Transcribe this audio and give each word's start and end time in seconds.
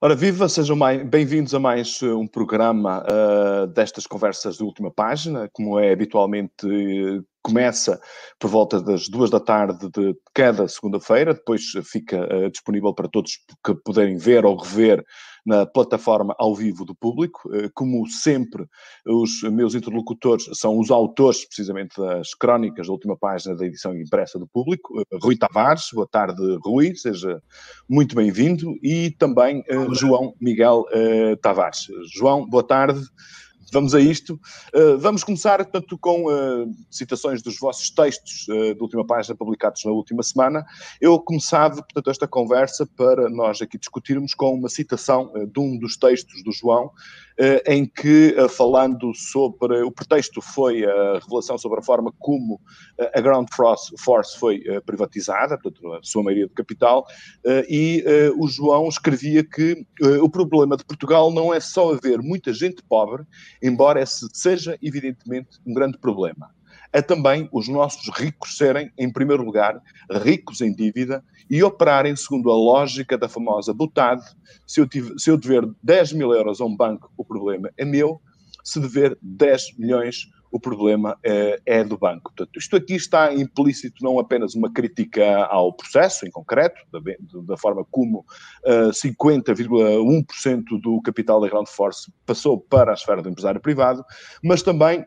Ora, 0.00 0.14
viva, 0.14 0.48
sejam 0.48 0.78
bem-vindos 1.06 1.52
a 1.56 1.58
mais 1.58 2.00
eh, 2.02 2.06
um 2.06 2.24
programa 2.24 3.02
uh, 3.02 3.66
destas 3.66 4.06
conversas 4.06 4.56
de 4.56 4.62
última 4.62 4.92
página, 4.92 5.50
como 5.52 5.76
é 5.76 5.90
habitualmente 5.90 6.64
uh, 6.64 7.26
começa 7.42 8.00
por 8.38 8.48
volta 8.48 8.80
das 8.80 9.08
duas 9.08 9.28
da 9.28 9.40
tarde 9.40 9.90
de 9.90 10.16
cada 10.32 10.68
segunda-feira, 10.68 11.34
depois 11.34 11.72
fica 11.82 12.28
uh, 12.32 12.48
disponível 12.48 12.94
para 12.94 13.08
todos 13.08 13.40
que 13.64 13.74
puderem 13.84 14.16
ver 14.16 14.44
ou 14.46 14.56
rever 14.56 15.04
na 15.48 15.64
plataforma 15.64 16.34
ao 16.38 16.54
vivo 16.54 16.84
do 16.84 16.94
público. 16.94 17.50
Eh, 17.54 17.70
como 17.72 18.06
sempre, 18.06 18.66
os 19.06 19.42
meus 19.44 19.74
interlocutores 19.74 20.46
são 20.52 20.78
os 20.78 20.90
autores, 20.90 21.46
precisamente, 21.46 21.98
das 21.98 22.34
crónicas 22.34 22.86
da 22.86 22.92
última 22.92 23.16
página 23.16 23.56
da 23.56 23.64
edição 23.64 23.96
impressa 23.96 24.38
do 24.38 24.46
público. 24.46 25.00
Eh, 25.00 25.18
Rui 25.22 25.38
Tavares, 25.38 25.88
boa 25.90 26.06
tarde, 26.06 26.42
Rui, 26.62 26.94
seja 26.94 27.42
muito 27.88 28.14
bem-vindo. 28.14 28.78
E 28.82 29.10
também 29.12 29.64
uh, 29.70 29.94
João 29.94 30.34
Miguel 30.38 30.84
Tavares. 31.40 31.86
João, 32.12 32.46
boa 32.46 32.62
tarde. 32.62 33.00
Vamos 33.72 33.94
a 33.94 34.00
isto. 34.00 34.40
Uh, 34.74 34.98
vamos 34.98 35.22
começar, 35.22 35.58
portanto, 35.58 35.98
com 35.98 36.24
uh, 36.24 36.74
citações 36.90 37.42
dos 37.42 37.58
vossos 37.58 37.90
textos 37.90 38.46
uh, 38.48 38.74
da 38.74 38.82
última 38.82 39.06
página 39.06 39.36
publicados 39.36 39.84
na 39.84 39.90
última 39.92 40.22
semana. 40.22 40.64
Eu 41.00 41.18
começava, 41.20 41.76
portanto, 41.76 42.10
esta 42.10 42.26
conversa 42.26 42.86
para 42.96 43.28
nós 43.28 43.60
aqui 43.60 43.78
discutirmos 43.78 44.34
com 44.34 44.54
uma 44.54 44.68
citação 44.68 45.32
de 45.52 45.60
um 45.60 45.78
dos 45.78 45.96
textos 45.96 46.42
do 46.42 46.52
João, 46.52 46.90
em 47.66 47.86
que, 47.86 48.34
falando 48.50 49.14
sobre. 49.14 49.82
O 49.82 49.92
pretexto 49.92 50.40
foi 50.40 50.84
a 50.84 51.18
revelação 51.20 51.56
sobre 51.56 51.80
a 51.80 51.82
forma 51.82 52.12
como 52.18 52.60
a 53.14 53.20
Ground 53.20 53.48
Force 53.54 54.38
foi 54.38 54.62
privatizada, 54.84 55.58
portanto, 55.58 55.92
a 55.94 56.00
sua 56.02 56.22
maioria 56.22 56.48
de 56.48 56.54
capital, 56.54 57.06
e 57.68 58.04
o 58.36 58.48
João 58.48 58.88
escrevia 58.88 59.44
que 59.44 59.86
o 60.22 60.28
problema 60.28 60.76
de 60.76 60.84
Portugal 60.84 61.30
não 61.32 61.52
é 61.54 61.60
só 61.60 61.92
haver 61.92 62.20
muita 62.20 62.52
gente 62.52 62.82
pobre 62.88 63.24
embora 63.62 64.02
esse 64.02 64.26
seja 64.32 64.78
evidentemente 64.82 65.58
um 65.66 65.72
grande 65.72 65.98
problema. 65.98 66.50
É 66.92 67.02
também 67.02 67.48
os 67.52 67.68
nossos 67.68 68.08
ricos 68.16 68.56
serem, 68.56 68.90
em 68.96 69.12
primeiro 69.12 69.42
lugar, 69.42 69.80
ricos 70.10 70.60
em 70.60 70.74
dívida 70.74 71.22
e 71.50 71.62
operarem 71.62 72.16
segundo 72.16 72.50
a 72.50 72.56
lógica 72.56 73.18
da 73.18 73.28
famosa 73.28 73.74
butade. 73.74 74.24
Se 74.66 74.80
eu, 74.80 74.88
tive, 74.88 75.18
se 75.18 75.30
eu 75.30 75.36
dever 75.36 75.68
10 75.82 76.14
mil 76.14 76.32
euros 76.32 76.60
a 76.60 76.64
um 76.64 76.74
banco, 76.74 77.12
o 77.16 77.24
problema 77.24 77.70
é 77.76 77.84
meu. 77.84 78.20
Se 78.64 78.80
dever 78.80 79.18
10 79.22 79.78
milhões, 79.78 80.28
o 80.50 80.58
problema 80.58 81.16
é, 81.22 81.60
é, 81.66 81.84
do 81.84 81.98
banco. 81.98 82.32
Portanto, 82.34 82.58
isto 82.58 82.76
aqui 82.76 82.94
está 82.94 83.32
implícito 83.34 84.02
não 84.02 84.18
apenas 84.18 84.54
uma 84.54 84.72
crítica 84.72 85.44
ao 85.46 85.72
processo 85.72 86.26
em 86.26 86.30
concreto, 86.30 86.80
da, 86.90 87.00
da 87.42 87.56
forma 87.56 87.84
como 87.90 88.20
uh, 88.20 88.24
eh, 88.64 88.90
50,1% 88.90 90.64
do 90.82 91.00
capital 91.02 91.40
da 91.40 91.48
Ground 91.48 91.68
Force 91.68 92.10
passou 92.24 92.58
para 92.58 92.92
a 92.92 92.94
esfera 92.94 93.22
do 93.22 93.28
empresário 93.28 93.60
privado, 93.60 94.04
mas 94.42 94.62
também 94.62 95.04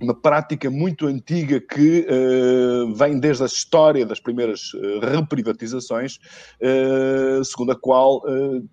uma 0.00 0.14
prática 0.14 0.70
muito 0.70 1.06
antiga 1.06 1.60
que 1.60 2.06
uh, 2.08 2.94
vem 2.94 3.18
desde 3.18 3.42
a 3.42 3.46
história 3.46 4.04
das 4.04 4.20
primeiras 4.20 4.72
uh, 4.74 5.00
reprivatizações, 5.00 6.18
uh, 6.60 7.44
segundo 7.44 7.72
a 7.72 7.76
qual 7.76 8.22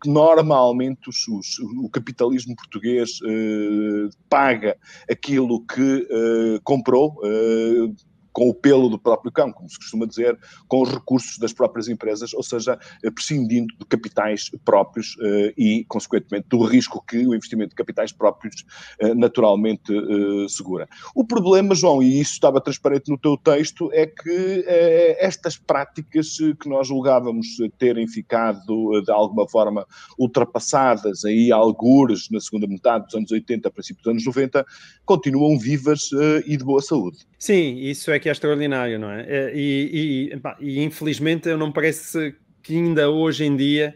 normalmente 0.05 1.09
o 1.83 1.89
capitalismo 1.89 2.55
português 2.55 3.19
paga 4.29 4.77
aquilo 5.09 5.65
que 5.65 6.07
comprou 6.63 7.19
com 8.31 8.49
o 8.49 8.53
pelo 8.53 8.89
do 8.89 8.99
próprio 8.99 9.31
cão, 9.31 9.51
como 9.51 9.69
se 9.69 9.77
costuma 9.77 10.05
dizer, 10.05 10.37
com 10.67 10.81
os 10.81 10.89
recursos 10.89 11.37
das 11.37 11.53
próprias 11.53 11.87
empresas, 11.87 12.33
ou 12.33 12.43
seja, 12.43 12.77
eh, 13.03 13.11
prescindindo 13.11 13.73
de 13.77 13.85
capitais 13.85 14.49
próprios 14.63 15.15
eh, 15.21 15.53
e, 15.57 15.85
consequentemente, 15.87 16.47
do 16.49 16.63
risco 16.63 17.03
que 17.05 17.17
o 17.25 17.35
investimento 17.35 17.69
de 17.69 17.75
capitais 17.75 18.11
próprios 18.11 18.65
eh, 18.99 19.13
naturalmente 19.13 19.93
segura. 20.47 20.87
O 21.15 21.25
problema, 21.25 21.73
João, 21.73 22.01
e 22.01 22.19
isso 22.19 22.33
estava 22.33 22.61
transparente 22.61 23.09
no 23.09 23.17
teu 23.17 23.37
texto, 23.37 23.89
é 23.93 24.05
que 24.05 24.65
estas 25.19 25.57
práticas 25.57 26.37
que 26.59 26.67
nós 26.67 26.87
julgávamos 26.87 27.57
terem 27.77 28.07
ficado, 28.07 29.01
de 29.01 29.11
alguma 29.11 29.47
forma, 29.47 29.85
ultrapassadas 30.17 31.25
aí 31.25 31.51
algures 31.51 32.29
na 32.29 32.39
segunda 32.39 32.67
metade 32.67 33.05
dos 33.05 33.15
anos 33.15 33.31
80, 33.31 33.69
princípio 33.71 34.03
dos 34.03 34.11
anos 34.11 34.25
90, 34.25 34.65
continuam 35.05 35.57
vivas 35.57 36.09
e 36.45 36.57
de 36.57 36.63
boa 36.63 36.81
saúde. 36.81 37.19
Sim, 37.37 37.77
isso 37.77 38.11
é 38.11 38.18
que 38.19 38.29
é 38.29 38.31
extraordinário, 38.31 38.99
não 38.99 39.11
é? 39.11 39.25
Eh, 39.27 39.51
e, 39.55 40.31
e, 40.61 40.79
e, 40.79 40.83
infelizmente 40.83 41.53
não 41.55 41.71
parece 41.71 42.35
que 42.61 42.75
ainda 42.75 43.09
hoje 43.09 43.45
em 43.45 43.55
dia 43.55 43.95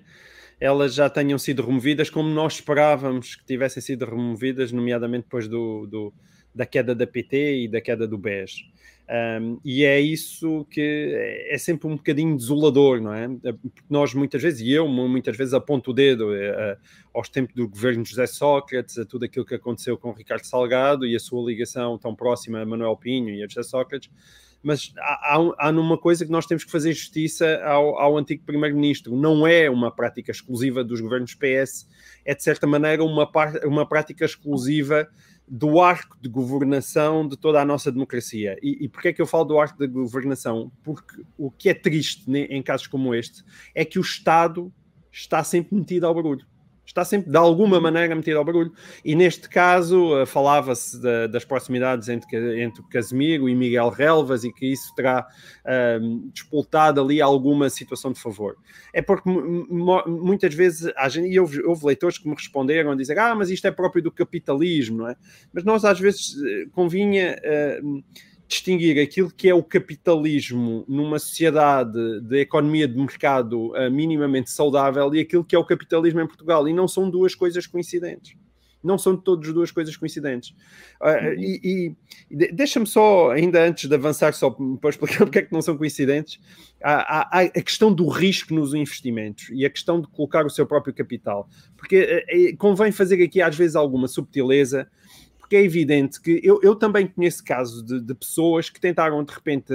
elas 0.60 0.94
já 0.96 1.10
tenham 1.10 1.38
sido 1.38 1.62
removidas 1.66 2.10
como 2.10 2.30
nós 2.30 2.54
esperávamos 2.54 3.36
que 3.36 3.46
tivessem 3.46 3.82
sido 3.82 4.06
removidas, 4.06 4.72
nomeadamente 4.72 5.24
depois 5.24 5.48
do, 5.48 5.86
do 5.88 6.14
da 6.56 6.66
queda 6.66 6.94
da 6.94 7.08
PT 7.08 7.64
e 7.64 7.68
da 7.68 7.82
queda 7.82 8.08
do 8.08 8.18
BES. 8.18 8.66
Um, 9.10 9.60
e 9.66 9.84
é 9.84 10.00
isso 10.00 10.66
que 10.70 11.46
é 11.50 11.58
sempre 11.58 11.88
um 11.88 11.98
bocadinho 11.98 12.38
desolador, 12.38 13.02
não 13.02 13.14
é? 13.14 13.28
Porque 13.28 13.82
nós 13.90 14.14
muitas 14.14 14.42
vezes, 14.42 14.62
e 14.62 14.72
eu 14.72 14.88
muitas 14.88 15.36
vezes 15.36 15.54
aponto 15.54 15.92
o 15.92 15.94
dedo 15.94 16.30
uh, 16.30 16.78
aos 17.14 17.28
tempos 17.28 17.54
do 17.54 17.68
governo 17.68 18.06
José 18.06 18.26
Sócrates, 18.26 18.98
a 18.98 19.06
tudo 19.06 19.26
aquilo 19.26 19.46
que 19.46 19.56
aconteceu 19.56 19.98
com 19.98 20.12
Ricardo 20.14 20.46
Salgado 20.46 21.06
e 21.06 21.16
a 21.16 21.20
sua 21.20 21.46
ligação 21.46 21.98
tão 21.98 22.16
próxima 22.16 22.62
a 22.62 22.66
Manuel 22.66 22.96
Pinho 22.96 23.30
e 23.30 23.44
a 23.44 23.48
José 23.48 23.64
Sócrates, 23.64 24.10
mas 24.64 24.94
há, 24.98 25.36
há, 25.36 25.68
há 25.68 25.72
numa 25.74 25.98
coisa 25.98 26.26
que 26.26 26.32
nós 26.32 26.46
temos 26.46 26.64
que 26.64 26.72
fazer 26.72 26.94
justiça 26.94 27.62
ao, 27.66 28.00
ao 28.00 28.18
antigo 28.18 28.44
primeiro-ministro. 28.46 29.14
Não 29.14 29.46
é 29.46 29.70
uma 29.70 29.92
prática 29.92 30.32
exclusiva 30.32 30.82
dos 30.86 31.02
governos 31.02 31.36
PS, 31.36 31.86
é 32.24 32.34
de 32.34 32.42
certa 32.42 32.66
maneira 32.66 33.04
uma, 33.04 33.30
uma 33.66 33.86
prática 33.86 34.24
exclusiva 34.24 35.10
do 35.48 35.82
arco 35.82 36.18
de 36.22 36.30
governação 36.30 37.28
de 37.28 37.38
toda 37.38 37.62
a 37.62 37.66
nossa 37.66 37.92
democracia. 37.92 38.58
E, 38.62 38.86
e 38.86 38.90
porquê 38.90 39.10
é 39.10 39.14
que 39.14 39.22
eu 39.22 39.28
falo 39.28 39.44
do 39.44 39.60
arco 39.60 39.78
de 39.78 39.88
governação? 39.88 40.72
Porque 40.84 41.24
o 41.38 41.52
que 41.52 41.70
é 41.70 41.74
triste 41.74 42.30
em 42.32 42.62
casos 42.62 42.88
como 42.88 43.14
este 43.14 43.44
é 43.76 43.84
que 43.84 44.00
o 44.00 44.02
Estado 44.02 44.74
está 45.12 45.44
sempre 45.44 45.76
metido 45.76 46.08
ao 46.08 46.16
barulho 46.16 46.46
está 46.86 47.04
sempre 47.06 47.32
de 47.32 47.38
alguma 47.38 47.80
maneira 47.80 48.16
metido 48.16 48.38
ao 48.38 48.46
barulho. 48.46 48.72
E 49.04 49.16
neste 49.16 49.50
caso 49.50 50.22
uh, 50.22 50.26
falava-se 50.26 51.00
das 51.30 51.46
proximidades 51.46 52.10
entre, 52.10 52.62
entre 52.62 52.84
Casemiro 52.90 53.48
e 53.48 53.56
Miguel 53.56 53.90
Relvas 53.90 54.44
e 54.44 54.52
que 54.52 54.72
isso 54.72 54.94
terá 54.96 55.26
uh, 55.66 56.30
despoltado 56.32 57.02
ali 57.02 57.22
alguma 57.22 57.70
situação 57.70 58.12
de 58.12 58.20
favor. 58.20 58.58
É 58.94 59.02
porque 59.02 59.30
muitas 59.30 60.54
vezes, 60.54 60.92
há 60.96 61.08
gente, 61.10 61.30
e 61.30 61.40
houve, 61.40 61.64
houve, 61.64 61.86
leitores 61.86 62.18
que 62.18 62.28
me 62.28 62.36
responderam 62.36 62.92
a 62.92 62.96
dizer 62.96 63.18
ah, 63.18 63.36
mas 63.36 63.50
isto 63.50 63.66
é 63.68 63.72
próprio 63.72 64.04
do 64.04 64.12
capitalismo, 64.12 65.00
não 65.00 65.10
é? 65.10 65.16
Mas 65.52 65.64
nós 65.64 65.86
às 65.86 66.00
vezes 66.00 66.36
eh, 66.44 66.66
convinha... 66.72 67.40
Uh, 67.82 68.04
distinguir 68.54 69.02
aquilo 69.02 69.32
que 69.32 69.50
é 69.50 69.54
o 69.54 69.64
capitalismo 69.64 70.86
numa 70.88 71.18
sociedade 71.18 72.22
de 72.22 72.40
economia 72.40 72.88
de 72.88 72.96
mercado 72.96 73.72
uh, 73.72 73.92
minimamente 73.92 74.52
saudável 74.52 75.14
e 75.14 75.20
aquilo 75.20 75.44
que 75.44 75.56
é 75.56 75.60
o 75.60 75.66
capitalismo 75.66 76.22
em 76.22 76.28
Portugal. 76.28 76.68
E 76.68 76.74
não 76.74 76.88
são 76.88 77.10
duas 77.10 77.34
coisas 77.34 77.66
coincidentes. 77.66 78.36
Não 78.84 78.98
são 78.98 79.16
todas 79.16 79.52
duas 79.54 79.72
coisas 79.72 79.96
coincidentes. 79.96 80.50
Uh, 81.02 81.08
uhum. 81.08 81.34
E, 81.40 81.96
e 82.30 82.52
deixa-me 82.54 82.86
só, 82.86 83.32
ainda 83.32 83.66
antes 83.66 83.90
de 83.90 83.96
avançar, 83.96 84.34
só 84.34 84.50
para 84.50 84.90
explicar 84.90 85.20
porque 85.26 85.40
é 85.40 85.42
que 85.42 85.54
não 85.54 85.62
são 85.62 85.78
coincidentes, 85.78 86.40
há, 86.84 87.40
há, 87.40 87.42
a 87.42 87.62
questão 87.62 87.94
do 87.94 88.08
risco 88.08 88.54
nos 88.54 88.74
investimentos 88.74 89.50
e 89.52 89.66
a 89.66 89.70
questão 89.70 90.02
de 90.02 90.08
colocar 90.08 90.46
o 90.46 90.50
seu 90.50 90.68
próprio 90.68 90.94
capital. 90.94 91.50
Porque 91.78 92.26
uh, 92.54 92.58
convém 92.58 92.92
fazer 92.92 93.24
aqui, 93.24 93.42
às 93.42 93.56
vezes, 93.56 93.76
alguma 93.76 94.08
subtileza 94.08 94.88
porque 95.54 95.58
é 95.58 95.64
evidente 95.64 96.20
que 96.20 96.42
eu, 96.44 96.60
eu 96.64 96.76
também 96.76 97.06
conheço 97.06 97.44
casos 97.44 97.86
de, 97.86 98.02
de, 98.02 98.14
pessoas 98.16 98.72
que 98.72 98.82
tentaram 98.82 99.24
de 99.24 99.32
repente 99.32 99.72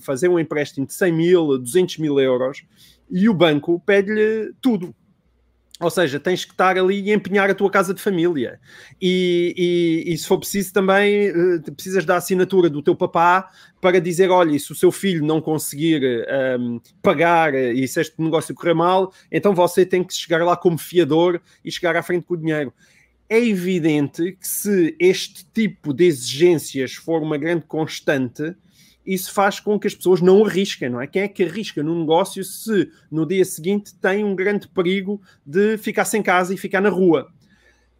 fazer 0.00 0.28
um 0.28 0.38
empréstimo 0.38 0.86
de 0.86 0.94
100 0.94 1.12
mil, 1.12 1.58
200 1.58 1.98
mil 1.98 2.18
euros 2.18 2.64
e 3.10 3.28
o 3.28 3.34
banco 3.34 3.78
pede-lhe 3.84 4.54
tudo. 4.62 4.94
Ou 5.80 5.90
seja, 5.90 6.18
tens 6.18 6.44
que 6.44 6.52
estar 6.52 6.76
ali 6.76 7.00
e 7.02 7.12
empenhar 7.12 7.48
a 7.48 7.54
tua 7.54 7.70
casa 7.70 7.94
de 7.94 8.00
família. 8.00 8.58
E, 9.00 9.54
e, 10.06 10.12
e 10.12 10.18
se 10.18 10.26
for 10.26 10.38
preciso 10.38 10.72
também, 10.72 11.30
uh, 11.30 11.72
precisas 11.72 12.04
da 12.04 12.16
assinatura 12.16 12.68
do 12.68 12.82
teu 12.82 12.96
papá 12.96 13.48
para 13.80 14.00
dizer, 14.00 14.30
olha, 14.30 14.58
se 14.58 14.72
o 14.72 14.74
seu 14.74 14.90
filho 14.90 15.24
não 15.24 15.40
conseguir 15.40 16.02
um, 16.58 16.74
ehm, 16.74 16.80
pagar 17.00 17.54
e 17.54 17.86
se 17.86 18.00
este 18.00 18.20
negócio 18.20 18.54
correr 18.54 18.74
mal, 18.74 19.12
então 19.30 19.54
você 19.54 19.86
tem 19.86 20.02
que 20.02 20.14
chegar 20.14 20.42
lá 20.42 20.56
como 20.56 20.78
fiador 20.78 21.40
e 21.64 21.70
chegar 21.70 21.94
à 21.94 22.02
frente 22.02 22.24
com 22.24 22.34
o 22.34 22.36
dinheiro 22.38 22.72
é 23.28 23.38
evidente 23.38 24.32
que 24.32 24.48
se 24.48 24.96
este 24.98 25.44
tipo 25.52 25.92
de 25.92 26.04
exigências 26.04 26.94
for 26.94 27.22
uma 27.22 27.36
grande 27.36 27.64
constante, 27.66 28.54
isso 29.04 29.32
faz 29.32 29.60
com 29.60 29.78
que 29.78 29.86
as 29.86 29.94
pessoas 29.94 30.20
não 30.20 30.44
arrisquem, 30.44 30.88
não 30.88 31.00
é? 31.00 31.06
Quem 31.06 31.22
é 31.22 31.28
que 31.28 31.44
arrisca 31.44 31.82
no 31.82 31.98
negócio 31.98 32.42
se 32.42 32.90
no 33.10 33.26
dia 33.26 33.44
seguinte 33.44 33.94
tem 33.94 34.24
um 34.24 34.34
grande 34.34 34.68
perigo 34.68 35.20
de 35.44 35.76
ficar 35.78 36.04
sem 36.04 36.22
casa 36.22 36.54
e 36.54 36.58
ficar 36.58 36.80
na 36.80 36.88
rua? 36.88 37.30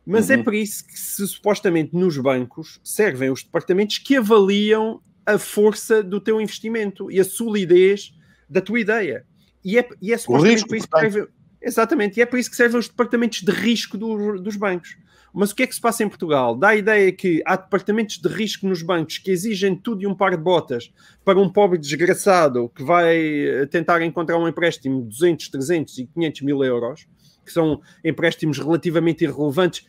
Mas 0.04 0.30
é 0.30 0.34
uhum. 0.34 0.40
é 0.40 0.44
por 0.44 0.54
isso 0.54 0.86
que 0.86 0.98
se, 0.98 1.26
supostamente 1.28 1.94
nos 1.94 2.16
bancos 2.16 2.80
servem 2.82 3.30
os 3.30 3.42
departamentos 3.42 3.98
que 3.98 4.16
avaliam 4.16 5.02
a 5.26 5.38
força 5.38 6.02
do 6.02 6.20
teu 6.20 6.40
investimento 6.40 7.10
e 7.10 7.20
a 7.20 7.24
solidez 7.24 8.14
da 8.48 8.62
tua 8.62 8.80
ideia. 8.80 9.26
E 9.62 9.78
é, 9.78 9.86
e 10.00 10.12
é 10.12 10.16
supostamente 10.16 10.66
por 10.66 10.76
isso 10.76 10.88
que 10.88 11.28
Exatamente, 11.60 12.18
e 12.18 12.22
é 12.22 12.26
para 12.26 12.38
isso 12.38 12.50
que 12.50 12.56
servem 12.56 12.78
os 12.78 12.88
departamentos 12.88 13.42
de 13.42 13.50
risco 13.50 13.98
do, 13.98 14.40
dos 14.40 14.56
bancos. 14.56 14.96
Mas 15.32 15.50
o 15.50 15.54
que 15.54 15.62
é 15.62 15.66
que 15.66 15.74
se 15.74 15.80
passa 15.80 16.02
em 16.02 16.08
Portugal? 16.08 16.56
Dá 16.56 16.68
a 16.68 16.76
ideia 16.76 17.12
que 17.12 17.42
há 17.44 17.56
departamentos 17.56 18.18
de 18.18 18.28
risco 18.28 18.66
nos 18.66 18.82
bancos 18.82 19.18
que 19.18 19.30
exigem 19.30 19.76
tudo 19.76 20.02
e 20.02 20.06
um 20.06 20.14
par 20.14 20.30
de 20.30 20.42
botas 20.42 20.92
para 21.24 21.38
um 21.38 21.48
pobre 21.48 21.78
desgraçado 21.78 22.70
que 22.74 22.82
vai 22.82 23.16
eh, 23.18 23.66
tentar 23.66 24.00
encontrar 24.02 24.38
um 24.38 24.48
empréstimo 24.48 25.02
de 25.02 25.08
200, 25.08 25.48
300 25.48 25.98
e 25.98 26.06
500 26.06 26.40
mil 26.42 26.64
euros, 26.64 27.06
que 27.44 27.52
são 27.52 27.80
empréstimos 28.04 28.58
relativamente 28.58 29.24
irrelevantes, 29.24 29.86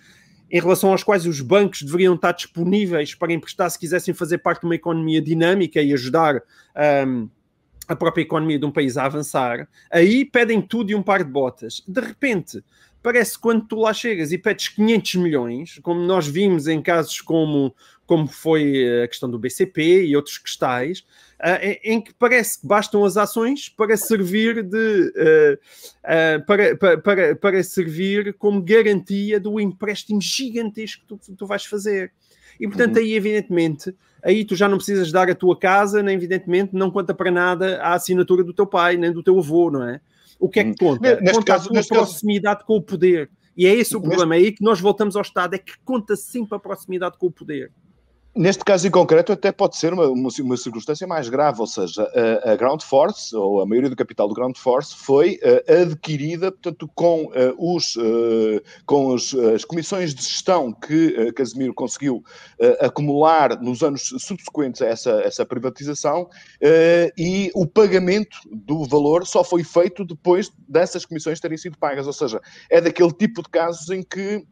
em 0.51 0.59
relação 0.59 0.91
aos 0.91 1.03
quais 1.03 1.25
os 1.25 1.41
bancos 1.41 1.83
deveriam 1.83 2.15
estar 2.15 2.31
disponíveis 2.31 3.13
para 3.13 3.31
emprestar 3.31 3.69
se 3.69 3.77
quisessem 3.77 4.13
fazer 4.13 4.39
parte 4.39 4.61
de 4.61 4.65
uma 4.65 4.75
economia 4.75 5.21
dinâmica 5.21 5.81
e 5.81 5.93
ajudar 5.93 6.41
um, 7.07 7.29
a 7.89 7.95
própria 7.95 8.21
economia 8.21 8.59
de 8.59 8.65
um 8.65 8.71
país 8.71 8.97
a 8.97 9.05
avançar, 9.05 9.67
aí 9.91 10.23
pedem 10.23 10.61
tudo 10.61 10.91
e 10.91 10.95
um 10.95 11.01
par 11.01 11.23
de 11.23 11.31
botas. 11.31 11.81
De 11.87 11.99
repente, 11.99 12.63
parece 13.01 13.33
que 13.33 13.41
quando 13.41 13.65
tu 13.65 13.77
lá 13.77 13.91
chegas 13.91 14.31
e 14.31 14.37
pedes 14.37 14.67
500 14.67 15.15
milhões, 15.15 15.79
como 15.81 15.99
nós 15.99 16.27
vimos 16.27 16.67
em 16.67 16.83
casos 16.83 17.19
como, 17.19 17.75
como 18.05 18.27
foi 18.27 19.03
a 19.03 19.07
questão 19.07 19.27
do 19.27 19.39
BCP 19.39 20.05
e 20.05 20.15
outros 20.15 20.37
cristais, 20.37 20.99
uh, 21.39 21.79
em 21.83 21.99
que 21.99 22.13
parece 22.13 22.61
que 22.61 22.67
bastam 22.67 23.03
as 23.03 23.17
ações 23.17 23.69
para 23.69 23.97
servir 23.97 24.61
de 24.61 25.11
uh, 25.17 26.45
para, 26.45 26.77
para, 27.01 27.35
para, 27.35 27.63
servir 27.63 28.35
como 28.35 28.61
garantia 28.61 29.39
do 29.39 29.59
empréstimo 29.59 30.21
gigantesco 30.21 31.01
que 31.01 31.07
tu, 31.07 31.35
tu 31.35 31.47
vais 31.47 31.65
fazer. 31.65 32.11
E 32.59 32.67
portanto, 32.67 32.97
uhum. 32.97 33.03
aí, 33.03 33.13
evidentemente, 33.13 33.95
aí 34.23 34.43
tu 34.43 34.55
já 34.55 34.67
não 34.67 34.77
precisas 34.77 35.11
dar 35.11 35.29
a 35.29 35.35
tua 35.35 35.57
casa, 35.57 36.03
nem 36.03 36.15
evidentemente 36.15 36.75
não 36.75 36.91
conta 36.91 37.13
para 37.13 37.31
nada 37.31 37.81
a 37.81 37.93
assinatura 37.93 38.43
do 38.43 38.53
teu 38.53 38.67
pai, 38.67 38.97
nem 38.97 39.11
do 39.11 39.23
teu 39.23 39.37
avô, 39.39 39.71
não 39.71 39.83
é? 39.87 40.01
O 40.39 40.49
que 40.49 40.59
é 40.59 40.63
que 40.63 40.71
hum. 40.71 40.75
conta? 40.79 41.19
Neste 41.21 41.35
conta 41.35 41.53
caso, 41.53 41.69
a 41.69 41.83
tua 41.83 41.83
proximidade 41.83 42.57
caso... 42.57 42.67
com 42.67 42.75
o 42.75 42.81
poder. 42.81 43.29
E 43.55 43.65
é 43.65 43.73
esse 43.73 43.95
o 43.95 44.01
problema, 44.01 44.35
é 44.35 44.39
aí 44.39 44.51
que 44.51 44.63
nós 44.63 44.79
voltamos 44.79 45.15
ao 45.15 45.21
Estado, 45.21 45.53
é 45.53 45.57
que 45.57 45.73
conta 45.83 46.15
sempre 46.15 46.55
a 46.55 46.59
proximidade 46.59 47.17
com 47.17 47.27
o 47.27 47.31
poder. 47.31 47.71
Neste 48.39 48.63
caso 48.63 48.87
em 48.87 48.89
concreto, 48.89 49.33
até 49.33 49.51
pode 49.51 49.75
ser 49.75 49.91
uma, 49.91 50.07
uma, 50.07 50.29
uma 50.39 50.55
circunstância 50.55 51.05
mais 51.05 51.27
grave, 51.27 51.59
ou 51.59 51.67
seja, 51.67 52.09
a, 52.45 52.53
a, 52.53 52.55
Ground 52.55 52.81
Force, 52.81 53.35
ou 53.35 53.59
a 53.59 53.65
maioria 53.65 53.89
do 53.89 53.97
capital 53.97 54.29
do 54.29 54.33
Ground 54.33 54.55
Force, 54.55 54.95
foi 54.95 55.37
uh, 55.43 55.81
adquirida, 55.81 56.49
portanto, 56.49 56.89
com, 56.95 57.25
uh, 57.25 57.75
os, 57.75 57.97
uh, 57.97 58.61
com 58.85 59.13
as, 59.13 59.33
as, 59.33 59.65
comissões 59.65 60.15
de 60.15 60.23
gestão 60.23 60.71
que 60.71 61.33
Casimiro 61.33 61.73
conseguiu 61.73 62.23
acumular 62.79 63.61
nos 63.61 63.83
anos 63.83 64.03
subsequentes 64.17 64.81
a 64.81 64.87
essa, 64.87 65.11
essa 65.21 65.45
privatização, 65.45 66.29
e 67.17 67.51
o 67.53 67.67
pagamento 67.67 68.37
do 68.49 68.85
valor 68.85 69.27
só 69.27 69.43
foi 69.43 69.65
feito 69.65 70.05
depois 70.05 70.49
dessas 70.65 71.05
comissões 71.05 71.41
terem 71.41 71.57
sido 71.57 71.77
pagas, 71.77 72.07
ou 72.07 72.13
seja, 72.13 72.39
é 72.69 72.79
daquele 72.79 73.11
tipo 73.11 73.43
de 73.43 73.49
casos 73.49 73.89
em 73.89 74.01
que 74.01 74.45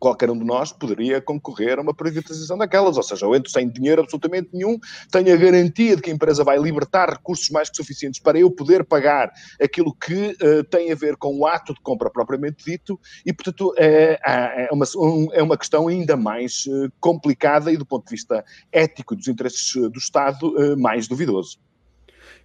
qualquer 0.00 0.30
um 0.30 0.38
de 0.38 0.44
nós 0.44 0.72
poderia 0.72 1.20
concorrer 1.20 1.78
a 1.78 1.82
uma 1.82 1.94
privatização 1.94 2.56
daquelas, 2.56 2.96
ou 2.96 3.02
seja, 3.02 3.26
eu 3.26 3.34
entro 3.34 3.50
sem 3.50 3.68
dinheiro 3.68 4.00
absolutamente 4.00 4.48
nenhum, 4.52 4.78
tenho 5.12 5.32
a 5.32 5.36
garantia 5.36 5.94
de 5.94 6.02
que 6.02 6.10
a 6.10 6.14
empresa 6.14 6.42
vai 6.42 6.58
libertar 6.58 7.10
recursos 7.10 7.50
mais 7.50 7.68
que 7.68 7.76
suficientes 7.76 8.18
para 8.18 8.38
eu 8.38 8.50
poder 8.50 8.82
pagar 8.82 9.30
aquilo 9.62 9.94
que 9.94 10.36
uh, 10.42 10.64
tem 10.64 10.90
a 10.90 10.94
ver 10.94 11.16
com 11.16 11.38
o 11.38 11.46
ato 11.46 11.74
de 11.74 11.80
compra 11.82 12.10
propriamente 12.10 12.64
dito, 12.64 12.98
e 13.24 13.32
portanto 13.32 13.74
é, 13.76 14.18
é, 14.26 14.68
uma, 14.72 14.86
um, 14.96 15.28
é 15.32 15.42
uma 15.42 15.58
questão 15.58 15.86
ainda 15.86 16.16
mais 16.16 16.64
uh, 16.66 16.90
complicada 16.98 17.70
e 17.70 17.76
do 17.76 17.84
ponto 17.84 18.06
de 18.06 18.10
vista 18.10 18.42
ético 18.72 19.14
dos 19.14 19.28
interesses 19.28 19.74
do 19.74 19.98
Estado 19.98 20.48
uh, 20.48 20.80
mais 20.80 21.06
duvidoso. 21.06 21.58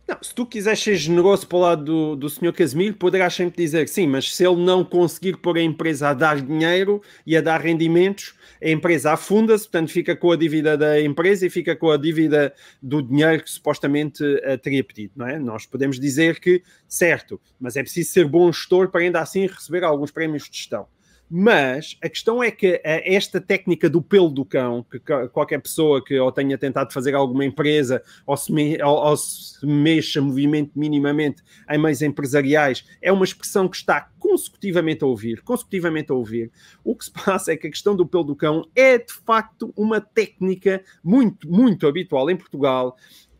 Não, 0.07 0.17
se 0.21 0.35
tu 0.35 0.45
quiseres 0.45 0.79
ser 0.79 0.95
generoso 0.95 1.47
para 1.47 1.57
o 1.57 1.61
lado 1.61 1.83
do, 1.83 2.15
do 2.15 2.29
Sr. 2.29 2.53
Casimiro, 2.53 2.95
poderás 2.95 3.33
sempre 3.33 3.63
dizer 3.63 3.87
sim, 3.87 4.05
mas 4.05 4.35
se 4.35 4.45
ele 4.45 4.63
não 4.63 4.85
conseguir 4.85 5.37
pôr 5.37 5.57
a 5.57 5.61
empresa 5.61 6.09
a 6.09 6.13
dar 6.13 6.39
dinheiro 6.39 7.01
e 7.25 7.35
a 7.35 7.41
dar 7.41 7.59
rendimentos, 7.59 8.35
a 8.61 8.69
empresa 8.69 9.13
afunda-se, 9.13 9.63
portanto 9.63 9.91
fica 9.91 10.15
com 10.15 10.31
a 10.31 10.35
dívida 10.35 10.77
da 10.77 11.01
empresa 11.01 11.47
e 11.47 11.49
fica 11.49 11.75
com 11.75 11.89
a 11.89 11.97
dívida 11.97 12.53
do 12.79 13.01
dinheiro 13.01 13.43
que 13.43 13.49
supostamente 13.49 14.23
uh, 14.23 14.57
teria 14.59 14.83
pedido, 14.83 15.13
não 15.15 15.27
é? 15.27 15.39
Nós 15.39 15.65
podemos 15.65 15.99
dizer 15.99 16.39
que, 16.39 16.61
certo, 16.87 17.41
mas 17.59 17.75
é 17.75 17.81
preciso 17.81 18.11
ser 18.11 18.27
bom 18.27 18.51
gestor 18.51 18.89
para 18.89 19.01
ainda 19.01 19.19
assim 19.19 19.47
receber 19.47 19.83
alguns 19.83 20.11
prémios 20.11 20.47
de 20.47 20.55
gestão. 20.55 20.87
Mas 21.29 21.97
a 22.03 22.09
questão 22.09 22.43
é 22.43 22.51
que 22.51 22.79
eh, 22.83 23.15
esta 23.15 23.41
técnica 23.41 23.89
do 23.89 24.01
pelo 24.01 24.29
do 24.29 24.45
cão, 24.45 24.85
que 24.89 24.99
qualquer 25.29 25.59
pessoa 25.59 26.03
que 26.03 26.19
ou 26.19 26.31
tenha 26.31 26.57
tentado 26.57 26.93
fazer 26.93 27.15
alguma 27.15 27.43
empresa 27.43 28.03
ou 28.27 28.37
se, 28.37 28.51
me, 28.51 28.81
ou, 28.81 28.95
ou 28.95 29.17
se 29.17 29.65
mexa 29.65 30.21
movimento 30.21 30.71
minimamente 30.75 31.41
em 31.69 31.77
meios 31.79 32.01
empresariais, 32.01 32.85
é 33.01 33.11
uma 33.11 33.25
expressão 33.25 33.67
que 33.67 33.77
está 33.77 34.09
consecutivamente 34.19 35.03
a 35.03 35.07
ouvir, 35.07 35.41
consecutivamente 35.41 36.11
a 36.11 36.15
ouvir. 36.15 36.51
O 36.83 36.95
que 36.95 37.05
se 37.05 37.11
passa 37.11 37.53
é 37.53 37.57
que 37.57 37.67
a 37.67 37.71
questão 37.71 37.95
do 37.95 38.05
pelo 38.05 38.23
do 38.23 38.35
cão 38.35 38.67
é 38.75 38.97
de 38.97 39.13
facto 39.25 39.73
uma 39.75 39.99
técnica 39.99 40.83
muito, 41.03 41.49
muito 41.49 41.87
habitual 41.87 42.29
em 42.29 42.35
Portugal 42.35 42.95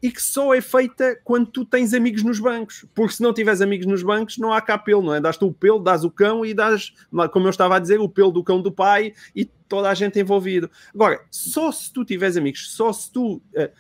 e 0.06 0.12
que 0.12 0.22
só 0.22 0.54
é 0.54 0.62
feita 0.62 1.20
quando 1.24 1.48
tu 1.48 1.66
tens 1.66 1.92
amigos 1.92 2.22
nos 2.22 2.40
bancos. 2.40 2.86
Porque 2.94 3.16
se 3.16 3.24
não 3.24 3.34
tiveres 3.34 3.60
amigos 3.60 3.88
nos 3.88 4.04
bancos, 4.04 4.38
não 4.38 4.54
há 4.54 4.62
cá 4.62 4.78
pelo, 4.78 5.02
não 5.02 5.16
é? 5.16 5.20
Dás-te 5.20 5.44
o 5.44 5.52
pelo, 5.52 5.80
dás 5.80 6.04
o 6.04 6.12
cão 6.12 6.46
e 6.46 6.54
dás, 6.54 6.94
como 7.34 7.48
eu 7.48 7.50
estava 7.50 7.76
a 7.76 7.80
dizer, 7.80 8.00
o 8.00 8.08
pelo 8.08 8.30
do 8.30 8.44
cão 8.44 8.62
do 8.62 8.72
pai 8.72 9.14
e 9.36 9.46
toda 9.46 9.90
a 9.90 9.96
gente 9.96 10.20
envolvido. 10.20 10.70
Agora, 10.94 11.26
só 11.32 11.72
se 11.72 11.92
tu 11.92 12.06
tiveres 12.06 12.38
amigos, 12.38 12.70
só 12.70 12.94
se 12.94 13.12
tu. 13.12 13.42
Uh, 13.56 13.72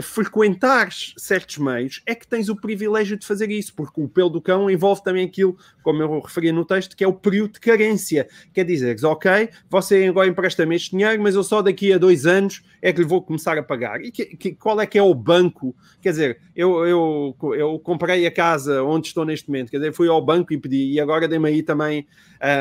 frequentares 0.00 1.12
certos 1.16 1.58
meios, 1.58 2.02
é 2.06 2.14
que 2.14 2.26
tens 2.26 2.48
o 2.48 2.56
privilégio 2.56 3.16
de 3.16 3.26
fazer 3.26 3.50
isso, 3.50 3.74
porque 3.74 4.00
o 4.00 4.08
pelo 4.08 4.30
do 4.30 4.40
cão 4.40 4.70
envolve 4.70 5.02
também 5.02 5.24
aquilo, 5.24 5.56
como 5.82 6.02
eu 6.02 6.20
referi 6.20 6.52
no 6.52 6.64
texto, 6.64 6.96
que 6.96 7.04
é 7.04 7.06
o 7.06 7.12
período 7.12 7.54
de 7.54 7.60
carência. 7.60 8.26
Quer 8.54 8.64
dizer, 8.64 8.96
ok, 9.04 9.50
você 9.68 10.06
agora 10.06 10.28
empresta-me 10.28 10.76
este 10.76 10.92
dinheiro, 10.92 11.22
mas 11.22 11.34
eu 11.34 11.42
só 11.42 11.60
daqui 11.60 11.92
a 11.92 11.98
dois 11.98 12.24
anos 12.24 12.62
é 12.80 12.92
que 12.92 13.00
lhe 13.00 13.06
vou 13.06 13.22
começar 13.22 13.58
a 13.58 13.62
pagar. 13.62 14.00
E 14.00 14.10
que, 14.10 14.24
que, 14.36 14.52
qual 14.52 14.80
é 14.80 14.86
que 14.86 14.98
é 14.98 15.02
o 15.02 15.14
banco? 15.14 15.74
Quer 16.00 16.10
dizer, 16.10 16.38
eu, 16.56 16.86
eu, 16.86 17.36
eu 17.54 17.78
comprei 17.78 18.26
a 18.26 18.30
casa 18.30 18.82
onde 18.82 19.08
estou 19.08 19.24
neste 19.24 19.48
momento, 19.48 19.70
quer 19.70 19.78
dizer, 19.78 19.92
fui 19.92 20.08
ao 20.08 20.24
banco 20.24 20.52
e 20.52 20.58
pedi, 20.58 20.92
e 20.92 21.00
agora 21.00 21.28
dei-me 21.28 21.48
aí 21.48 21.62
também 21.62 22.06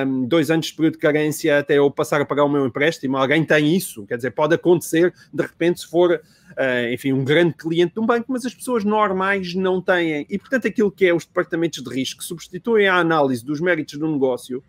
um, 0.06 0.26
dois 0.26 0.52
anos 0.52 0.68
de 0.68 0.74
período 0.74 0.94
de 0.94 1.00
carência 1.00 1.60
até 1.60 1.78
eu 1.78 1.90
passar 1.90 2.22
a 2.22 2.26
pagar 2.26 2.44
o 2.44 2.50
meu 2.50 2.66
empréstimo. 2.66 3.18
Alguém 3.18 3.44
tem 3.44 3.76
isso, 3.76 4.06
quer 4.06 4.18
dizer, 4.18 4.32
pode 4.32 4.54
acontecer 4.54 5.14
de 5.34 5.42
repente 5.42 5.82
se 5.82 5.88
for 5.88 6.22
uh, 6.52 6.94
enfim, 6.94 7.14
um 7.14 7.24
grande 7.24 7.54
cliente 7.54 7.94
de 7.94 8.00
um 8.00 8.06
banco, 8.06 8.32
mas 8.32 8.46
as 8.46 8.54
pessoas 8.54 8.84
normais 8.84 9.54
não 9.54 9.82
têm. 9.82 10.26
E, 10.30 10.38
portanto, 10.38 10.68
aquilo 10.68 10.92
que 10.92 11.06
é 11.06 11.14
os 11.14 11.26
departamentos 11.26 11.84
de 11.84 11.90
risco 11.94 12.24
substituem 12.24 12.88
a 12.88 12.96
análise 12.96 13.44
dos 13.44 13.60
méritos 13.60 13.98
do 13.98 14.08
negócio 14.08 14.64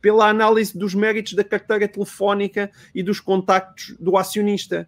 pela 0.00 0.28
análise 0.28 0.76
dos 0.76 0.94
méritos 0.94 1.32
da 1.32 1.42
carteira 1.42 1.88
telefónica 1.88 2.70
e 2.94 3.02
dos 3.02 3.20
contactos 3.20 3.96
do 3.98 4.18
acionista. 4.18 4.86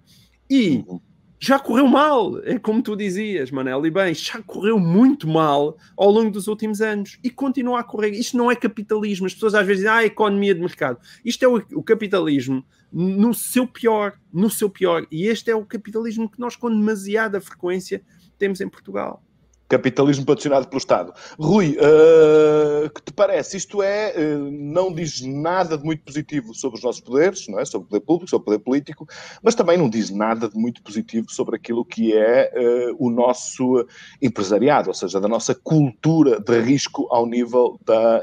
E 0.49 0.85
uhum. 0.87 1.01
Já 1.39 1.59
correu 1.59 1.87
mal, 1.87 2.39
é 2.45 2.59
como 2.59 2.83
tu 2.83 2.97
dizias, 2.97 3.51
Manel, 3.51 3.85
e 3.85 3.91
bem, 3.91 4.15
já 4.15 4.43
correu 4.43 4.79
muito 4.79 5.29
mal 5.29 5.77
ao 5.97 6.11
longo 6.11 6.31
dos 6.31 6.49
últimos 6.49 6.81
anos 6.81 7.19
e 7.23 7.31
continua 7.31 7.81
a 7.81 7.85
correr. 7.85 8.11
Isto 8.11 8.37
não 8.37 8.51
é 8.51 8.57
capitalismo. 8.57 9.27
As 9.27 9.35
pessoas 9.35 9.55
às 9.55 9.67
vezes 9.67 9.83
dizem, 9.83 9.97
ah, 9.97 10.05
economia 10.05 10.55
de 10.55 10.61
mercado. 10.61 10.99
Isto 11.25 11.45
é 11.45 11.49
o, 11.49 11.63
o 11.75 11.83
capitalismo 11.83 12.65
no 12.91 13.35
seu 13.35 13.67
pior, 13.67 14.19
no 14.33 14.49
seu 14.49 14.71
pior. 14.71 15.07
E 15.11 15.27
este 15.27 15.51
é 15.51 15.55
o 15.55 15.65
capitalismo 15.65 16.31
que 16.31 16.41
nós, 16.41 16.57
com 16.57 16.71
demasiada 16.71 17.41
frequência, 17.41 18.03
temos 18.39 18.61
em 18.61 18.69
Portugal. 18.69 19.23
Capitalismo 19.69 20.25
patrocinado 20.25 20.69
pelo 20.69 20.79
Estado. 20.79 21.13
Rui, 21.39 21.77
uh, 21.77 22.89
que 22.91 23.03
te 23.03 23.13
parece? 23.13 23.57
Isto 23.57 23.83
é, 23.83 24.15
uh, 24.17 24.51
não 24.51 24.93
diz 24.93 25.21
nada 25.23 25.77
de 25.77 25.85
muito 25.85 26.03
positivo 26.03 26.55
sobre 26.55 26.79
os 26.79 26.85
nossos 26.85 27.01
poderes, 27.01 27.49
não 27.49 27.59
é? 27.59 27.65
sobre 27.65 27.87
o 27.87 27.89
poder 27.89 28.01
público, 28.01 28.31
sobre 28.31 28.43
o 28.43 28.45
poder 28.45 28.59
político, 28.61 29.07
mas 29.43 29.55
também 29.55 29.77
não 29.77 29.89
diz 29.89 30.11
nada 30.11 30.49
de 30.49 30.57
muito 30.57 30.83
positivo 30.83 31.31
sobre 31.31 31.57
aquilo 31.57 31.85
que 31.85 32.17
é 32.17 32.53
uh, 32.55 32.97
o 32.99 33.11
nosso 33.11 33.87
empresariado, 34.23 34.89
ou 34.89 34.95
seja, 34.95 35.21
da 35.21 35.29
nossa 35.29 35.55
cultura 35.55 36.41
de 36.41 36.61
risco 36.61 37.09
ao 37.11 37.27
nível 37.27 37.79
da 37.85 38.23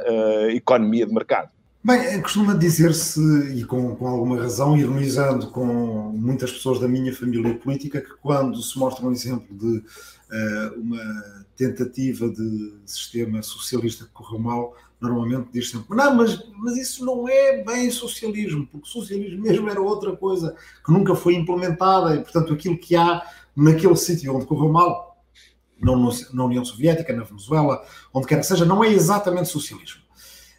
economia 0.50 1.06
de 1.06 1.14
mercado. 1.14 1.50
Bem, 1.86 2.22
costuma 2.22 2.54
dizer-se, 2.54 3.20
e 3.54 3.66
com, 3.66 3.94
com 3.98 4.08
alguma 4.08 4.42
razão, 4.42 4.78
ironizando 4.78 5.48
com 5.48 5.66
muitas 6.16 6.50
pessoas 6.50 6.80
da 6.80 6.88
minha 6.88 7.14
família 7.14 7.56
política, 7.56 8.00
que 8.00 8.12
quando 8.22 8.62
se 8.62 8.80
mostra 8.80 9.06
um 9.06 9.12
exemplo 9.12 9.54
de 9.54 9.84
uma 10.78 11.46
tentativa 11.56 12.30
de 12.30 12.74
sistema 12.86 13.42
socialista 13.42 14.06
que 14.06 14.12
correu 14.12 14.40
mal, 14.40 14.76
normalmente 15.00 15.50
diz 15.52 15.70
sempre: 15.70 15.96
não, 15.96 16.16
mas, 16.16 16.42
mas 16.58 16.78
isso 16.78 17.06
não 17.06 17.28
é 17.28 17.64
bem 17.64 17.92
socialismo, 17.92 18.68
porque 18.68 18.88
socialismo 18.88 19.42
mesmo 19.42 19.70
era 19.70 19.82
outra 19.82 20.16
coisa 20.16 20.56
que 20.86 20.92
nunca 20.92 21.16
foi 21.16 21.36
implementada, 21.36 22.16
e 22.16 22.22
portanto 22.22 22.54
aquilo 22.54 22.78
que 22.78 22.96
há 22.96 23.22
naquele 23.56 23.96
sítio 23.96 24.36
onde 24.36 24.46
correu 24.46 24.70
mal, 24.70 25.14
na 25.80 26.46
União 26.46 26.64
Soviética, 26.64 27.14
na 27.14 27.24
Venezuela, 27.24 27.84
onde 28.14 28.28
quer 28.28 28.40
que 28.40 28.46
seja, 28.46 28.66
não 28.66 28.84
é 28.84 28.90
exatamente 28.90 29.50
socialismo. 29.50 30.02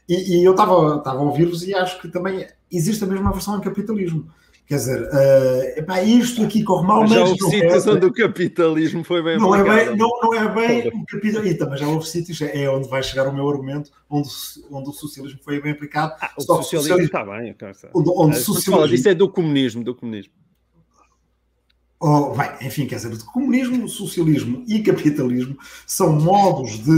E, 0.08 0.36
e 0.36 0.44
eu 0.44 0.52
estava 0.52 1.02
a 1.02 1.14
ouvir-vos 1.14 1.66
e 1.66 1.74
acho 1.74 2.00
que 2.00 2.08
também 2.08 2.46
existe 2.70 3.02
a 3.04 3.06
mesma 3.06 3.32
versão 3.32 3.56
em 3.56 3.60
capitalismo. 3.62 4.30
Quer 4.66 4.76
dizer, 4.76 5.02
uh, 5.02 5.78
epá, 5.78 6.02
isto 6.02 6.42
aqui 6.42 6.62
corre 6.62 6.86
mal, 6.86 7.02
mas. 7.02 7.10
Já 7.10 7.24
houve 7.24 7.50
sítios 7.50 7.86
onde 7.86 8.06
o 8.06 8.12
capitalismo 8.12 9.04
foi 9.04 9.22
bem 9.22 9.38
não 9.38 9.54
é 9.54 9.62
bem 9.62 9.96
não, 9.96 10.08
não 10.22 10.32
é 10.32 10.48
bem 10.48 10.88
o 10.88 11.04
capitalismo, 11.04 11.66
mas 11.68 11.80
já 11.80 11.86
houve 11.86 12.08
sítios, 12.08 12.40
é 12.40 12.68
onde 12.70 12.88
vai 12.88 13.02
chegar 13.02 13.28
o 13.28 13.34
meu 13.34 13.46
argumento, 13.46 13.90
onde, 14.08 14.28
onde 14.70 14.88
o 14.88 14.92
socialismo 14.92 15.38
foi 15.44 15.60
bem 15.60 15.72
aplicado. 15.72 16.14
Ah, 16.18 16.32
o 16.38 16.40
socialismo 16.40 16.98
está 16.98 17.22
bem, 17.24 17.54
onde, 17.92 18.10
onde 18.16 18.36
ah, 18.36 18.40
socialismo... 18.40 18.94
Isso 18.94 19.08
é 19.08 19.14
do 19.14 19.28
comunismo, 19.28 19.84
do 19.84 19.94
comunismo. 19.94 20.32
Oh, 22.00 22.34
bem, 22.34 22.50
enfim, 22.66 22.86
quer 22.86 22.96
dizer, 22.96 23.16
comunismo, 23.24 23.86
socialismo 23.86 24.64
e 24.66 24.82
capitalismo 24.82 25.58
são 25.86 26.12
modos 26.12 26.78
de. 26.78 26.90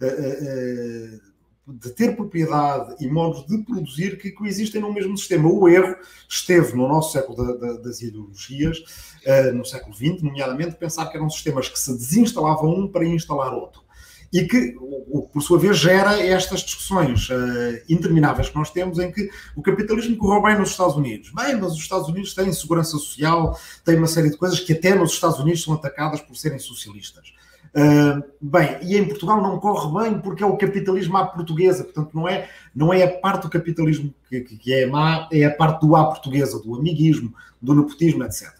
Uh, 0.00 1.16
uh, 1.16 1.29
de 1.72 1.90
ter 1.90 2.16
propriedade 2.16 2.96
e 3.00 3.08
modos 3.08 3.46
de 3.46 3.58
produzir 3.58 4.18
que 4.18 4.30
coexistem 4.30 4.80
no 4.80 4.92
mesmo 4.92 5.16
sistema. 5.16 5.48
O 5.48 5.68
erro 5.68 5.96
esteve 6.28 6.74
no 6.76 6.88
nosso 6.88 7.12
século 7.12 7.36
da, 7.36 7.54
da, 7.54 7.72
das 7.78 8.00
ideologias, 8.02 8.78
uh, 8.78 9.52
no 9.54 9.64
século 9.64 9.94
XX, 9.94 10.22
nomeadamente, 10.22 10.76
pensar 10.76 11.06
que 11.06 11.16
eram 11.16 11.30
sistemas 11.30 11.68
que 11.68 11.78
se 11.78 11.92
desinstalavam 11.92 12.70
um 12.70 12.88
para 12.88 13.04
instalar 13.04 13.52
outro. 13.52 13.82
E 14.32 14.44
que, 14.44 14.76
o, 14.78 15.22
por 15.22 15.42
sua 15.42 15.58
vez, 15.58 15.76
gera 15.76 16.20
estas 16.24 16.60
discussões 16.60 17.28
uh, 17.30 17.34
intermináveis 17.88 18.48
que 18.48 18.56
nós 18.56 18.70
temos 18.70 18.98
em 18.98 19.10
que 19.10 19.28
o 19.56 19.62
capitalismo 19.62 20.16
correu 20.16 20.42
bem 20.42 20.58
nos 20.58 20.70
Estados 20.70 20.94
Unidos. 20.94 21.32
Bem, 21.34 21.56
mas 21.56 21.72
os 21.72 21.78
Estados 21.78 22.08
Unidos 22.08 22.32
têm 22.32 22.52
segurança 22.52 22.92
social, 22.92 23.58
têm 23.84 23.96
uma 23.96 24.06
série 24.06 24.30
de 24.30 24.36
coisas 24.36 24.60
que 24.60 24.72
até 24.72 24.94
nos 24.94 25.12
Estados 25.12 25.40
Unidos 25.40 25.62
são 25.62 25.74
atacadas 25.74 26.20
por 26.20 26.36
serem 26.36 26.58
socialistas. 26.58 27.32
Uh, 27.72 28.20
bem, 28.40 28.78
e 28.82 28.96
em 28.96 29.06
Portugal 29.06 29.40
não 29.40 29.60
corre 29.60 30.10
bem 30.10 30.20
porque 30.20 30.42
é 30.42 30.46
o 30.46 30.56
capitalismo 30.56 31.16
à 31.16 31.26
portuguesa, 31.26 31.84
portanto, 31.84 32.10
não 32.12 32.28
é, 32.28 32.48
não 32.74 32.92
é 32.92 33.04
a 33.04 33.18
parte 33.18 33.42
do 33.42 33.50
capitalismo 33.50 34.12
que, 34.28 34.40
que 34.40 34.74
é 34.74 34.86
má, 34.86 35.28
é 35.32 35.44
a 35.44 35.54
parte 35.54 35.86
do 35.86 35.94
à 35.94 36.04
portuguesa, 36.06 36.60
do 36.60 36.74
amiguismo, 36.74 37.32
do 37.62 37.74
nepotismo, 37.74 38.24
etc. 38.24 38.52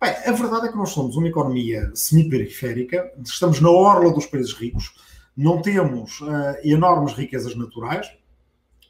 Bem, 0.00 0.10
a 0.10 0.32
verdade 0.32 0.66
é 0.66 0.70
que 0.70 0.76
nós 0.76 0.90
somos 0.90 1.16
uma 1.16 1.28
economia 1.28 1.90
semi-periférica, 1.94 3.12
estamos 3.22 3.60
na 3.60 3.70
orla 3.70 4.12
dos 4.12 4.24
países 4.24 4.54
ricos, 4.54 4.94
não 5.36 5.60
temos 5.60 6.20
uh, 6.22 6.56
enormes 6.64 7.12
riquezas 7.12 7.54
naturais, 7.54 8.06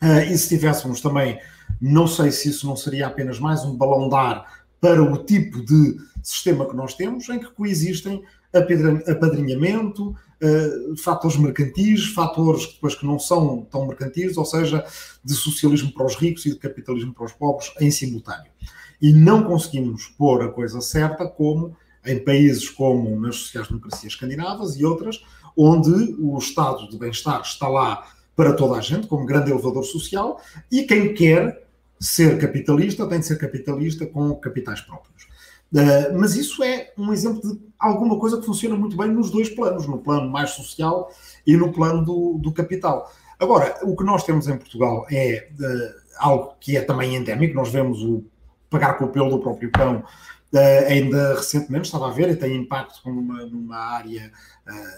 uh, 0.00 0.30
e 0.30 0.38
se 0.38 0.48
tivéssemos 0.48 1.00
também, 1.00 1.40
não 1.80 2.06
sei 2.06 2.30
se 2.30 2.50
isso 2.50 2.68
não 2.68 2.76
seria 2.76 3.08
apenas 3.08 3.40
mais 3.40 3.64
um 3.64 3.76
balão 3.76 4.08
de 4.08 4.14
ar 4.14 4.64
para 4.80 5.02
o 5.02 5.24
tipo 5.24 5.64
de 5.64 5.96
sistema 6.22 6.68
que 6.68 6.76
nós 6.76 6.94
temos, 6.94 7.28
em 7.28 7.38
que 7.38 7.50
coexistem 7.50 8.22
apadrinhamento, 8.58 10.08
uh, 10.10 10.96
fatores 10.96 11.36
mercantis, 11.36 12.06
fatores 12.06 12.66
depois 12.66 12.94
que 12.94 13.06
não 13.06 13.18
são 13.18 13.66
tão 13.70 13.86
mercantis, 13.86 14.36
ou 14.36 14.44
seja, 14.44 14.84
de 15.24 15.34
socialismo 15.34 15.92
para 15.92 16.06
os 16.06 16.16
ricos 16.16 16.46
e 16.46 16.50
de 16.50 16.56
capitalismo 16.56 17.12
para 17.12 17.26
os 17.26 17.32
pobres 17.32 17.72
em 17.80 17.90
simultâneo. 17.90 18.50
E 19.00 19.12
não 19.12 19.44
conseguimos 19.44 20.06
pôr 20.18 20.42
a 20.42 20.48
coisa 20.48 20.80
certa 20.80 21.26
como 21.26 21.76
em 22.04 22.18
países 22.18 22.68
como 22.68 23.20
nas 23.20 23.36
sociais-democracias 23.36 24.12
escandinavas 24.12 24.76
e 24.76 24.84
outras, 24.84 25.22
onde 25.56 26.14
o 26.18 26.38
estado 26.38 26.88
de 26.88 26.96
bem-estar 26.96 27.40
está 27.40 27.66
lá 27.68 28.06
para 28.36 28.52
toda 28.52 28.76
a 28.76 28.80
gente, 28.80 29.06
como 29.06 29.26
grande 29.26 29.50
elevador 29.50 29.84
social, 29.84 30.40
e 30.70 30.82
quem 30.82 31.14
quer 31.14 31.66
ser 31.98 32.38
capitalista 32.38 33.06
tem 33.06 33.20
de 33.20 33.26
ser 33.26 33.38
capitalista 33.38 34.06
com 34.06 34.34
capitais 34.36 34.80
próprios. 34.80 35.26
Uh, 35.72 36.18
mas 36.18 36.36
isso 36.36 36.62
é 36.62 36.92
um 36.96 37.12
exemplo 37.12 37.40
de 37.42 37.60
alguma 37.78 38.18
coisa 38.18 38.38
que 38.38 38.46
funciona 38.46 38.76
muito 38.76 38.96
bem 38.96 39.08
nos 39.08 39.30
dois 39.30 39.48
planos, 39.48 39.86
no 39.86 39.98
plano 39.98 40.30
mais 40.30 40.50
social 40.50 41.10
e 41.46 41.56
no 41.56 41.72
plano 41.72 42.04
do, 42.04 42.38
do 42.38 42.52
capital. 42.52 43.10
Agora, 43.38 43.78
o 43.82 43.96
que 43.96 44.04
nós 44.04 44.24
temos 44.24 44.48
em 44.48 44.56
Portugal 44.56 45.06
é 45.10 45.48
uh, 45.60 46.00
algo 46.18 46.54
que 46.60 46.76
é 46.76 46.82
também 46.82 47.14
endémico, 47.16 47.54
nós 47.54 47.70
vemos 47.70 48.02
o 48.02 48.24
pagar 48.70 48.94
com 48.98 49.04
o 49.04 49.08
pelo 49.08 49.30
do 49.30 49.38
próprio 49.38 49.70
cão 49.70 50.02
Uh, 50.52 50.86
ainda 50.88 51.34
recentemente 51.34 51.86
estava 51.86 52.06
a 52.06 52.12
ver 52.12 52.30
e 52.30 52.36
tem 52.36 52.56
impacto 52.56 53.00
numa, 53.04 53.44
numa 53.46 53.76
área 53.76 54.32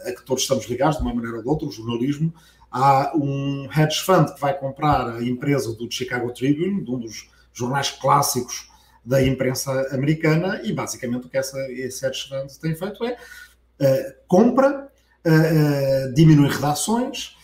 a 0.04 0.12
que 0.12 0.22
todos 0.24 0.42
estamos 0.42 0.66
ligados 0.66 0.98
de 0.98 1.02
uma 1.02 1.12
maneira 1.12 1.38
ou 1.38 1.42
de 1.42 1.48
outra, 1.48 1.66
o 1.66 1.72
jornalismo. 1.72 2.32
Há 2.70 3.12
um 3.16 3.64
hedge 3.64 4.02
fund 4.02 4.34
que 4.34 4.40
vai 4.40 4.56
comprar 4.56 5.16
a 5.16 5.22
empresa 5.22 5.74
do 5.74 5.90
Chicago 5.90 6.32
Tribune, 6.32 6.84
de 6.84 6.90
um 6.90 6.98
dos 6.98 7.30
jornais 7.52 7.90
clássicos 7.90 8.70
da 9.04 9.22
imprensa 9.22 9.88
americana, 9.92 10.60
e 10.64 10.72
basicamente 10.72 11.26
o 11.26 11.28
que 11.28 11.38
essa, 11.38 11.58
esse 11.72 12.00
fund 12.28 12.58
tem 12.60 12.74
feito 12.74 13.04
é 13.04 13.12
uh, 13.12 14.14
compra, 14.26 14.88
uh, 15.26 16.14
diminui 16.14 16.48
redações, 16.48 17.36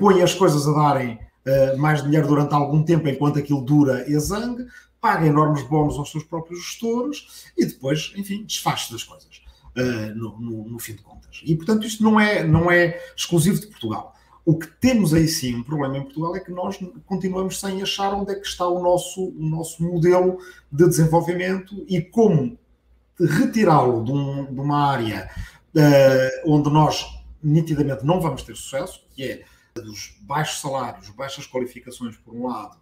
põe 0.00 0.22
as 0.22 0.34
coisas 0.34 0.66
a 0.66 0.72
darem 0.72 1.20
mais 1.78 2.02
dinheiro 2.02 2.26
durante 2.26 2.52
algum 2.52 2.82
tempo 2.82 3.08
enquanto 3.08 3.38
aquilo 3.38 3.64
dura 3.64 4.04
exangue, 4.10 4.66
paga 5.00 5.24
enormes 5.24 5.62
bónus 5.62 5.96
aos 5.96 6.10
seus 6.10 6.24
próprios 6.24 6.58
gestores 6.64 7.46
e 7.56 7.64
depois, 7.64 8.12
enfim, 8.16 8.42
desfaz-se 8.42 8.90
das 8.90 9.04
coisas. 9.04 9.40
No, 10.16 10.36
no, 10.40 10.68
no, 10.68 10.78
fim 10.80 10.94
de 10.96 11.02
contas. 11.02 11.42
E, 11.44 11.54
portanto, 11.54 11.86
isto 11.86 12.02
não 12.02 12.18
é, 12.18 12.42
não 12.42 12.72
é 12.72 13.00
exclusivo 13.16 13.60
de 13.60 13.68
Portugal. 13.68 14.16
O 14.44 14.58
que 14.58 14.66
temos 14.66 15.14
aí 15.14 15.28
sim 15.28 15.54
um 15.54 15.62
problema 15.62 15.98
em 15.98 16.02
Portugal 16.02 16.34
é 16.34 16.40
que 16.40 16.50
nós 16.50 16.78
continuamos 17.06 17.60
sem 17.60 17.80
achar 17.80 18.12
onde 18.12 18.32
é 18.32 18.34
que 18.34 18.46
está 18.46 18.66
o 18.66 18.82
nosso, 18.82 19.28
o 19.28 19.46
nosso 19.46 19.82
modelo 19.82 20.38
de 20.70 20.88
desenvolvimento 20.88 21.84
e 21.88 22.02
como 22.02 22.58
retirá-lo 23.20 24.04
de, 24.04 24.10
um, 24.10 24.52
de, 24.52 24.60
uma 24.60 24.90
área 24.90 25.30
uh, 25.76 26.52
onde 26.52 26.70
nós 26.70 27.06
nitidamente 27.42 28.04
não 28.04 28.20
vamos 28.20 28.42
ter 28.42 28.56
sucesso, 28.56 29.04
que 29.14 29.22
é 29.22 29.44
dos 29.74 30.16
baixos 30.22 30.60
salários, 30.60 31.08
baixas 31.10 31.46
qualificações, 31.46 32.16
por 32.16 32.34
um 32.34 32.46
lado, 32.46 32.76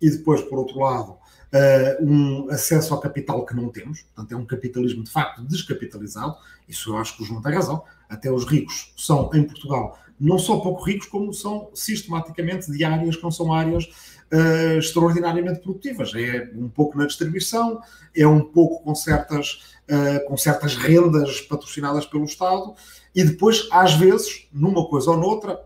e 0.00 0.08
depois, 0.08 0.40
por 0.42 0.58
outro 0.58 0.78
lado, 0.78 1.12
uh, 1.12 2.04
um 2.04 2.48
acesso 2.50 2.94
ao 2.94 3.00
capital 3.00 3.44
que 3.44 3.54
não 3.54 3.68
temos. 3.68 4.02
Portanto, 4.02 4.32
é 4.32 4.36
um 4.36 4.46
capitalismo 4.46 5.04
de 5.04 5.10
facto 5.10 5.42
descapitalizado. 5.44 6.36
Isso 6.68 6.90
eu 6.90 6.96
acho 6.96 7.16
que 7.16 7.22
o 7.22 7.26
João 7.26 7.42
tem 7.42 7.52
razão. 7.52 7.84
Até 8.10 8.30
os 8.30 8.44
ricos 8.44 8.92
são, 8.96 9.30
em 9.32 9.44
Portugal, 9.44 9.98
não 10.20 10.38
só 10.38 10.58
pouco 10.58 10.84
ricos, 10.84 11.06
como 11.06 11.32
são 11.32 11.70
sistematicamente 11.72 12.70
de 12.70 12.84
áreas 12.84 13.16
que 13.16 13.22
não 13.22 13.30
são 13.30 13.52
áreas 13.54 13.84
uh, 14.30 14.78
extraordinariamente 14.78 15.60
produtivas. 15.60 16.12
É 16.14 16.50
um 16.54 16.68
pouco 16.68 16.98
na 16.98 17.06
distribuição, 17.06 17.80
é 18.14 18.26
um 18.26 18.40
pouco 18.40 18.84
com 18.84 18.94
certas, 18.94 19.76
uh, 19.88 20.26
com 20.26 20.36
certas 20.36 20.76
rendas 20.76 21.40
patrocinadas 21.40 22.04
pelo 22.04 22.24
Estado 22.24 22.74
e 23.14 23.24
depois, 23.24 23.66
às 23.72 23.94
vezes, 23.94 24.46
numa 24.52 24.86
coisa 24.86 25.10
ou 25.10 25.16
noutra, 25.16 25.58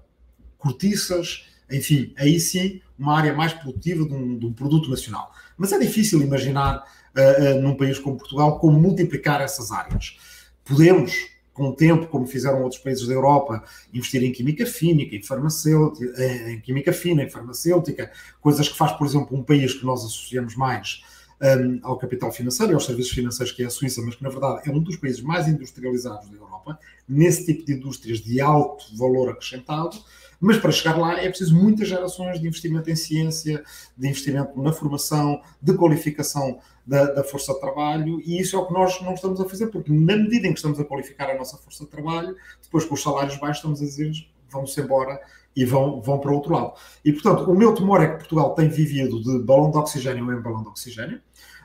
cortiças, 0.56 1.46
enfim, 1.70 2.14
aí 2.16 2.38
sim, 2.38 2.80
uma 2.98 3.16
área 3.16 3.34
mais 3.34 3.52
produtiva 3.52 4.06
de 4.06 4.14
um, 4.14 4.38
de 4.38 4.46
um 4.46 4.52
produto 4.52 4.88
nacional. 4.88 5.32
Mas 5.56 5.72
é 5.72 5.78
difícil 5.78 6.22
imaginar, 6.22 6.84
uh, 7.16 7.60
num 7.60 7.76
país 7.76 7.98
como 7.98 8.16
Portugal, 8.16 8.60
como 8.60 8.78
multiplicar 8.78 9.40
essas 9.40 9.72
áreas. 9.72 10.16
Podemos, 10.64 11.12
com 11.54 11.68
o 11.68 11.72
tempo, 11.72 12.08
como 12.08 12.26
fizeram 12.26 12.62
outros 12.62 12.80
países 12.82 13.06
da 13.06 13.14
Europa, 13.14 13.62
investir 13.92 14.22
em 14.22 14.32
química 14.32 14.66
fínica, 14.66 15.14
em 15.14 15.22
farmacêutica, 15.22 16.22
em 16.50 16.60
química 16.60 16.92
fina, 16.92 17.22
em 17.22 17.30
farmacêutica, 17.30 18.10
coisas 18.40 18.68
que 18.68 18.76
faz, 18.76 18.92
por 18.92 19.06
exemplo, 19.06 19.38
um 19.38 19.42
país 19.42 19.72
que 19.72 19.86
nós 19.86 20.04
associamos 20.04 20.56
mais 20.56 21.02
um, 21.40 21.78
ao 21.82 21.96
capital 21.96 22.32
financeiro 22.32 22.72
e 22.72 22.74
aos 22.74 22.84
serviços 22.84 23.12
financeiros, 23.12 23.54
que 23.54 23.62
é 23.62 23.66
a 23.66 23.70
Suíça, 23.70 24.02
mas 24.02 24.16
que 24.16 24.22
na 24.22 24.30
verdade 24.30 24.68
é 24.68 24.72
um 24.72 24.80
dos 24.80 24.96
países 24.96 25.20
mais 25.20 25.46
industrializados 25.46 26.28
da 26.28 26.36
Europa, 26.36 26.78
nesse 27.08 27.46
tipo 27.46 27.64
de 27.64 27.74
indústrias 27.74 28.18
de 28.18 28.40
alto 28.40 28.84
valor 28.96 29.30
acrescentado. 29.30 29.96
Mas 30.40 30.58
para 30.58 30.72
chegar 30.72 30.98
lá 30.98 31.18
é 31.20 31.28
preciso 31.28 31.54
muitas 31.54 31.88
gerações 31.88 32.40
de 32.40 32.46
investimento 32.46 32.90
em 32.90 32.96
ciência, 32.96 33.62
de 33.96 34.08
investimento 34.08 34.60
na 34.60 34.72
formação, 34.72 35.40
de 35.62 35.72
qualificação 35.74 36.58
da, 36.86 37.04
da, 37.06 37.24
força 37.24 37.54
de 37.54 37.60
trabalho, 37.60 38.20
e 38.24 38.40
isso 38.40 38.56
é 38.56 38.58
o 38.58 38.66
que 38.66 38.74
nós 38.74 39.00
não 39.00 39.14
estamos 39.14 39.40
a 39.40 39.48
fazer, 39.48 39.68
porque 39.68 39.90
na 39.90 40.16
medida 40.16 40.46
em 40.46 40.52
que 40.52 40.58
estamos 40.58 40.78
a 40.78 40.84
qualificar 40.84 41.30
a 41.30 41.34
nossa 41.38 41.56
força 41.56 41.84
de 41.84 41.90
trabalho, 41.90 42.36
depois 42.62 42.84
com 42.84 42.94
os 42.94 43.02
salários 43.02 43.36
baixos, 43.36 43.56
estamos 43.56 43.80
a 43.80 43.84
dizer 43.84 44.12
vão-se 44.54 44.80
embora 44.80 45.20
e 45.56 45.64
vão, 45.64 46.00
vão 46.00 46.18
para 46.18 46.30
o 46.30 46.34
outro 46.34 46.54
lado. 46.54 46.74
E, 47.04 47.12
portanto, 47.12 47.50
o 47.50 47.54
meu 47.54 47.74
temor 47.74 48.02
é 48.02 48.08
que 48.08 48.18
Portugal 48.18 48.54
tem 48.54 48.68
vivido 48.68 49.22
de 49.22 49.38
balão 49.44 49.70
de 49.70 49.78
oxigênio 49.78 50.32
em 50.32 50.40
balão 50.40 50.62
de 50.62 50.68
oxigênio. 50.68 51.20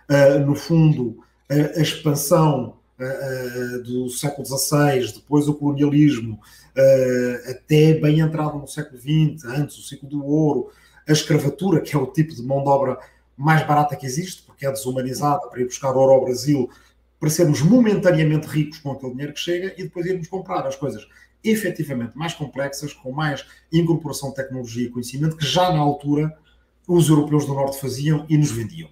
Uh, 0.09 0.39
no 0.45 0.55
fundo, 0.55 1.23
a, 1.49 1.79
a 1.79 1.81
expansão 1.81 2.77
uh, 2.99 3.83
do 3.83 4.09
século 4.09 4.45
XVI, 4.45 5.13
depois 5.13 5.47
o 5.47 5.53
colonialismo, 5.53 6.35
uh, 6.35 7.51
até 7.51 7.93
bem 7.93 8.19
entrado 8.19 8.57
no 8.57 8.67
século 8.67 8.99
XX, 8.99 9.45
antes 9.45 9.77
o 9.77 9.83
ciclo 9.83 10.09
do 10.09 10.25
ouro, 10.25 10.71
a 11.07 11.11
escravatura, 11.11 11.81
que 11.81 11.95
é 11.95 11.99
o 11.99 12.07
tipo 12.07 12.35
de 12.35 12.43
mão 12.43 12.63
de 12.63 12.69
obra 12.69 12.99
mais 13.35 13.65
barata 13.65 13.95
que 13.95 14.05
existe, 14.05 14.43
porque 14.59 14.67
é 14.67 14.71
desumanizada 14.71 15.47
para 15.47 15.61
ir 15.61 15.65
buscar 15.65 15.95
ouro 15.95 16.11
ao 16.11 16.25
Brasil, 16.25 16.69
para 17.17 17.29
sermos 17.29 17.61
momentaneamente 17.61 18.45
ricos 18.45 18.79
com 18.79 18.91
aquele 18.91 19.11
dinheiro 19.13 19.33
que 19.33 19.39
chega 19.39 19.73
e 19.77 19.83
depois 19.83 20.05
irmos 20.05 20.27
comprar 20.27 20.67
as 20.67 20.75
coisas 20.75 21.07
efetivamente 21.41 22.17
mais 22.17 22.33
complexas, 22.33 22.91
com 22.91 23.13
mais 23.13 23.45
incorporação 23.71 24.29
de 24.29 24.35
tecnologia 24.35 24.85
e 24.85 24.89
conhecimento, 24.89 25.37
que 25.37 25.45
já 25.45 25.71
na 25.71 25.79
altura 25.79 26.37
os 26.85 27.07
europeus 27.07 27.45
do 27.45 27.53
Norte 27.53 27.79
faziam 27.79 28.25
e 28.27 28.37
nos 28.37 28.51
vendiam 28.51 28.89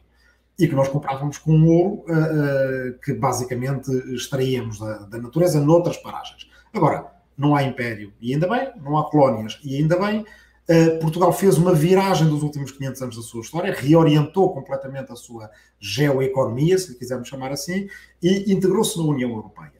e 0.57 0.67
que 0.67 0.73
nós 0.73 0.87
comprávamos 0.87 1.37
com 1.37 1.61
ouro 1.65 2.05
uh, 2.07 2.93
uh, 2.93 2.99
que 3.03 3.13
basicamente 3.13 3.91
extraíamos 4.13 4.79
da, 4.79 4.99
da, 4.99 5.19
natureza 5.19 5.59
noutras 5.59 5.97
paragens. 5.97 6.49
Agora, 6.73 7.11
não 7.37 7.55
há 7.55 7.61
império, 7.61 8.11
e 8.19 8.33
ainda 8.33 8.47
bem, 8.47 8.71
não 8.81 8.97
há 8.97 9.07
colónias, 9.07 9.59
e 9.63 9.75
ainda 9.75 9.99
bem, 9.99 10.25
Uh, 10.69 10.99
Portugal 10.99 11.31
fez 11.31 11.57
uma 11.57 11.73
viragem 11.73 12.27
dos 12.27 12.43
últimos 12.43 12.71
500 12.71 13.01
anos 13.01 13.15
da 13.15 13.21
sua 13.21 13.41
história, 13.41 13.73
reorientou 13.73 14.53
completamente 14.53 15.11
a 15.11 15.15
sua 15.15 15.49
geoeconomia, 15.79 16.77
se 16.77 16.97
quisermos 16.97 17.29
chamar 17.29 17.51
assim, 17.51 17.87
e 18.21 18.51
integrou-se 18.51 18.97
na 18.97 19.05
União 19.05 19.29
Europeia. 19.29 19.77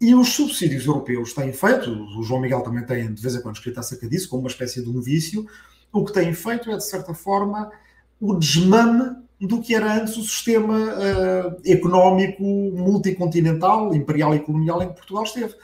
E 0.00 0.14
os 0.14 0.28
subsídios 0.28 0.86
europeus 0.86 1.34
têm 1.34 1.52
feito, 1.52 1.90
o 1.90 2.22
João 2.22 2.40
Miguel 2.40 2.62
também 2.62 2.86
tem 2.86 3.12
de 3.12 3.20
vez 3.20 3.34
em 3.34 3.42
quando 3.42 3.56
escrito 3.56 3.80
acerca 3.80 4.08
disso, 4.08 4.28
como 4.28 4.42
uma 4.42 4.48
espécie 4.48 4.82
de 4.82 4.88
um 4.88 5.00
vício, 5.00 5.44
o 5.92 6.04
que 6.04 6.12
têm 6.12 6.32
feito 6.32 6.70
é, 6.70 6.76
de 6.76 6.86
certa 6.86 7.12
forma, 7.12 7.70
o 8.20 8.34
desmame 8.34 9.16
do 9.40 9.60
que 9.60 9.74
era 9.74 9.94
antes 9.94 10.16
o 10.16 10.22
sistema 10.22 10.74
uh, 10.74 11.60
económico 11.64 12.42
multicontinental, 12.42 13.94
imperial 13.94 14.34
e 14.34 14.40
colonial 14.40 14.82
em 14.82 14.88
que 14.88 14.94
Portugal 14.94 15.24
esteve. 15.24 15.54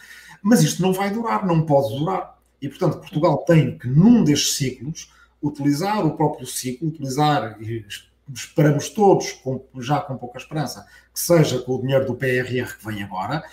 Mas 0.42 0.62
isto 0.62 0.82
não 0.82 0.92
vai 0.92 1.10
durar, 1.10 1.46
não 1.46 1.62
pode 1.62 1.96
durar. 1.98 2.38
E, 2.60 2.68
portanto, 2.68 2.98
Portugal 2.98 3.38
tem 3.38 3.78
que, 3.78 3.88
num 3.88 4.24
destes 4.24 4.56
ciclos, 4.56 5.12
utilizar 5.42 6.06
o 6.06 6.16
próprio 6.16 6.46
ciclo, 6.46 6.88
utilizar, 6.88 7.60
e 7.60 7.84
esperamos 8.32 8.88
todos, 8.88 9.32
com, 9.32 9.62
já 9.78 10.00
com 10.00 10.16
pouca 10.16 10.38
esperança, 10.38 10.86
que 11.12 11.20
seja 11.20 11.58
com 11.60 11.74
o 11.74 11.80
dinheiro 11.82 12.06
do 12.06 12.14
PRR 12.14 12.76
que 12.78 12.86
vem 12.86 13.02
agora, 13.02 13.44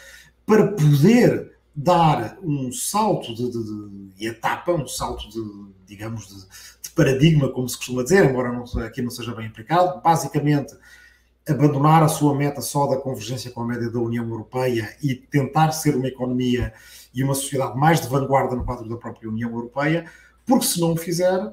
para 0.46 0.68
poder 0.72 1.52
dar 1.76 2.38
um 2.44 2.72
salto 2.72 3.34
de, 3.34 3.50
de, 3.52 4.16
de 4.16 4.28
etapa, 4.28 4.72
um 4.72 4.88
salto 4.88 5.30
de, 5.30 5.72
digamos, 5.86 6.28
de, 6.28 6.36
de, 6.82 6.90
paradigma, 6.92 7.50
como 7.50 7.68
se 7.68 7.78
costuma 7.78 8.04
dizer, 8.04 8.30
embora 8.30 8.52
não, 8.52 8.64
aqui 8.84 9.02
não 9.02 9.10
seja 9.10 9.34
bem 9.34 9.48
aplicado, 9.48 10.02
basicamente 10.02 10.76
abandonar 11.48 12.04
a 12.04 12.08
sua 12.08 12.36
meta 12.36 12.62
só 12.62 12.88
da 12.88 12.98
convergência 12.98 13.52
com 13.52 13.62
a 13.62 13.66
média 13.66 13.90
da 13.90 14.00
União 14.00 14.28
Europeia 14.28 14.96
e 15.02 15.16
tentar 15.16 15.72
ser 15.72 15.96
uma 15.96 16.08
economia 16.08 16.74
e 17.14 17.24
uma 17.24 17.34
sociedade 17.34 17.78
mais 17.78 18.00
de 18.00 18.08
vanguarda 18.08 18.56
no 18.56 18.64
quadro 18.64 18.88
da 18.88 18.96
própria 18.96 19.30
União 19.30 19.50
Europeia, 19.50 20.06
porque 20.46 20.66
se 20.66 20.80
não 20.80 20.94
o 20.94 20.98
fizer, 20.98 21.52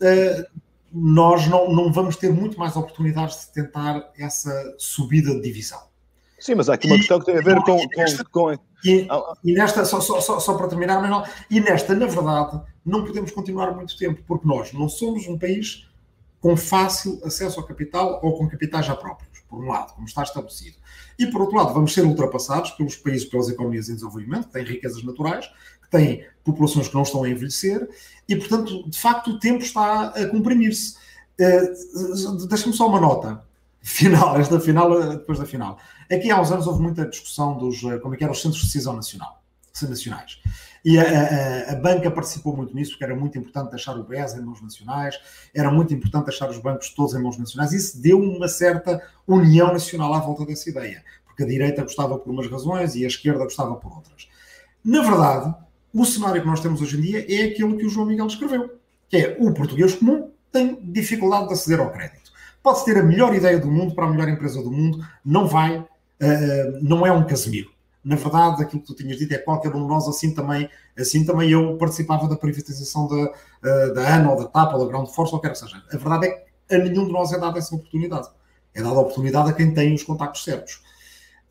eh, 0.00 0.46
nós 0.92 1.46
não, 1.46 1.72
não 1.72 1.92
vamos 1.92 2.16
ter 2.16 2.32
muito 2.32 2.58
mais 2.58 2.76
oportunidades 2.76 3.46
de 3.46 3.52
tentar 3.52 4.10
essa 4.18 4.74
subida 4.78 5.34
de 5.34 5.42
divisão. 5.42 5.80
Sim, 6.38 6.54
mas 6.54 6.68
há 6.68 6.74
aqui 6.74 6.86
uma 6.86 6.96
questão 6.96 7.18
que 7.18 7.26
tem 7.26 7.38
a 7.38 7.42
ver 7.42 7.56
com. 7.62 7.78
com, 7.78 8.24
com... 8.30 8.52
E, 8.84 9.08
e, 9.42 9.52
nesta, 9.54 9.84
só, 9.84 10.00
só, 10.00 10.20
só, 10.20 10.38
só 10.38 10.54
para 10.54 10.68
terminar, 10.68 11.00
mas 11.00 11.10
não, 11.10 11.24
e 11.50 11.60
nesta, 11.60 11.94
na 11.94 12.06
verdade, 12.06 12.60
não 12.84 13.04
podemos 13.04 13.30
continuar 13.30 13.74
muito 13.74 13.96
tempo, 13.96 14.22
porque 14.26 14.46
nós 14.46 14.72
não 14.72 14.88
somos 14.88 15.26
um 15.26 15.38
país 15.38 15.88
com 16.46 16.56
fácil 16.56 17.20
acesso 17.24 17.58
ao 17.58 17.66
capital 17.66 18.20
ou 18.22 18.38
com 18.38 18.48
capitais 18.48 18.86
já 18.86 18.94
próprios, 18.94 19.40
por 19.48 19.58
um 19.58 19.66
lado, 19.66 19.92
como 19.94 20.06
está 20.06 20.22
estabelecido. 20.22 20.76
E 21.18 21.26
por 21.26 21.40
outro 21.40 21.56
lado, 21.56 21.74
vamos 21.74 21.92
ser 21.92 22.04
ultrapassados 22.04 22.70
pelos 22.70 22.94
países, 22.94 23.24
pelas 23.24 23.48
economias 23.48 23.88
em 23.88 23.94
desenvolvimento, 23.94 24.46
que 24.46 24.52
têm 24.52 24.62
riquezas 24.62 25.02
naturais, 25.02 25.50
que 25.82 25.90
têm 25.90 26.24
populações 26.44 26.86
que 26.86 26.94
não 26.94 27.02
estão 27.02 27.24
a 27.24 27.28
envelhecer, 27.28 27.88
e 28.28 28.36
portanto, 28.36 28.88
de 28.88 28.96
facto, 28.96 29.32
o 29.32 29.40
tempo 29.40 29.64
está 29.64 30.10
a 30.10 30.26
comprimir-se. 30.28 30.94
Uh, 31.40 32.46
Deixa-me 32.46 32.76
só 32.76 32.86
uma 32.86 33.00
nota 33.00 33.44
final, 33.82 34.38
esta 34.38 34.60
final, 34.60 35.02
eh, 35.02 35.16
depois 35.16 35.40
da 35.40 35.46
final. 35.46 35.80
Aqui 36.08 36.30
há 36.30 36.40
uns 36.40 36.52
anos 36.52 36.68
houve 36.68 36.80
muita 36.80 37.06
discussão 37.06 37.58
dos, 37.58 37.82
eh, 37.82 37.98
como 37.98 38.14
é 38.14 38.16
que 38.16 38.22
eram 38.22 38.32
os 38.32 38.40
centros 38.40 38.60
de 38.60 38.68
decisão 38.68 38.94
nacional, 38.94 39.42
nacionais. 39.82 40.40
E 40.86 41.00
a, 41.00 41.02
a, 41.02 41.72
a, 41.72 41.74
banca 41.74 42.08
participou 42.12 42.56
muito 42.56 42.72
nisso, 42.72 42.92
porque 42.92 43.02
era 43.02 43.16
muito 43.16 43.36
importante 43.36 43.70
deixar 43.70 43.98
o 43.98 44.04
BES 44.04 44.34
em 44.34 44.40
mãos 44.40 44.62
nacionais, 44.62 45.18
era 45.52 45.68
muito 45.68 45.92
importante 45.92 46.26
deixar 46.26 46.48
os 46.48 46.58
bancos 46.58 46.90
todos 46.90 47.12
em 47.12 47.20
mãos 47.20 47.36
nacionais. 47.36 47.72
Isso 47.72 48.00
deu 48.00 48.20
uma 48.20 48.46
certa 48.46 49.02
união 49.26 49.72
nacional 49.72 50.14
à 50.14 50.20
volta 50.20 50.46
dessa 50.46 50.70
ideia, 50.70 51.02
porque 51.24 51.42
a 51.42 51.46
direita 51.46 51.82
gostava 51.82 52.16
por 52.16 52.30
umas 52.30 52.48
razões 52.48 52.94
e 52.94 53.02
a 53.02 53.08
esquerda 53.08 53.42
gostava 53.42 53.74
por 53.74 53.96
outras. 53.96 54.28
Na 54.84 55.02
verdade, 55.02 55.56
o 55.92 56.04
cenário 56.04 56.40
que 56.40 56.46
nós 56.46 56.60
temos 56.60 56.80
hoje 56.80 56.96
em 56.96 57.00
dia 57.00 57.26
é 57.28 57.48
aquilo 57.48 57.76
que 57.76 57.84
o 57.84 57.88
João 57.88 58.06
Miguel 58.06 58.28
descreveu, 58.28 58.78
que 59.08 59.16
é 59.16 59.36
o 59.40 59.52
português 59.52 59.96
comum 59.96 60.30
tem 60.52 60.78
dificuldade 60.80 61.48
de 61.48 61.54
aceder 61.54 61.80
ao 61.80 61.90
crédito. 61.90 62.30
Pode 62.62 62.84
ter 62.84 62.96
a 62.96 63.02
melhor 63.02 63.34
ideia 63.34 63.58
do 63.58 63.68
mundo 63.68 63.92
para 63.92 64.06
a 64.06 64.08
melhor 64.08 64.28
empresa 64.28 64.62
do 64.62 64.70
mundo, 64.70 65.04
não 65.24 65.48
vai, 65.48 65.78
uh, 65.78 65.86
não 66.80 67.04
é 67.04 67.10
um 67.10 67.26
Casemiro 67.26 67.74
na 68.06 68.14
verdade, 68.14 68.62
aquilo 68.62 68.80
que 68.82 68.86
tu 68.86 68.94
tinhas 68.94 69.18
dito 69.18 69.34
é 69.34 69.38
qualquer 69.38 69.74
um 69.74 69.82
de 69.82 69.88
nós, 69.88 70.06
assim 70.06 70.32
também, 70.32 70.70
assim 70.96 71.24
também 71.24 71.50
eu 71.50 71.76
participava 71.76 72.28
da 72.28 72.36
privatização 72.36 73.08
da, 73.08 73.32
eh, 73.64 73.90
da 73.94 74.14
ANA 74.14 74.30
ou 74.30 74.38
da 74.38 74.44
TAP 74.44 74.74
ou 74.74 74.78
da 74.78 74.86
Ground 74.86 75.08
Force, 75.08 75.34
ou 75.34 75.40
quer 75.40 75.50
que 75.50 75.58
seja. 75.58 75.82
A 75.92 75.96
verdade 75.96 76.26
é 76.26 76.30
que 76.30 76.74
a 76.76 76.78
nenhum 76.78 77.06
de 77.06 77.12
nós 77.12 77.32
é 77.32 77.38
dada 77.38 77.58
essa 77.58 77.74
oportunidade. 77.74 78.28
É 78.72 78.80
dada 78.80 78.94
a 78.94 79.00
oportunidade 79.00 79.50
a 79.50 79.52
quem 79.52 79.74
tem 79.74 79.92
os 79.92 80.04
contactos 80.04 80.44
certos. 80.44 80.84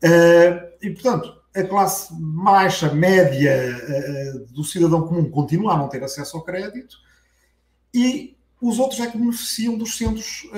Eh, 0.02 0.72
e, 0.80 0.90
portanto, 0.92 1.30
a 1.54 1.62
classe 1.62 2.08
baixa, 2.18 2.90
média 2.90 3.50
eh, 3.50 4.32
do 4.50 4.64
cidadão 4.64 5.06
comum 5.06 5.30
continua 5.30 5.74
a 5.74 5.76
não 5.76 5.90
ter 5.90 6.02
acesso 6.02 6.38
ao 6.38 6.42
crédito 6.42 6.96
e 7.92 8.34
os 8.62 8.78
outros 8.78 8.98
é 9.00 9.08
que 9.08 9.18
beneficiam 9.18 9.76
dos 9.76 9.98
centros 9.98 10.48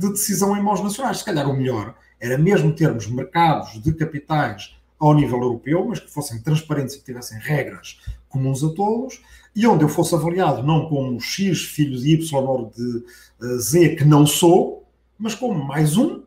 de 0.00 0.10
decisão 0.10 0.56
em 0.56 0.62
mãos 0.62 0.82
nacionais. 0.82 1.18
Se 1.18 1.24
calhar 1.24 1.48
o 1.48 1.56
melhor 1.56 1.94
era 2.18 2.36
mesmo 2.36 2.74
termos 2.74 3.06
mercados 3.06 3.80
de 3.80 3.94
capitais 3.94 4.76
ao 4.98 5.14
nível 5.14 5.40
europeu, 5.40 5.84
mas 5.86 6.00
que 6.00 6.10
fossem 6.10 6.42
transparentes 6.42 6.94
e 6.94 6.98
que 6.98 7.04
tivessem 7.04 7.38
regras 7.38 8.00
comuns 8.28 8.62
a 8.62 8.68
todos, 8.70 9.20
e 9.54 9.66
onde 9.66 9.84
eu 9.84 9.88
fosse 9.88 10.14
avaliado 10.14 10.62
não 10.62 10.88
como 10.88 11.20
X, 11.20 11.62
filho 11.62 11.98
de 11.98 12.14
Y 12.14 12.46
ou 12.46 12.70
de 12.70 13.04
uh, 13.40 13.58
Z, 13.58 13.96
que 13.96 14.04
não 14.04 14.26
sou, 14.26 14.86
mas 15.18 15.34
como 15.34 15.64
mais 15.64 15.96
um, 15.96 16.22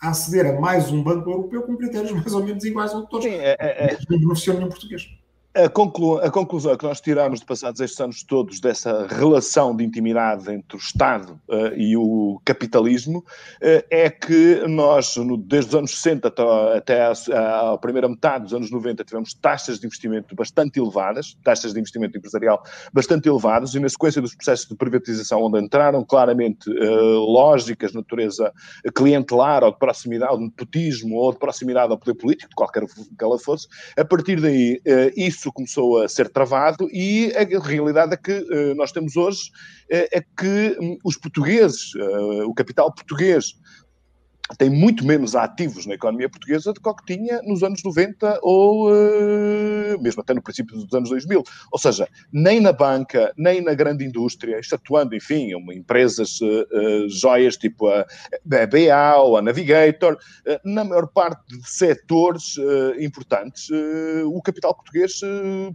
a 0.00 0.10
aceder 0.10 0.46
a 0.46 0.60
mais 0.60 0.90
um 0.90 1.02
banco 1.02 1.30
europeu 1.30 1.62
com 1.62 1.76
critérios 1.76 2.10
mais 2.16 2.32
ou 2.32 2.44
menos 2.44 2.64
iguais 2.64 2.92
ao 2.92 3.02
de 3.02 3.10
todos. 3.10 3.26
Sim, 3.26 3.34
é, 3.34 3.56
é, 3.58 3.92
é. 3.92 3.98
Não 4.08 4.18
beneficiou 4.18 4.56
nenhum 4.56 4.70
português. 4.70 5.08
A, 5.52 5.68
conclu 5.68 6.18
a, 6.18 6.30
conclusão 6.30 6.76
que 6.76 6.84
nós 6.84 7.00
tiramos 7.00 7.40
de 7.40 7.46
passados 7.46 7.80
estes 7.80 8.00
anos 8.00 8.22
todos 8.22 8.60
dessa 8.60 9.08
relação 9.08 9.74
de 9.74 9.82
intimidade 9.82 10.48
entre 10.48 10.76
o 10.76 10.78
Estado 10.78 11.40
uh, 11.48 11.74
e 11.76 11.96
o 11.96 12.40
capitalismo 12.44 13.18
uh, 13.18 13.84
é 13.90 14.08
que 14.08 14.62
nós, 14.68 15.16
no, 15.16 15.36
desde 15.36 15.70
os 15.70 15.74
anos 15.74 15.90
60 15.90 16.28
até, 16.28 16.76
até 16.76 17.02
a, 17.02 17.72
a, 17.72 17.78
primeira 17.78 18.08
metade 18.08 18.44
dos 18.44 18.54
anos 18.54 18.70
90, 18.70 19.02
tivemos 19.02 19.34
taxas 19.34 19.80
de 19.80 19.86
investimento 19.86 20.36
bastante 20.36 20.78
elevadas, 20.78 21.36
taxas 21.42 21.72
de 21.72 21.80
investimento 21.80 22.16
empresarial 22.16 22.62
bastante 22.92 23.28
elevadas, 23.28 23.74
e 23.74 23.80
na 23.80 23.88
sequência 23.88 24.22
dos 24.22 24.36
processos 24.36 24.68
de 24.68 24.76
privatização, 24.76 25.42
onde 25.42 25.58
entraram 25.58 26.04
claramente 26.04 26.70
uh, 26.70 27.18
lógicas 27.24 27.90
de 27.90 27.96
natureza 27.96 28.52
clientelar 28.94 29.64
ou 29.64 29.72
de 29.72 29.78
proximidade, 29.80 30.36
de 30.36 30.44
nepotismo 30.44 31.16
ou 31.16 31.32
de 31.32 31.40
proximidade 31.40 31.90
ao 31.90 31.98
poder 31.98 32.14
político, 32.14 32.50
de 32.50 32.54
qualquer 32.54 32.84
que 32.86 33.24
ela 33.24 33.36
fosse, 33.36 33.66
a 33.96 34.04
partir 34.04 34.40
daí 34.40 34.80
isso 35.16 35.39
isso 35.40 35.52
começou 35.52 36.02
a 36.02 36.08
ser 36.08 36.28
travado 36.28 36.88
e 36.92 37.32
a 37.34 37.58
realidade 37.58 38.12
é 38.12 38.16
que 38.16 38.32
uh, 38.32 38.74
nós 38.74 38.92
temos 38.92 39.16
hoje 39.16 39.50
é, 39.90 40.18
é 40.18 40.20
que 40.20 40.76
um, 40.78 40.98
os 41.04 41.16
portugueses, 41.16 41.94
uh, 41.94 42.44
o 42.46 42.54
capital 42.54 42.92
português, 42.92 43.54
tem 44.56 44.68
muito 44.68 45.04
menos 45.04 45.36
ativos 45.36 45.86
na 45.86 45.94
economia 45.94 46.28
portuguesa 46.28 46.72
do 46.72 46.80
que 46.80 47.14
tinha 47.14 47.40
nos 47.42 47.62
anos 47.62 47.82
90 47.82 48.40
ou 48.42 48.90
uh, 48.90 50.00
mesmo 50.00 50.22
até 50.22 50.34
no 50.34 50.42
princípio 50.42 50.76
dos 50.76 50.92
anos 50.92 51.10
2000. 51.10 51.42
Ou 51.70 51.78
seja, 51.78 52.08
nem 52.32 52.60
na 52.60 52.72
banca, 52.72 53.32
nem 53.36 53.60
na 53.60 53.74
grande 53.74 54.04
indústria, 54.04 54.58
excetuando, 54.58 55.14
enfim, 55.14 55.54
uma, 55.54 55.74
empresas 55.74 56.40
uh, 56.40 56.46
uh, 56.46 57.08
joias 57.08 57.56
tipo 57.56 57.88
a, 57.88 58.00
a 58.00 58.66
BA 58.66 59.16
ou 59.18 59.36
a 59.36 59.42
Navigator, 59.42 60.16
na 60.64 60.84
maior 60.84 61.06
parte 61.06 61.40
de 61.48 61.68
setores 61.68 62.56
importantes, 62.98 63.68
o 64.24 64.40
capital 64.42 64.74
português 64.74 65.20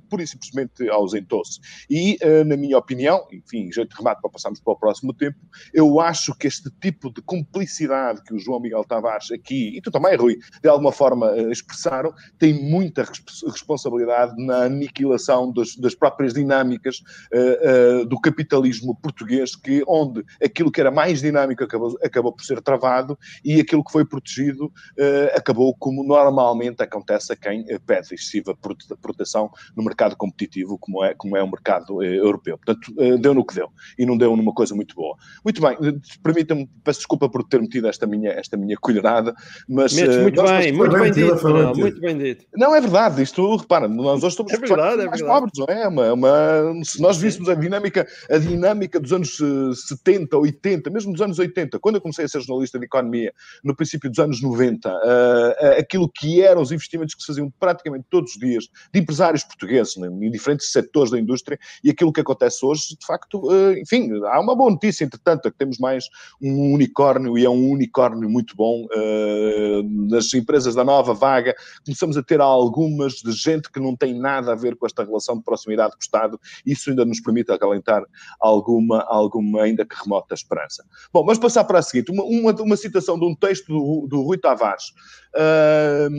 pura 0.09 0.23
e 0.23 0.27
simplesmente 0.27 0.89
ausentou-se. 0.89 1.59
E, 1.89 2.17
na 2.45 2.57
minha 2.57 2.77
opinião, 2.77 3.25
enfim, 3.31 3.71
jeito 3.71 3.89
de 3.89 3.97
remate 3.97 4.21
para 4.21 4.29
passarmos 4.29 4.59
para 4.59 4.73
o 4.73 4.75
próximo 4.75 5.13
tempo, 5.13 5.37
eu 5.73 5.99
acho 5.99 6.35
que 6.35 6.47
este 6.47 6.69
tipo 6.81 7.11
de 7.11 7.21
cumplicidade 7.21 8.23
que 8.23 8.33
o 8.33 8.39
João 8.39 8.64
Miguel 8.65 8.83
Tavares 8.83 9.31
aqui, 9.31 9.77
e 9.77 9.81
tu 9.81 9.91
também, 9.91 10.15
Rui, 10.15 10.37
de 10.61 10.69
alguma 10.69 10.91
forma 10.91 11.31
eh, 11.31 11.51
expressaram, 11.51 12.13
tem 12.37 12.53
muita 12.53 13.05
responsabilidade 13.47 14.33
na 14.43 14.63
aniquilação 14.63 15.51
das, 15.51 15.75
das 15.75 15.93
próprias 15.93 16.33
dinâmicas 16.33 17.01
uh, 17.33 18.01
uh, 18.01 18.05
do 18.05 18.19
capitalismo 18.19 18.95
português, 18.95 19.55
que 19.55 19.83
onde 19.87 20.23
aquilo 20.43 20.71
que 20.71 20.81
era 20.81 20.91
mais 20.91 21.21
dinâmico 21.21 21.63
acabou, 21.63 21.97
acabou 22.03 22.33
por 22.33 22.43
ser 22.43 22.61
travado 22.61 23.17
e 23.43 23.59
aquilo 23.59 23.83
que 23.83 23.91
foi 23.91 24.05
protegido 24.05 24.65
uh, 24.65 25.35
acabou 25.35 25.75
como 25.77 26.03
normalmente 26.03 26.81
acontece 26.81 27.33
a 27.33 27.35
quem 27.35 27.65
pede 27.85 28.13
excessiva 28.13 28.57
proteção 29.01 29.51
no 29.75 29.83
mercado 29.83 30.15
competitivo, 30.15 30.77
como 30.79 31.03
é, 31.03 31.13
como 31.13 31.37
é 31.37 31.43
o 31.43 31.49
mercado 31.49 32.03
europeu. 32.03 32.57
Portanto, 32.57 32.93
deu 33.19 33.33
no 33.33 33.45
que 33.45 33.55
deu 33.55 33.69
e 33.97 34.05
não 34.05 34.17
deu 34.17 34.35
numa 34.35 34.53
coisa 34.53 34.75
muito 34.75 34.95
boa. 34.95 35.15
Muito 35.43 35.61
bem, 35.61 35.77
permita-me, 36.23 36.69
peço 36.83 36.99
desculpa 36.99 37.29
por 37.29 37.43
ter 37.43 37.61
metido 37.61 37.87
esta 37.87 38.07
minha, 38.07 38.31
esta 38.31 38.54
esta 38.55 38.57
minha 38.57 38.77
colherada, 38.77 39.35
mas... 39.67 39.93
Metes 39.93 40.17
muito 40.17 40.41
bem, 40.41 40.71
muito 40.71 40.97
bem 40.97 41.11
dito, 41.11 41.49
não, 41.49 41.75
muito 41.75 42.01
bem 42.01 42.17
dito. 42.17 42.45
Não, 42.55 42.75
é 42.75 42.81
verdade, 42.81 43.21
isto, 43.21 43.55
repara, 43.55 43.87
nós 43.87 44.23
hoje 44.23 44.33
estamos 44.33 44.53
é 44.53 44.57
verdade, 44.57 45.01
é 45.01 45.05
mais 45.05 45.19
verdade. 45.19 45.39
pobres, 45.39 45.53
não 45.59 45.65
é? 45.69 45.83
é 45.83 45.87
uma, 45.87 46.13
uma, 46.13 46.83
se 46.83 47.01
nós 47.01 47.17
víssemos 47.17 47.49
a 47.49 47.55
dinâmica, 47.55 48.07
a 48.29 48.37
dinâmica 48.37 48.99
dos 48.99 49.11
anos 49.11 49.37
70, 49.87 50.37
80, 50.37 50.89
mesmo 50.89 51.11
dos 51.11 51.21
anos 51.21 51.37
80, 51.37 51.79
quando 51.79 51.95
eu 51.95 52.01
comecei 52.01 52.25
a 52.25 52.27
ser 52.27 52.41
jornalista 52.41 52.79
de 52.79 52.85
economia, 52.85 53.33
no 53.63 53.75
princípio 53.75 54.09
dos 54.09 54.19
anos 54.19 54.41
90, 54.41 54.89
uh, 54.89 55.79
aquilo 55.79 56.09
que 56.09 56.41
eram 56.41 56.61
os 56.61 56.71
investimentos 56.71 57.13
que 57.13 57.21
se 57.21 57.27
faziam 57.27 57.51
praticamente 57.59 58.05
todos 58.09 58.31
os 58.31 58.39
dias 58.39 58.67
de 58.93 58.99
empresários 58.99 59.43
portugueses, 59.43 59.97
né, 59.97 60.07
em 60.07 60.31
diferentes 60.31 60.71
setores 60.71 61.11
da 61.11 61.19
indústria, 61.19 61.59
e 61.83 61.89
aquilo 61.89 62.13
que 62.13 62.21
acontece 62.21 62.65
hoje, 62.65 62.95
de 62.99 63.05
facto, 63.05 63.39
uh, 63.51 63.77
enfim, 63.77 64.09
há 64.25 64.39
uma 64.39 64.55
boa 64.55 64.71
notícia, 64.71 65.03
entretanto, 65.03 65.47
é 65.47 65.51
que 65.51 65.57
temos 65.57 65.77
mais 65.77 66.05
um 66.41 66.73
unicórnio, 66.73 67.37
e 67.37 67.45
é 67.45 67.49
um 67.49 67.71
unicórnio 67.71 68.29
muito 68.29 68.44
bom, 68.53 68.85
uh, 68.85 70.09
nas 70.09 70.33
empresas 70.33 70.75
da 70.75 70.83
nova 70.83 71.13
vaga, 71.13 71.55
começamos 71.85 72.17
a 72.17 72.23
ter 72.23 72.41
algumas 72.41 73.13
de 73.13 73.31
gente 73.31 73.71
que 73.71 73.79
não 73.79 73.95
tem 73.95 74.13
nada 74.13 74.51
a 74.51 74.55
ver 74.55 74.75
com 74.75 74.85
esta 74.85 75.03
relação 75.03 75.37
de 75.37 75.43
proximidade 75.43 75.91
com 75.91 75.99
o 75.99 76.01
Estado, 76.01 76.39
isso 76.65 76.89
ainda 76.89 77.05
nos 77.05 77.21
permite 77.21 77.51
acalentar 77.51 78.03
alguma, 78.39 79.01
alguma 79.07 79.63
ainda 79.63 79.85
que 79.85 79.95
remota 79.95 80.33
esperança. 80.33 80.83
Bom, 81.13 81.21
vamos 81.21 81.39
passar 81.39 81.63
para 81.63 81.79
a 81.79 81.81
seguinte, 81.81 82.11
uma, 82.11 82.23
uma, 82.23 82.51
uma 82.61 82.77
citação 82.77 83.17
de 83.17 83.25
um 83.25 83.35
texto 83.35 83.67
do, 83.67 84.07
do 84.07 84.21
Rui 84.21 84.37
Tavares, 84.37 84.89
uh, 85.35 86.13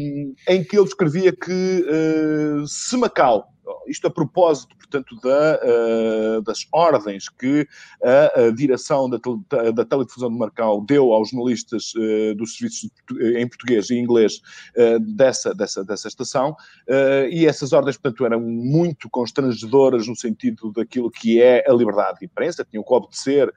em 0.49 0.65
que 0.65 0.77
ele 0.77 0.87
escrevia 0.87 1.33
que 1.33 1.85
uh, 1.87 2.67
se 2.67 2.97
Macau 2.97 3.56
isto 3.87 4.07
a 4.07 4.11
propósito, 4.11 4.77
portanto, 4.77 5.17
da, 5.21 5.61
uh, 5.63 6.43
das 6.43 6.67
ordens 6.73 7.29
que 7.29 7.67
a, 8.03 8.41
a 8.41 8.51
direção 8.51 9.09
da, 9.09 9.19
da, 9.73 9.85
Teledifusão 9.85 10.31
de 10.31 10.39
Macau 10.39 10.85
deu 10.85 11.13
aos 11.13 11.31
jornalistas 11.31 11.93
uh, 11.95 12.35
dos 12.35 12.57
serviços 12.57 12.91
em 13.37 13.49
português 13.49 13.91
e 13.91 13.97
inglês 13.97 14.41
uh, 14.77 15.01
dessa, 15.01 15.55
dessa, 15.55 15.85
dessa 15.85 16.09
estação, 16.09 16.57
e 17.31 17.47
essas 17.47 17.73
ordens, 17.73 17.97
portanto, 17.97 18.25
eram 18.25 18.41
muito 18.41 19.09
constrangedoras 19.11 20.07
no 20.07 20.17
sentido 20.17 20.73
daquilo 20.73 21.11
que 21.11 21.41
é 21.41 21.65
a 21.69 21.73
liberdade 21.73 22.21
de 22.21 22.27
imprensa, 22.27 22.67
tinham 22.69 22.85
que 22.85 22.93
obedecer 22.93 23.53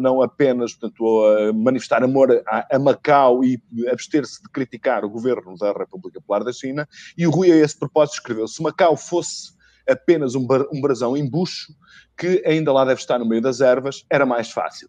não 0.00 0.22
apenas, 0.22 0.74
portanto, 0.74 1.52
manifestar 1.54 2.02
amor 2.02 2.42
a, 2.46 2.76
a 2.76 2.78
Macau 2.78 3.44
e 3.44 3.60
abster-se 3.90 4.42
de 4.42 4.48
criticar 4.50 5.04
o 5.04 5.10
governo 5.10 5.56
da 5.56 5.72
República 5.72 6.20
Popular 6.20 6.44
da 6.44 6.52
China, 6.52 6.88
e 7.16 7.26
o 7.26 7.30
Rui, 7.30 7.50
a 7.50 7.56
esse 7.56 7.78
propósito, 7.78 8.14
escreveu: 8.16 8.46
se 8.46 8.62
Macau 8.62 8.96
fosse 8.96 9.45
apenas 9.88 10.34
um, 10.34 10.46
um 10.72 10.80
brasão 10.80 11.16
em 11.16 11.28
bucho, 11.28 11.74
que 12.16 12.42
ainda 12.46 12.72
lá 12.72 12.84
deve 12.84 13.00
estar 13.00 13.18
no 13.18 13.26
meio 13.26 13.42
das 13.42 13.60
ervas, 13.60 14.04
era 14.10 14.24
mais 14.24 14.50
fácil. 14.50 14.88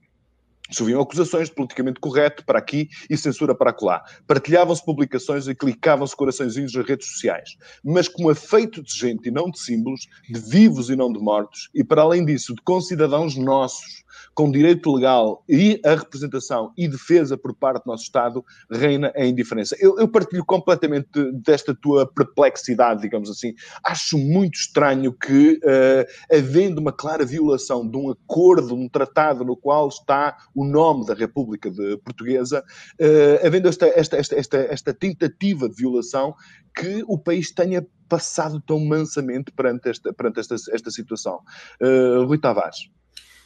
Subiam 0.72 1.02
acusações 1.02 1.50
de 1.50 1.56
politicamente 1.56 2.00
correto 2.00 2.46
para 2.46 2.60
aqui 2.60 2.90
e 3.10 3.18
censura 3.18 3.56
para 3.56 3.72
acolá. 3.72 4.04
Partilhavam-se 4.26 4.84
publicações 4.84 5.48
e 5.48 5.56
clicavam-se 5.56 6.16
coraçõezinhos 6.16 6.74
nas 6.74 6.88
redes 6.88 7.08
sociais. 7.08 7.58
Mas 7.84 8.08
como 8.08 8.32
é 8.32 8.36
feito 8.36 8.82
de 8.84 8.94
gente 8.94 9.28
e 9.28 9.32
não 9.32 9.50
de 9.50 9.60
símbolos, 9.60 10.08
de 10.30 10.40
vivos 10.40 10.90
e 10.90 10.96
não 10.96 11.12
de 11.12 11.20
mortos, 11.20 11.70
e 11.74 11.84
para 11.84 12.02
além 12.02 12.26
disso, 12.26 12.54
de 12.54 12.62
concidadãos 12.62 13.36
nossos, 13.36 14.06
com 14.34 14.52
direito 14.52 14.94
legal 14.94 15.44
e 15.50 15.80
a 15.84 15.96
representação 15.96 16.72
e 16.78 16.88
defesa 16.88 17.38
por 17.38 17.56
parte 17.56 17.84
do 17.84 17.92
nosso 17.92 18.04
Estado, 18.04 18.44
reina 18.70 19.12
a 19.16 19.26
indiferença. 19.26 19.76
Eu, 19.80 19.98
eu 20.00 20.08
partilho 20.08 20.46
completamente 20.46 21.10
desta 21.34 21.74
tua 21.74 22.06
perplexidade, 22.06 23.02
digamos 23.02 23.30
assim. 23.30 23.54
Acho 23.84 24.18
muito 24.18 24.56
estranho 24.56 25.12
que, 25.12 25.60
uh, 25.64 26.36
havendo 26.36 26.80
uma 26.80 26.92
clara 26.92 27.26
violação 27.26 27.88
de 27.88 27.98
um 27.98 28.12
acordo, 28.12 28.76
um 28.76 28.88
tratado 28.88 29.44
no 29.44 29.56
qual 29.56 29.88
está 29.88 30.38
o 30.58 30.65
nome 30.65 31.06
da 31.06 31.13
República 31.13 31.70
de 31.70 31.98
Portuguesa, 31.98 32.63
uh, 33.00 33.46
havendo 33.46 33.67
esta, 33.67 33.86
esta, 33.88 34.17
esta, 34.17 34.36
esta, 34.36 34.58
esta 34.58 34.93
tentativa 34.93 35.70
de 35.70 35.76
violação, 35.76 36.34
que 36.76 37.04
o 37.08 37.15
país 37.15 37.52
tenha 37.52 37.86
passado 38.10 38.60
tão 38.60 38.80
mansamente 38.84 39.52
perante 39.52 39.88
esta, 39.88 40.12
perante 40.12 40.39
esta, 40.39 40.56
esta 40.56 40.89
situação. 40.89 41.41
Uh, 41.80 42.26
Rui 42.26 42.39
Tavares. 42.39 42.89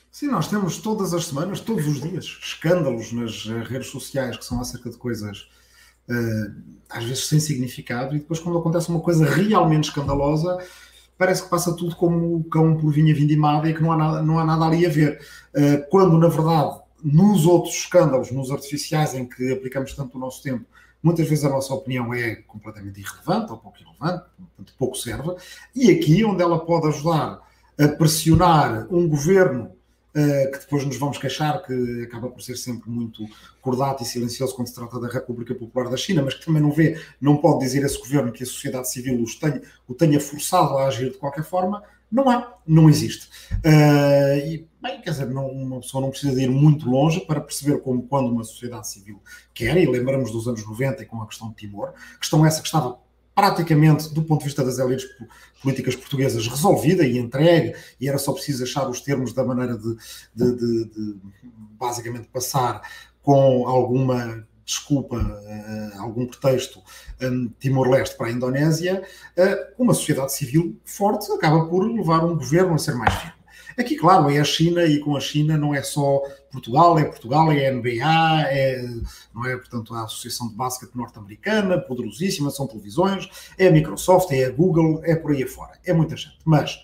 Sim, 0.10 0.28
nós 0.28 0.48
temos 0.48 0.78
todas 0.78 1.14
as 1.14 1.26
semanas, 1.26 1.60
todos 1.60 1.86
os 1.86 2.02
dias, 2.02 2.26
escândalos 2.42 3.12
nas 3.12 3.46
eh, 3.48 3.64
redes 3.64 3.88
sociais 3.88 4.36
que 4.36 4.44
são 4.44 4.60
acerca 4.60 4.90
de 4.90 4.98
coisas 4.98 5.50
uh, 6.10 6.54
às 6.90 7.06
vezes 7.06 7.28
sem 7.28 7.40
significado, 7.40 8.16
e 8.16 8.20
depois, 8.20 8.40
quando 8.40 8.58
acontece 8.58 8.90
uma 8.90 9.00
coisa 9.00 9.26
realmente 9.26 9.86
escandalosa, 9.86 10.58
parece 11.18 11.44
que 11.44 11.50
passa 11.50 11.76
tudo 11.76 11.96
como 11.96 12.36
o 12.36 12.44
cão 12.44 12.76
por 12.76 12.92
vinha 12.92 13.14
vindimada 13.14 13.70
e 13.70 13.74
que 13.74 13.82
não 13.82 13.92
há 13.92 13.98
nada, 13.98 14.22
não 14.22 14.40
há 14.40 14.46
nada 14.46 14.66
ali 14.66 14.86
a 14.86 14.90
ver. 14.90 15.22
Uh, 15.56 15.88
quando, 15.90 16.18
na 16.18 16.28
verdade, 16.28 16.81
nos 17.04 17.46
outros 17.46 17.76
escândalos, 17.76 18.32
nos 18.32 18.52
artificiais 18.52 19.14
em 19.14 19.28
que 19.28 19.52
aplicamos 19.52 19.94
tanto 19.94 20.18
o 20.18 20.20
nosso 20.20 20.42
tempo, 20.44 20.66
muitas 21.02 21.28
vezes 21.28 21.44
a 21.44 21.50
nossa 21.50 21.74
opinião 21.74 22.14
é 22.14 22.36
completamente 22.36 23.00
irrelevante 23.00 23.52
ou 23.52 23.58
pouco 23.58 23.78
irrelevante, 23.80 24.26
portanto, 24.38 24.74
pouco 24.78 24.96
serve, 24.96 25.36
e 25.76 25.90
aqui, 25.92 26.24
onde 26.24 26.42
ela 26.42 26.60
pode 26.60 26.88
ajudar 26.88 27.42
a 27.80 27.88
pressionar 27.88 28.88
um 28.92 29.08
governo 29.08 29.72
Uh, 30.14 30.52
que 30.52 30.60
depois 30.60 30.84
nos 30.84 30.98
vamos 30.98 31.18
queixar, 31.18 31.66
que 31.66 32.04
acaba 32.04 32.30
por 32.30 32.42
ser 32.42 32.58
sempre 32.58 32.90
muito 32.90 33.26
cordato 33.62 34.04
e 34.04 34.06
silencioso 34.06 34.54
quando 34.54 34.68
se 34.68 34.76
trata 34.76 35.00
da 35.00 35.08
República 35.08 35.56
Popular 35.56 35.90
da 35.90 35.96
China, 35.96 36.22
mas 36.22 36.34
que 36.34 36.46
também 36.46 36.62
não 36.62 36.70
vê, 36.70 37.02
não 37.22 37.38
pode 37.38 37.60
dizer 37.60 37.82
esse 37.86 37.98
governo 37.98 38.30
que 38.30 38.44
a 38.44 38.46
sociedade 38.46 38.92
civil 38.92 39.24
os 39.24 39.36
tenha, 39.36 39.62
o 39.88 39.94
tenha 39.94 40.20
forçado 40.20 40.78
a 40.78 40.88
agir 40.88 41.12
de 41.12 41.18
qualquer 41.18 41.46
forma, 41.46 41.82
não 42.12 42.30
há, 42.30 42.58
não 42.68 42.90
existe. 42.90 43.30
Uh, 43.66 44.38
e, 44.46 44.68
bem, 44.82 45.02
quer 45.02 45.12
dizer, 45.12 45.28
não, 45.28 45.48
uma 45.48 45.80
pessoa 45.80 46.02
não 46.02 46.10
precisa 46.10 46.36
de 46.36 46.42
ir 46.42 46.50
muito 46.50 46.90
longe 46.90 47.22
para 47.22 47.40
perceber 47.40 47.80
como 47.80 48.04
quando 48.04 48.30
uma 48.30 48.44
sociedade 48.44 48.88
civil 48.90 49.22
quer, 49.54 49.78
e 49.78 49.86
lembramos 49.86 50.32
dos 50.32 50.48
anos 50.48 50.66
90 50.66 51.04
e 51.04 51.06
com 51.06 51.22
a 51.22 51.28
questão 51.28 51.50
de 51.50 51.56
Timor, 51.56 51.94
questão 52.20 52.46
essa 52.46 52.62
que 52.62 52.68
estava 52.68 53.00
praticamente, 53.34 54.14
do 54.14 54.24
ponto 54.24 54.40
de 54.40 54.46
vista 54.46 54.64
das 54.64 54.78
elites 54.78 55.08
políticas 55.62 55.96
portuguesas, 55.96 56.46
resolvida 56.48 57.06
e 57.06 57.18
entregue, 57.18 57.74
e 58.00 58.10
era 58.10 58.18
só 58.18 58.34
preciso 58.34 58.64
achar 58.64 58.90
os 58.90 59.00
termos 59.00 59.34
da 59.34 59.44
maneira 59.46 59.78
de, 59.78 59.96
de, 60.36 60.56
de, 60.56 60.86
de 60.86 61.20
basicamente 61.80 62.28
passar 62.28 62.82
com 63.22 63.68
alguma 63.68 64.46
desculpa, 64.72 65.18
uh, 65.18 66.02
algum 66.02 66.26
pretexto, 66.26 66.82
Timor-Leste 67.60 68.16
para 68.16 68.28
a 68.28 68.32
Indonésia, 68.32 69.04
uh, 69.38 69.84
uma 69.84 69.94
sociedade 69.94 70.34
civil 70.34 70.80
forte 70.86 71.30
acaba 71.32 71.66
por 71.66 71.84
levar 71.84 72.24
um 72.24 72.38
governo 72.38 72.74
a 72.74 72.78
ser 72.78 72.96
mais 72.96 73.14
firme. 73.16 73.42
Aqui, 73.78 73.96
claro, 73.96 74.30
é 74.30 74.40
a 74.40 74.44
China 74.44 74.84
e 74.84 75.00
com 75.00 75.16
a 75.16 75.20
China 75.20 75.58
não 75.58 75.74
é 75.74 75.82
só 75.82 76.22
Portugal, 76.52 77.00
é 77.00 77.06
Portugal, 77.06 77.52
é 77.52 77.68
a 77.68 77.74
NBA, 77.74 78.50
é, 78.50 78.84
não 79.34 79.46
é, 79.46 79.56
portanto, 79.56 79.94
a 79.94 80.04
Associação 80.04 80.50
de 80.50 80.56
Basquete 80.56 80.94
Norte-Americana, 80.96 81.80
poderosíssima, 81.80 82.52
são 82.52 82.68
televisões, 82.68 83.30
é 83.58 83.68
a 83.68 83.72
Microsoft, 83.72 84.32
é 84.32 84.46
a 84.46 84.52
Google, 84.52 85.02
é 85.04 85.16
por 85.16 85.32
aí 85.32 85.44
afora. 85.44 85.80
É 85.86 85.94
muita 85.94 86.18
gente. 86.18 86.38
Mas 86.44 86.84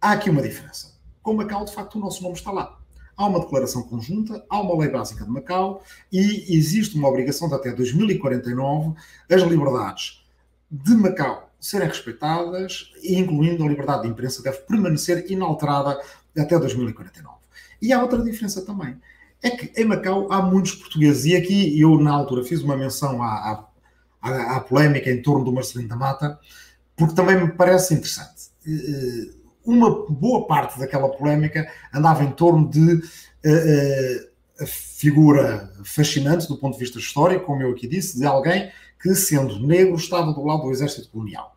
há 0.00 0.12
aqui 0.12 0.28
uma 0.28 0.42
diferença. 0.42 0.92
Com 1.22 1.34
Macau, 1.34 1.64
de 1.64 1.72
facto, 1.72 1.96
o 1.96 2.00
nosso 2.00 2.22
nome 2.22 2.34
está 2.34 2.52
lá. 2.52 2.81
Há 3.22 3.26
uma 3.26 3.38
declaração 3.38 3.84
conjunta, 3.84 4.44
há 4.50 4.60
uma 4.60 4.76
lei 4.76 4.90
básica 4.90 5.24
de 5.24 5.30
Macau 5.30 5.84
e 6.10 6.56
existe 6.56 6.96
uma 6.96 7.08
obrigação 7.08 7.48
de 7.48 7.54
até 7.54 7.70
2049 7.70 8.94
as 9.30 9.42
liberdades 9.42 10.24
de 10.68 10.92
Macau 10.96 11.48
serem 11.60 11.86
respeitadas, 11.86 12.90
incluindo 13.04 13.62
a 13.62 13.68
liberdade 13.68 14.02
de 14.02 14.08
imprensa, 14.08 14.42
deve 14.42 14.58
permanecer 14.62 15.30
inalterada 15.30 16.02
até 16.36 16.58
2049. 16.58 17.36
E 17.80 17.92
há 17.92 18.02
outra 18.02 18.20
diferença 18.20 18.60
também. 18.62 18.96
É 19.40 19.50
que 19.50 19.80
em 19.80 19.84
Macau 19.84 20.26
há 20.32 20.42
muitos 20.42 20.74
portugueses, 20.74 21.24
e 21.26 21.36
aqui 21.36 21.80
eu, 21.80 22.00
na 22.00 22.10
altura, 22.10 22.42
fiz 22.42 22.60
uma 22.60 22.76
menção 22.76 23.22
à, 23.22 23.68
à, 24.20 24.56
à 24.56 24.60
polémica 24.60 25.08
em 25.08 25.22
torno 25.22 25.44
do 25.44 25.52
Marcelino 25.52 25.88
da 25.88 25.94
Mata, 25.94 26.40
porque 26.96 27.14
também 27.14 27.40
me 27.40 27.52
parece 27.52 27.94
interessante. 27.94 28.50
Uma 29.64 30.06
boa 30.08 30.46
parte 30.46 30.78
daquela 30.78 31.08
polémica 31.08 31.70
andava 31.94 32.24
em 32.24 32.32
torno 32.32 32.68
de 32.68 32.94
uh, 32.94 34.32
a 34.60 34.66
figura 34.66 35.72
fascinante 35.84 36.48
do 36.48 36.56
ponto 36.56 36.74
de 36.74 36.80
vista 36.80 36.98
histórico, 36.98 37.46
como 37.46 37.62
eu 37.62 37.70
aqui 37.70 37.86
disse, 37.86 38.18
de 38.18 38.26
alguém 38.26 38.70
que, 39.00 39.14
sendo 39.14 39.64
negro, 39.66 39.96
estava 39.96 40.32
do 40.32 40.44
lado 40.44 40.62
do 40.62 40.70
exército 40.70 41.08
colonial. 41.10 41.56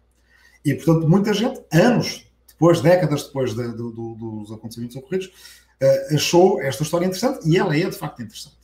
E, 0.64 0.74
portanto, 0.74 1.08
muita 1.08 1.34
gente, 1.34 1.62
anos 1.72 2.26
depois, 2.48 2.82
décadas 2.82 3.24
depois 3.24 3.54
de, 3.54 3.68
de, 3.68 3.78
de, 3.78 4.16
dos 4.16 4.52
acontecimentos 4.52 4.96
ocorridos, 4.96 5.28
uh, 5.28 6.16
achou 6.16 6.62
esta 6.62 6.84
história 6.84 7.06
interessante 7.06 7.48
e 7.48 7.58
ela 7.58 7.76
é, 7.76 7.90
de 7.90 7.98
facto, 7.98 8.22
interessante. 8.22 8.56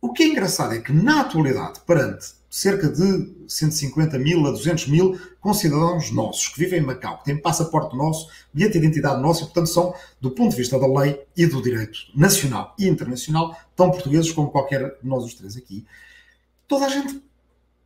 O 0.00 0.12
que 0.12 0.24
é 0.24 0.26
engraçado 0.26 0.74
é 0.74 0.80
que, 0.80 0.92
na 0.92 1.20
atualidade, 1.20 1.80
perante 1.86 2.34
cerca 2.52 2.86
de 2.90 3.32
150 3.48 4.18
mil 4.18 4.46
a 4.46 4.50
200 4.50 4.88
mil 4.88 5.18
concidadãos 5.40 6.10
nossos 6.10 6.48
que 6.48 6.60
vivem 6.60 6.80
em 6.80 6.82
Macau, 6.82 7.16
que 7.16 7.24
têm 7.24 7.40
passaporte 7.40 7.96
nosso, 7.96 8.28
bilhete 8.52 8.78
de 8.78 8.84
identidade 8.84 9.22
nosso 9.22 9.40
e, 9.40 9.44
portanto, 9.46 9.68
são, 9.68 9.94
do 10.20 10.32
ponto 10.32 10.50
de 10.50 10.58
vista 10.58 10.78
da 10.78 10.86
lei 10.86 11.18
e 11.34 11.46
do 11.46 11.62
direito 11.62 11.98
nacional 12.14 12.74
e 12.78 12.86
internacional, 12.86 13.56
tão 13.74 13.90
portugueses 13.90 14.30
como 14.32 14.50
qualquer 14.50 14.98
de 15.00 15.08
nós 15.08 15.24
os 15.24 15.32
três 15.32 15.56
aqui. 15.56 15.86
Toda 16.68 16.84
a 16.84 16.88
gente 16.90 17.22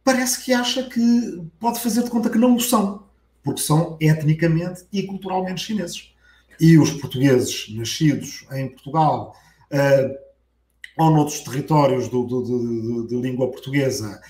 parece 0.02 0.44
que 0.44 0.52
acha 0.52 0.83
que 0.83 1.40
pode 1.61 1.79
fazer 1.79 2.02
de 2.02 2.11
conta 2.11 2.29
que 2.29 2.37
não 2.37 2.57
o 2.57 2.61
são, 2.61 3.05
porque 3.44 3.61
são 3.61 3.96
etnicamente 4.00 4.85
e 4.92 5.05
culturalmente 5.05 5.62
chineses. 5.62 6.12
E 6.59 6.76
os 6.76 6.90
portugueses 6.90 7.72
nascidos 7.72 8.44
em 8.50 8.68
Portugal, 8.68 9.33
uh, 9.70 10.26
ou 10.98 11.11
noutros 11.11 11.40
territórios 11.40 12.09
do, 12.09 12.24
do, 12.24 12.42
do, 12.42 13.07
de 13.07 13.16
língua 13.16 13.48
portuguesa 13.48 14.20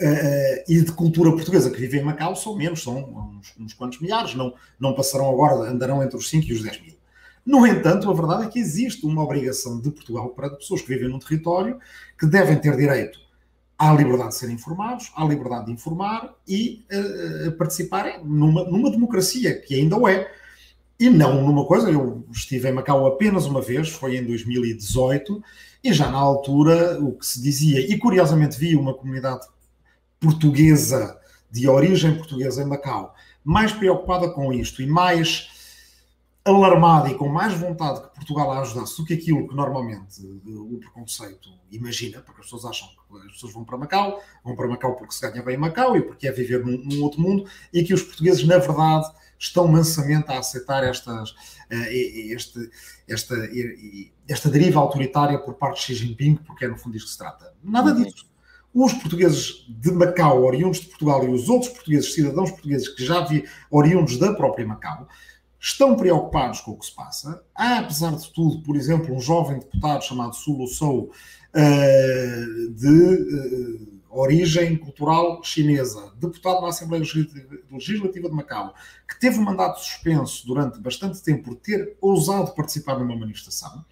uh, 0.00 0.64
e 0.68 0.80
de 0.80 0.92
cultura 0.92 1.30
portuguesa 1.30 1.70
que 1.70 1.80
vivem 1.80 2.00
em 2.00 2.04
Macau 2.04 2.34
são 2.36 2.56
menos, 2.56 2.82
são 2.82 2.98
uns, 3.38 3.54
uns 3.58 3.74
quantos 3.74 4.00
milhares, 4.00 4.34
não, 4.34 4.54
não 4.78 4.94
passarão 4.94 5.28
agora, 5.28 5.70
andarão 5.70 6.02
entre 6.02 6.16
os 6.16 6.28
5 6.28 6.46
e 6.46 6.52
os 6.52 6.62
10 6.62 6.82
mil. 6.82 6.94
No 7.44 7.66
entanto, 7.66 8.10
a 8.10 8.14
verdade 8.14 8.44
é 8.44 8.48
que 8.48 8.58
existe 8.58 9.04
uma 9.04 9.22
obrigação 9.22 9.78
de 9.80 9.90
Portugal 9.90 10.30
para 10.30 10.50
pessoas 10.50 10.80
que 10.80 10.88
vivem 10.88 11.08
num 11.08 11.18
território 11.18 11.78
que 12.18 12.26
devem 12.26 12.58
ter 12.58 12.74
direito 12.76 13.18
à 13.78 13.92
liberdade 13.92 14.30
de 14.30 14.36
serem 14.36 14.54
informados, 14.54 15.12
à 15.14 15.24
liberdade 15.24 15.66
de 15.66 15.72
informar 15.72 16.34
e 16.48 16.84
uh, 17.46 17.52
participarem 17.52 18.24
numa, 18.24 18.64
numa 18.64 18.90
democracia, 18.90 19.60
que 19.60 19.74
ainda 19.74 19.96
o 19.96 20.08
é. 20.08 20.30
E 20.98 21.10
não 21.10 21.44
numa 21.44 21.66
coisa, 21.66 21.90
eu 21.90 22.24
estive 22.32 22.68
em 22.68 22.72
Macau 22.72 23.06
apenas 23.06 23.46
uma 23.46 23.60
vez, 23.60 23.90
foi 23.90 24.16
em 24.16 24.24
2018, 24.24 25.42
e 25.82 25.92
já 25.92 26.10
na 26.10 26.18
altura 26.18 26.98
o 27.00 27.12
que 27.12 27.26
se 27.26 27.42
dizia, 27.42 27.80
e 27.80 27.98
curiosamente 27.98 28.58
vi 28.58 28.74
uma 28.74 28.94
comunidade 28.94 29.46
portuguesa, 30.24 31.20
de 31.50 31.68
origem 31.68 32.16
portuguesa 32.16 32.62
em 32.62 32.66
Macau, 32.66 33.14
mais 33.44 33.72
preocupada 33.72 34.30
com 34.30 34.52
isto 34.52 34.80
e 34.80 34.86
mais 34.86 35.52
alarmada 36.44 37.10
e 37.10 37.14
com 37.14 37.28
mais 37.28 37.54
vontade 37.54 38.02
que 38.02 38.14
Portugal 38.14 38.52
a 38.52 38.60
ajudasse 38.60 38.96
do 38.98 39.04
que 39.04 39.14
aquilo 39.14 39.48
que 39.48 39.54
normalmente 39.54 40.20
eh, 40.22 40.50
o 40.50 40.78
preconceito 40.78 41.48
imagina, 41.70 42.20
porque 42.20 42.40
as 42.40 42.46
pessoas 42.46 42.64
acham 42.66 42.88
que 42.88 43.26
as 43.26 43.32
pessoas 43.32 43.52
vão 43.54 43.64
para 43.64 43.78
Macau, 43.78 44.22
vão 44.44 44.54
para 44.54 44.68
Macau 44.68 44.94
porque 44.96 45.14
se 45.14 45.22
ganha 45.22 45.42
bem 45.42 45.54
em 45.54 45.58
Macau 45.58 45.96
e 45.96 46.02
porque 46.02 46.28
é 46.28 46.32
viver 46.32 46.64
num, 46.64 46.76
num 46.84 47.02
outro 47.02 47.20
mundo, 47.20 47.48
e 47.72 47.82
que 47.82 47.94
os 47.94 48.02
portugueses, 48.02 48.46
na 48.46 48.58
verdade, 48.58 49.06
estão 49.38 49.66
mansamente 49.66 50.30
a 50.30 50.38
aceitar 50.38 50.84
estas, 50.84 51.30
uh, 51.30 51.88
este, 52.30 52.70
esta, 53.08 53.34
esta 54.28 54.50
deriva 54.50 54.80
autoritária 54.80 55.38
por 55.38 55.54
parte 55.54 55.76
de 55.76 55.82
Xi 55.82 55.94
Jinping, 55.94 56.36
porque 56.36 56.66
é 56.66 56.68
no 56.68 56.76
fundo 56.76 56.92
disso 56.92 57.06
que 57.06 57.12
se 57.12 57.18
trata. 57.18 57.54
Nada 57.62 57.92
uhum. 57.92 58.02
disso. 58.02 58.33
Os 58.74 58.92
portugueses 58.92 59.64
de 59.68 59.92
Macau, 59.92 60.42
oriundos 60.42 60.80
de 60.80 60.88
Portugal, 60.88 61.24
e 61.24 61.28
os 61.28 61.48
outros 61.48 61.70
portugueses, 61.70 62.12
cidadãos 62.12 62.50
portugueses 62.50 62.88
que 62.88 63.04
já 63.04 63.24
vi 63.24 63.44
oriundos 63.70 64.18
da 64.18 64.34
própria 64.34 64.66
Macau, 64.66 65.06
estão 65.60 65.94
preocupados 65.94 66.60
com 66.60 66.72
o 66.72 66.76
que 66.76 66.86
se 66.86 66.94
passa. 66.94 67.40
Há, 67.54 67.78
apesar 67.78 68.16
de 68.16 68.32
tudo, 68.32 68.62
por 68.64 68.74
exemplo, 68.74 69.14
um 69.14 69.20
jovem 69.20 69.60
deputado 69.60 70.02
chamado 70.02 70.34
Sulu 70.34 70.66
Sou, 70.66 71.04
uh, 71.54 72.70
de 72.74 72.88
uh, 72.88 74.02
origem 74.10 74.76
cultural 74.76 75.40
chinesa, 75.44 76.12
deputado 76.16 76.60
na 76.60 76.68
Assembleia 76.68 77.04
Legislativa 77.70 78.28
de 78.28 78.34
Macau, 78.34 78.74
que 79.08 79.20
teve 79.20 79.38
um 79.38 79.44
mandato 79.44 79.78
suspenso 79.78 80.44
durante 80.46 80.80
bastante 80.80 81.22
tempo 81.22 81.44
por 81.44 81.54
ter 81.54 81.96
ousado 82.00 82.52
participar 82.56 82.98
numa 82.98 83.16
manifestação 83.16 83.84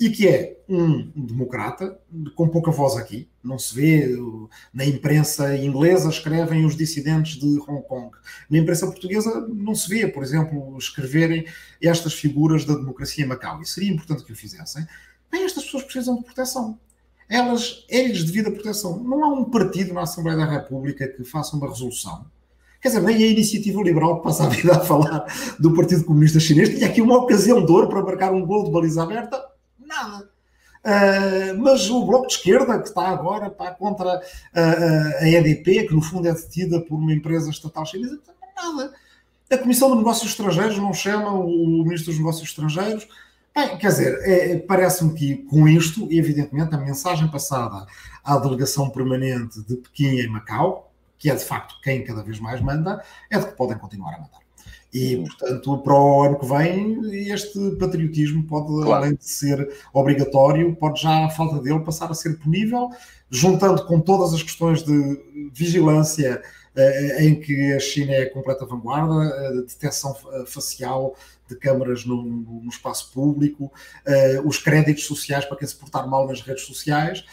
e 0.00 0.08
que 0.08 0.26
é 0.26 0.58
um 0.66 1.10
democrata, 1.14 2.00
com 2.34 2.48
pouca 2.48 2.70
voz 2.70 2.96
aqui, 2.96 3.28
não 3.44 3.58
se 3.58 3.74
vê 3.74 4.16
na 4.72 4.86
imprensa 4.86 5.54
inglesa 5.54 6.08
escrevem 6.08 6.64
os 6.64 6.74
dissidentes 6.74 7.38
de 7.38 7.58
Hong 7.68 7.82
Kong. 7.86 8.10
Na 8.48 8.56
imprensa 8.56 8.86
portuguesa 8.86 9.46
não 9.52 9.74
se 9.74 9.86
vê, 9.90 10.08
por 10.08 10.22
exemplo, 10.22 10.74
escreverem 10.78 11.44
estas 11.82 12.14
figuras 12.14 12.64
da 12.64 12.76
democracia 12.76 13.24
em 13.24 13.28
Macau. 13.28 13.60
E 13.60 13.66
seria 13.66 13.92
importante 13.92 14.24
que 14.24 14.32
o 14.32 14.36
fizessem. 14.36 14.86
Bem, 15.30 15.44
estas 15.44 15.64
pessoas 15.64 15.82
precisam 15.82 16.16
de 16.16 16.24
proteção. 16.24 16.78
Elas, 17.28 17.84
é-lhes 17.90 18.24
devida 18.24 18.50
proteção. 18.50 18.98
Não 19.04 19.22
há 19.22 19.28
um 19.28 19.44
partido 19.44 19.92
na 19.92 20.02
Assembleia 20.02 20.38
da 20.38 20.46
República 20.46 21.06
que 21.06 21.24
faça 21.24 21.54
uma 21.54 21.68
resolução 21.68 22.24
Quer 22.80 22.88
dizer, 22.88 23.02
nem 23.02 23.16
a 23.16 23.26
iniciativa 23.26 23.82
liberal 23.82 24.16
que 24.16 24.24
passa 24.24 24.44
a 24.44 24.48
vida 24.48 24.72
a 24.72 24.80
falar 24.80 25.26
do 25.58 25.74
Partido 25.74 26.02
Comunista 26.04 26.40
Chinês 26.40 26.70
tinha 26.70 26.86
aqui 26.86 27.02
uma 27.02 27.18
ocasião 27.18 27.64
de 27.64 27.70
ouro 27.70 27.88
para 27.88 28.02
marcar 28.02 28.32
um 28.32 28.46
gol 28.46 28.64
de 28.64 28.70
baliza 28.70 29.02
aberta 29.02 29.49
nada. 29.90 30.30
Uh, 30.82 31.58
mas 31.58 31.90
o 31.90 32.06
Bloco 32.06 32.26
de 32.26 32.34
Esquerda, 32.34 32.78
que 32.78 32.88
está 32.88 33.08
agora 33.08 33.50
pá, 33.50 33.70
contra 33.72 34.18
uh, 34.18 35.22
a 35.22 35.28
EDP, 35.28 35.88
que 35.88 35.94
no 35.94 36.00
fundo 36.00 36.26
é 36.26 36.32
detida 36.32 36.80
por 36.80 36.96
uma 36.96 37.12
empresa 37.12 37.50
estatal 37.50 37.84
chinesa, 37.84 38.18
nada. 38.56 38.94
A 39.50 39.58
Comissão 39.58 39.90
de 39.90 39.96
Negócios 39.96 40.30
Estrangeiros 40.30 40.78
não 40.78 40.94
chama 40.94 41.32
o 41.32 41.82
Ministro 41.82 42.12
dos 42.12 42.18
Negócios 42.18 42.48
Estrangeiros. 42.48 43.08
Bem, 43.54 43.76
quer 43.78 43.88
dizer, 43.88 44.20
é, 44.22 44.58
parece-me 44.58 45.12
que 45.12 45.38
com 45.38 45.66
isto, 45.66 46.06
evidentemente, 46.10 46.74
a 46.74 46.78
mensagem 46.78 47.28
passada 47.28 47.84
à 48.22 48.38
delegação 48.38 48.88
permanente 48.88 49.60
de 49.62 49.76
Pequim 49.76 50.20
em 50.20 50.28
Macau, 50.28 50.92
que 51.18 51.28
é 51.28 51.34
de 51.34 51.44
facto 51.44 51.74
quem 51.82 52.04
cada 52.04 52.22
vez 52.22 52.38
mais 52.38 52.60
manda, 52.60 53.04
é 53.28 53.38
de 53.38 53.46
que 53.46 53.52
podem 53.52 53.76
continuar 53.76 54.14
a 54.14 54.20
mandar. 54.20 54.40
E, 54.92 55.16
portanto, 55.18 55.78
para 55.78 55.94
o 55.94 56.22
ano 56.22 56.38
que 56.38 56.46
vem, 56.46 57.30
este 57.30 57.76
patriotismo 57.76 58.42
pode, 58.44 58.66
claro. 58.66 59.04
além 59.04 59.14
de 59.14 59.24
ser 59.24 59.70
obrigatório, 59.92 60.74
pode 60.74 61.02
já, 61.02 61.26
a 61.26 61.30
falta 61.30 61.62
dele, 61.62 61.80
passar 61.80 62.10
a 62.10 62.14
ser 62.14 62.38
punível, 62.38 62.90
juntando 63.30 63.84
com 63.86 64.00
todas 64.00 64.34
as 64.34 64.42
questões 64.42 64.82
de 64.82 65.50
vigilância 65.52 66.42
eh, 66.74 67.24
em 67.24 67.40
que 67.40 67.72
a 67.72 67.78
China 67.78 68.12
é 68.12 68.22
a 68.22 68.32
completa 68.32 68.66
vanguarda, 68.66 69.14
a 69.48 69.50
detecção 69.60 70.12
facial 70.46 71.14
de 71.48 71.56
câmaras 71.56 72.04
no, 72.04 72.22
no, 72.22 72.60
no 72.62 72.68
espaço 72.68 73.12
público, 73.12 73.72
eh, 74.04 74.40
os 74.44 74.58
créditos 74.58 75.04
sociais 75.04 75.44
para 75.44 75.56
quem 75.56 75.68
se 75.68 75.76
portar 75.76 76.08
mal 76.08 76.26
nas 76.26 76.40
redes 76.40 76.64
sociais. 76.64 77.24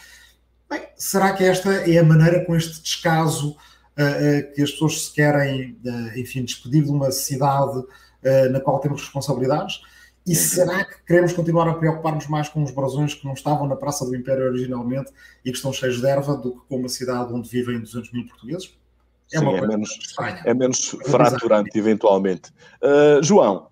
Bem, 0.70 0.82
será 0.96 1.32
que 1.32 1.42
esta 1.42 1.72
é 1.90 1.98
a 1.98 2.04
maneira 2.04 2.44
com 2.44 2.54
este 2.54 2.82
descaso 2.82 3.56
que 4.54 4.62
as 4.62 4.70
pessoas 4.70 5.06
se 5.06 5.12
querem, 5.12 5.76
enfim, 6.16 6.44
despedir 6.44 6.84
de 6.84 6.90
uma 6.90 7.10
cidade 7.10 7.82
na 8.50 8.60
qual 8.60 8.78
temos 8.78 9.00
responsabilidades? 9.02 9.80
E 10.28 10.34
será 10.34 10.84
que 10.84 11.02
queremos 11.06 11.32
continuar 11.32 11.66
a 11.68 11.74
preocupar-nos 11.74 12.26
mais 12.26 12.50
com 12.50 12.62
os 12.62 12.70
brasões 12.70 13.14
que 13.14 13.24
não 13.24 13.32
estavam 13.32 13.66
na 13.66 13.74
Praça 13.74 14.04
do 14.04 14.14
Império 14.14 14.44
originalmente 14.46 15.10
e 15.42 15.50
que 15.50 15.56
estão 15.56 15.72
cheios 15.72 16.00
de 16.00 16.06
erva 16.06 16.36
do 16.36 16.52
que 16.52 16.60
com 16.68 16.76
uma 16.76 16.88
cidade 16.88 17.32
onde 17.32 17.48
vivem 17.48 17.80
200 17.80 18.12
mil 18.12 18.26
portugueses? 18.26 18.76
É, 19.32 19.38
Sim, 19.38 19.54
é 19.54 19.66
menos, 19.66 19.90
estranha. 19.90 20.42
É 20.44 20.54
menos 20.54 20.96
fraturante, 21.06 21.78
eventualmente. 21.78 22.50
Uh, 22.82 23.22
João, 23.22 23.67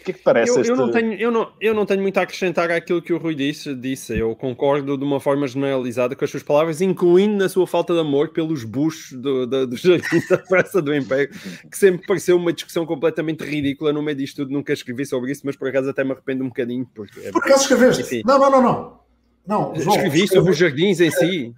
o 0.00 0.04
que 0.04 0.10
é 0.10 0.14
que 0.14 0.22
parece? 0.22 0.50
Eu, 0.50 0.60
este... 0.60 0.70
eu, 0.70 0.76
não 0.76 0.90
tenho, 0.90 1.12
eu, 1.14 1.30
não, 1.30 1.52
eu 1.60 1.74
não 1.74 1.86
tenho 1.86 2.02
muito 2.02 2.18
a 2.18 2.22
acrescentar 2.22 2.70
àquilo 2.70 3.00
que 3.00 3.12
o 3.12 3.18
Rui 3.18 3.34
disse, 3.34 3.74
disse. 3.74 4.18
Eu 4.18 4.34
concordo 4.34 4.96
de 4.96 5.04
uma 5.04 5.20
forma 5.20 5.46
generalizada 5.46 6.16
com 6.16 6.24
as 6.24 6.30
suas 6.30 6.42
palavras, 6.42 6.80
incluindo 6.80 7.36
na 7.36 7.48
sua 7.48 7.66
falta 7.66 7.92
de 7.92 8.00
amor 8.00 8.30
pelos 8.30 8.64
buchos 8.64 9.12
do, 9.12 9.46
do, 9.46 9.66
do 9.66 9.76
Jardim 9.76 10.20
da 10.28 10.38
Praça 10.38 10.82
do 10.82 10.94
Império, 10.94 11.30
que 11.70 11.76
sempre 11.76 12.06
pareceu 12.06 12.36
uma 12.36 12.52
discussão 12.52 12.86
completamente 12.86 13.44
ridícula. 13.44 13.92
No 13.92 14.02
meio 14.02 14.16
disto 14.16 14.36
tudo, 14.36 14.52
nunca 14.52 14.72
escrevi 14.72 15.04
sobre 15.06 15.32
isso, 15.32 15.42
mas 15.44 15.56
por 15.56 15.68
acaso 15.68 15.90
até 15.90 16.02
me 16.04 16.12
arrependo 16.12 16.44
um 16.44 16.48
bocadinho. 16.48 16.86
Porque, 16.94 17.20
é, 17.20 17.30
por 17.30 17.42
acaso 17.42 17.62
escreveste? 17.62 18.02
Enfim. 18.02 18.22
Não, 18.24 18.38
não, 18.38 18.50
não, 18.50 18.62
não. 18.62 19.02
não 19.46 19.74
João, 19.80 19.96
escrevi 19.96 20.28
sobre 20.28 20.50
os 20.50 20.56
jardins 20.56 21.00
em 21.00 21.10
si. 21.10 21.54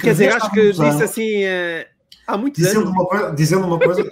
Quer 0.00 0.12
dizer, 0.12 0.32
acho 0.32 0.50
que 0.50 0.72
disse 0.72 1.02
assim. 1.02 1.44
Uh, 1.44 1.93
Há 2.26 2.38
muitos 2.38 2.62
dizendo 2.62 2.80
anos. 2.80 2.92
Uma 2.92 3.06
coisa, 3.06 3.30
dizendo 3.32 3.66
uma 3.66 3.78
coisa. 3.78 4.10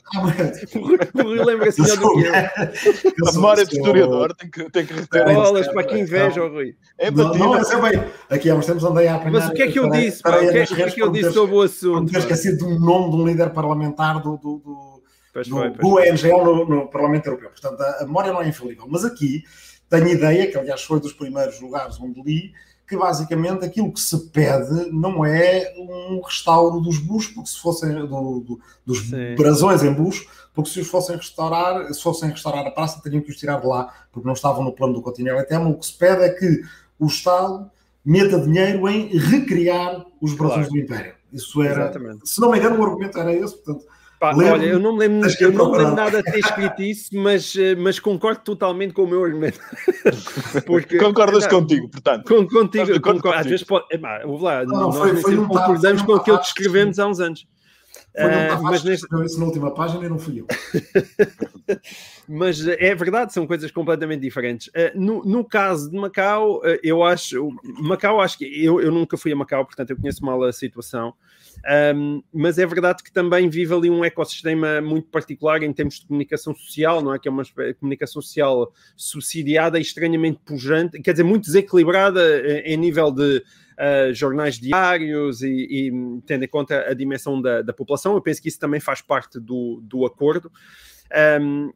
Lembra-se 1.44 1.80
melhor 1.80 1.98
do 1.98 2.12
que 2.12 2.26
eu. 3.22 3.28
A 3.28 3.32
memória 3.32 3.64
do 3.64 3.72
historiador 3.74 4.34
tem 4.34 4.50
que, 4.50 4.70
tem 4.70 4.86
que 4.86 4.92
reter. 4.92 5.34
Bolas, 5.34 5.68
para 5.68 5.84
que 5.84 5.98
inveja, 5.98 6.46
Rui. 6.46 6.76
É 6.98 7.10
não, 7.10 7.34
não, 7.34 7.48
mas 7.50 7.70
é 7.70 7.80
bem. 7.80 8.04
Aqui 8.28 8.50
há 8.50 8.54
uns 8.54 8.66
tempos 8.66 8.84
andei 8.84 9.08
a 9.08 9.16
aprender. 9.16 9.38
Mas 9.38 9.48
o 9.48 9.52
que 9.54 9.62
é 9.62 9.70
que 9.70 9.78
eu 9.78 9.90
disse? 9.90 10.20
O 10.20 10.22
que, 10.22 10.58
é, 10.58 10.66
que, 10.66 10.82
é 10.82 10.90
que 10.90 11.02
eu 11.02 11.10
disse 11.10 11.32
sobre 11.32 11.54
o 11.54 11.62
assunto? 11.62 12.12
Ter 12.12 12.18
esquecido 12.18 12.58
de 12.58 12.64
um 12.64 12.78
nome 12.78 13.10
de 13.10 13.16
um 13.16 13.26
líder 13.26 13.50
parlamentar 13.50 14.20
do, 14.20 14.36
do, 14.36 14.58
do, 14.58 15.02
pois 15.32 15.48
do, 15.48 15.56
foi, 15.56 15.70
pois 15.70 16.22
do 16.22 16.28
no, 16.28 16.64
no, 16.66 16.88
Parlamento 16.88 17.26
Europeu. 17.26 17.48
Portanto, 17.48 17.80
a, 17.80 18.02
a 18.02 18.04
memória 18.04 18.32
não 18.32 18.42
é 18.42 18.48
infalível. 18.48 18.84
Mas 18.88 19.04
aqui 19.04 19.42
tenho 19.88 20.08
ideia, 20.08 20.50
que 20.50 20.58
aliás 20.58 20.82
foi 20.82 21.00
dos 21.00 21.12
primeiros 21.12 21.60
lugares 21.60 21.98
onde 22.00 22.22
li, 22.22 22.52
que 22.92 22.96
basicamente 22.98 23.64
aquilo 23.64 23.90
que 23.90 24.00
se 24.00 24.18
pede 24.28 24.90
não 24.92 25.24
é 25.24 25.72
um 25.78 26.20
restauro 26.20 26.78
dos 26.78 26.98
buchos, 26.98 27.32
porque 27.32 27.48
se 27.48 27.58
fossem 27.58 27.94
do, 28.06 28.40
do, 28.40 28.60
dos 28.84 29.08
Sim. 29.08 29.34
brasões 29.34 29.82
em 29.82 29.94
bucho, 29.94 30.28
porque 30.52 30.68
se 30.68 30.80
os 30.80 30.88
fossem 30.88 31.16
restaurar, 31.16 31.90
se 31.94 32.02
fossem 32.02 32.28
restaurar 32.28 32.66
a 32.66 32.70
praça, 32.70 33.00
teriam 33.02 33.22
que 33.22 33.30
os 33.30 33.38
tirar 33.38 33.58
de 33.62 33.66
lá, 33.66 33.90
porque 34.12 34.26
não 34.26 34.34
estavam 34.34 34.62
no 34.62 34.72
plano 34.72 34.92
do 34.92 35.00
continente 35.00 35.40
Eterno. 35.40 35.70
O 35.70 35.78
que 35.78 35.86
se 35.86 35.94
pede 35.94 36.22
é 36.22 36.28
que 36.28 36.62
o 36.98 37.06
Estado 37.06 37.70
meta 38.04 38.38
dinheiro 38.38 38.86
em 38.86 39.16
recriar 39.16 40.04
os 40.20 40.34
brasões 40.34 40.66
claro. 40.66 40.72
do 40.72 40.78
Império. 40.78 41.14
Isso 41.32 41.62
era, 41.62 41.84
Exatamente. 41.84 42.28
se 42.28 42.42
não 42.42 42.50
me 42.50 42.58
engano, 42.58 42.78
o 42.78 42.84
argumento 42.84 43.18
era 43.18 43.32
esse, 43.32 43.56
portanto, 43.56 43.86
Pá, 44.22 44.32
olha, 44.36 44.66
eu 44.66 44.78
não 44.78 44.92
me 44.92 45.00
lembro, 45.00 45.28
eu 45.40 45.50
não 45.50 45.72
me 45.72 45.78
lembro 45.78 45.96
nada 45.96 46.22
de 46.22 46.30
ter 46.30 46.38
escrito 46.38 46.80
isso, 46.80 47.10
mas, 47.12 47.56
eh, 47.56 47.74
mas 47.74 47.98
concordo 47.98 48.40
totalmente 48.42 48.94
com 48.94 49.02
o 49.02 49.06
meu 49.08 49.24
argumento. 49.24 49.58
Porque, 50.64 50.96
Concordas 50.96 51.42
não, 51.42 51.50
contigo, 51.50 51.88
portanto. 51.88 52.28
Com, 52.28 52.46
contigo, 52.46 53.00
concordo, 53.00 53.40
às 53.40 53.46
vezes 53.46 53.64
pode. 53.64 53.84
É, 53.90 53.98
lá, 53.98 54.64
não, 54.64 54.78
nós 54.78 54.96
foi, 54.96 55.16
foi 55.16 55.36
concordamos 55.36 56.02
com 56.02 56.14
aquilo 56.14 56.38
que 56.38 56.46
escrevemos 56.46 57.00
há 57.00 57.08
uns 57.08 57.18
anos. 57.18 57.48
Foi 58.14 58.24
uh, 58.24 58.62
mas 58.62 58.84
neste... 58.84 59.06
isso 59.24 59.40
na 59.40 59.46
última 59.46 59.74
página 59.74 60.06
e 60.06 60.08
não 60.08 60.20
fui 60.20 60.38
eu. 60.38 60.46
mas 62.32 62.66
é 62.66 62.94
verdade, 62.94 63.32
são 63.32 63.46
coisas 63.46 63.70
completamente 63.70 64.20
diferentes. 64.20 64.68
Uh, 64.68 64.90
no, 64.94 65.22
no, 65.24 65.44
caso 65.44 65.90
de 65.90 65.96
Macau, 65.96 66.58
uh, 66.58 66.78
eu 66.82 67.02
acho. 67.02 67.50
Macau, 67.80 68.20
acho 68.20 68.38
que. 68.38 68.64
Eu, 68.64 68.80
eu 68.80 68.90
nunca 68.90 69.16
fui 69.16 69.32
a 69.32 69.36
Macau, 69.36 69.64
portanto 69.64 69.90
eu 69.90 69.96
conheço 69.96 70.24
mal 70.24 70.42
a 70.42 70.52
situação. 70.52 71.14
Um, 71.94 72.22
mas 72.32 72.58
é 72.58 72.66
verdade 72.66 73.02
que 73.02 73.12
também 73.12 73.48
vive 73.48 73.74
ali 73.74 73.90
um 73.90 74.04
ecossistema 74.04 74.80
muito 74.80 75.08
particular 75.08 75.62
em 75.62 75.72
termos 75.72 76.00
de 76.00 76.06
comunicação 76.06 76.54
social, 76.54 77.02
não 77.02 77.14
é? 77.14 77.18
Que 77.18 77.28
é 77.28 77.30
uma 77.30 77.44
comunicação 77.78 78.22
social 78.22 78.72
subsidiada 78.96 79.78
e 79.78 79.82
estranhamente 79.82 80.40
pujante, 80.44 81.00
quer 81.00 81.12
dizer, 81.12 81.24
muito 81.24 81.44
desequilibrada 81.44 82.40
em 82.64 82.76
nível 82.76 83.10
de 83.10 83.42
uh, 83.72 84.14
jornais 84.14 84.58
diários 84.58 85.42
e, 85.42 85.50
e, 85.50 85.92
tendo 86.26 86.44
em 86.44 86.48
conta 86.48 86.86
a 86.88 86.94
dimensão 86.94 87.40
da, 87.40 87.62
da, 87.62 87.72
população. 87.72 88.14
Eu 88.14 88.22
penso 88.22 88.40
que 88.40 88.48
isso 88.48 88.58
também 88.58 88.80
faz 88.80 89.00
parte 89.00 89.38
do, 89.38 89.80
do 89.82 90.04
acordo. 90.06 90.50
Um, 91.12 91.70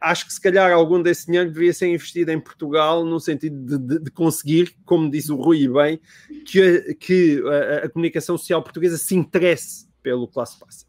acho 0.00 0.26
que 0.26 0.32
se 0.32 0.40
calhar 0.40 0.72
algum 0.72 1.00
desse 1.00 1.26
dinheiro 1.26 1.52
devia 1.52 1.72
ser 1.72 1.86
investido 1.86 2.32
em 2.32 2.40
Portugal 2.40 3.04
no 3.04 3.20
sentido 3.20 3.56
de, 3.64 3.78
de, 3.78 4.04
de 4.04 4.10
conseguir, 4.10 4.74
como 4.84 5.08
diz 5.08 5.28
o 5.30 5.36
Rui 5.36 5.68
bem, 5.68 6.00
que, 6.44 6.94
que 6.94 7.42
a, 7.46 7.86
a, 7.86 7.88
comunicação 7.88 8.36
social 8.36 8.60
portuguesa 8.62 8.98
se 8.98 9.14
interesse 9.14 9.88
pelo 10.02 10.26
classe 10.26 10.58
passa. 10.58 10.84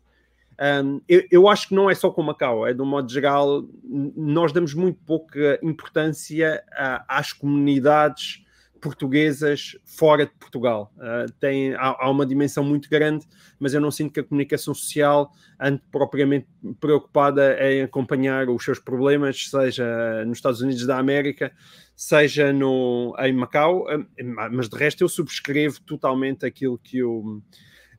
Um, 0.60 1.00
eu, 1.08 1.24
eu, 1.30 1.48
acho 1.48 1.70
que 1.70 1.76
não 1.76 1.88
é 1.88 1.94
só 1.94 2.10
com 2.10 2.24
Macau, 2.24 2.66
é 2.66 2.74
de 2.74 2.82
um 2.82 2.86
modo 2.86 3.12
geral, 3.12 3.64
nós 3.84 4.52
damos 4.52 4.74
muito 4.74 5.00
pouca 5.06 5.60
importância 5.62 6.64
a, 6.72 7.20
às 7.20 7.32
comunidades 7.32 8.44
portuguesas 8.80 9.78
fora 9.84 10.26
de 10.26 10.32
Portugal. 10.40 10.94
Uh, 10.98 11.32
tem, 11.40 11.74
há, 11.76 11.96
há, 12.00 12.10
uma 12.10 12.26
dimensão 12.26 12.64
muito 12.64 12.90
grande, 12.90 13.26
mas 13.60 13.74
eu 13.74 13.82
não 13.82 13.92
sinto 13.92 14.14
que 14.14 14.20
a 14.20 14.24
comunicação 14.24 14.74
social 14.74 15.32
ande 15.60 15.82
propriamente 15.92 16.48
preocupada 16.80 17.58
em 17.60 17.82
acompanhar 17.82 18.50
os 18.50 18.64
seus 18.64 18.80
problemas, 18.80 19.50
seja 19.50 20.24
nos 20.26 20.38
Estados 20.38 20.62
Unidos 20.62 20.86
da 20.86 20.98
América, 20.98 21.52
seja 21.96 22.54
no, 22.54 23.16
em 23.20 23.34
Macau, 23.34 23.84
uh, 23.84 24.06
mas 24.52 24.70
de 24.70 24.78
resto 24.78 25.04
eu 25.04 25.10
subscrevo 25.10 25.82
totalmente 25.82 26.46
aquilo 26.46 26.78
que 26.78 27.04
o, 27.04 27.42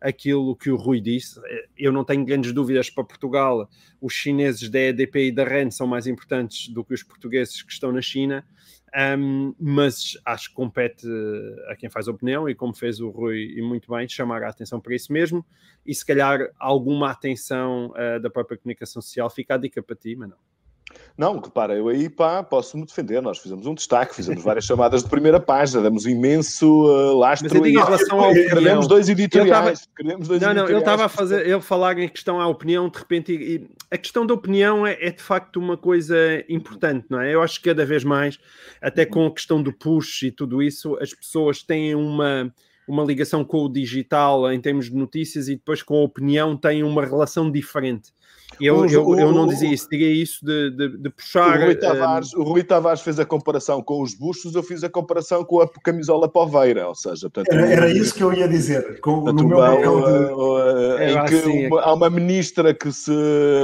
aquilo 0.00 0.56
que 0.56 0.70
o 0.70 0.76
Rui 0.76 1.00
disse. 1.00 1.40
Eu 1.76 1.92
não 1.92 2.04
tenho 2.04 2.24
grandes 2.24 2.52
dúvidas 2.52 2.90
para 2.90 3.04
Portugal. 3.04 3.68
Os 4.00 4.12
chineses 4.12 4.68
da 4.68 4.78
EDP 4.78 5.28
e 5.28 5.32
da 5.32 5.44
REN 5.44 5.70
são 5.70 5.86
mais 5.86 6.06
importantes 6.06 6.68
do 6.68 6.84
que 6.84 6.94
os 6.94 7.02
portugueses 7.02 7.62
que 7.62 7.72
estão 7.72 7.92
na 7.92 8.00
China. 8.00 8.44
Um, 8.96 9.54
mas 9.60 10.18
acho 10.24 10.48
que 10.48 10.54
compete 10.54 11.06
a 11.68 11.76
quem 11.76 11.90
faz 11.90 12.08
opinião 12.08 12.48
e 12.48 12.54
como 12.54 12.74
fez 12.74 13.00
o 13.00 13.10
Rui 13.10 13.54
e 13.56 13.62
muito 13.62 13.92
bem, 13.92 14.08
chamar 14.08 14.42
a 14.42 14.48
atenção 14.48 14.80
para 14.80 14.94
isso 14.94 15.12
mesmo. 15.12 15.44
E 15.84 15.94
se 15.94 16.04
calhar 16.04 16.50
alguma 16.58 17.10
atenção 17.10 17.92
uh, 17.92 18.20
da 18.20 18.30
própria 18.30 18.56
comunicação 18.56 19.02
social 19.02 19.28
fica 19.30 19.54
a 19.54 19.58
dica 19.58 19.82
para 19.82 19.96
ti, 19.96 20.16
mas 20.16 20.30
não. 21.16 21.38
Repara, 21.40 21.74
eu 21.74 21.88
aí 21.88 22.08
pá, 22.08 22.42
posso-me 22.42 22.84
defender. 22.84 23.20
Nós 23.20 23.38
fizemos 23.38 23.66
um 23.66 23.74
destaque, 23.74 24.14
fizemos 24.14 24.42
várias 24.42 24.64
chamadas 24.64 25.02
de 25.02 25.10
primeira 25.10 25.40
página, 25.40 25.82
damos 25.82 26.06
imenso 26.06 26.66
uh, 26.66 27.18
lastro. 27.18 27.48
Mas 27.52 27.68
em 27.68 27.72
relação 27.72 28.20
ao 28.20 28.32
escrevemos 28.32 28.86
dois 28.86 29.08
editoriais. 29.08 29.88
Tava... 29.96 30.18
dois 30.18 30.40
não, 30.40 30.54
não, 30.54 30.68
ele 30.68 30.78
estava 30.78 31.06
a 31.06 31.08
fazer, 31.08 31.46
ele 31.46 31.60
falar 31.60 31.98
em 31.98 32.08
questão 32.08 32.40
à 32.40 32.46
opinião, 32.46 32.88
de 32.88 32.98
repente, 32.98 33.32
e, 33.32 33.68
a 33.90 33.98
questão 33.98 34.26
da 34.26 34.34
opinião 34.34 34.86
é, 34.86 34.96
é, 35.00 35.10
de 35.10 35.22
facto 35.22 35.56
uma 35.56 35.76
coisa 35.76 36.16
importante, 36.48 37.06
não 37.10 37.20
é? 37.20 37.34
Eu 37.34 37.42
acho 37.42 37.60
que 37.60 37.68
cada 37.68 37.84
vez 37.84 38.04
mais, 38.04 38.38
até 38.80 39.04
com 39.04 39.26
a 39.26 39.30
questão 39.30 39.62
do 39.62 39.72
push 39.72 40.22
e 40.22 40.30
tudo 40.30 40.62
isso, 40.62 40.96
as 41.00 41.12
pessoas 41.12 41.62
têm 41.62 41.94
uma 41.94 42.52
uma 42.88 43.04
ligação 43.04 43.44
com 43.44 43.58
o 43.58 43.68
digital 43.68 44.50
em 44.50 44.58
termos 44.58 44.86
de 44.86 44.96
notícias 44.96 45.46
e 45.48 45.56
depois 45.56 45.82
com 45.82 45.94
a 45.96 46.04
opinião 46.04 46.56
têm 46.56 46.82
uma 46.82 47.04
relação 47.04 47.50
diferente. 47.50 48.12
Eu, 48.60 48.86
eu, 48.86 49.18
eu 49.18 49.32
não 49.32 49.46
dizia 49.46 49.72
isso, 49.72 49.88
diria 49.90 50.10
isso 50.10 50.44
de, 50.44 50.70
de, 50.70 50.98
de 50.98 51.10
puxar. 51.10 51.60
O 51.60 51.64
Rui, 51.66 51.74
Tavares, 51.76 52.34
um... 52.34 52.40
o 52.40 52.42
Rui, 52.42 52.64
Tavares, 52.64 53.00
fez 53.02 53.20
a 53.20 53.24
comparação 53.24 53.82
com 53.82 54.02
os 54.02 54.14
buchos, 54.14 54.54
eu 54.54 54.62
fiz 54.62 54.82
a 54.82 54.88
comparação 54.88 55.44
com 55.44 55.60
a 55.60 55.68
camisola 55.68 56.28
poveira, 56.28 56.88
ou 56.88 56.94
seja, 56.94 57.30
portanto, 57.30 57.52
era, 57.52 57.70
era 57.70 57.90
isso 57.90 58.14
que 58.14 58.22
eu 58.22 58.32
ia 58.32 58.48
dizer. 58.48 59.00
Com, 59.00 59.22
portanto, 59.22 59.42
no 59.42 59.48
meu 59.48 59.58
papel 59.58 60.00
de... 60.00 61.02
é, 61.02 61.12
em 61.12 61.24
que 61.26 61.34
assim, 61.36 61.66
uma, 61.66 61.80
há 61.82 61.92
uma 61.92 62.10
ministra 62.10 62.74
que 62.74 62.90
se 62.90 63.12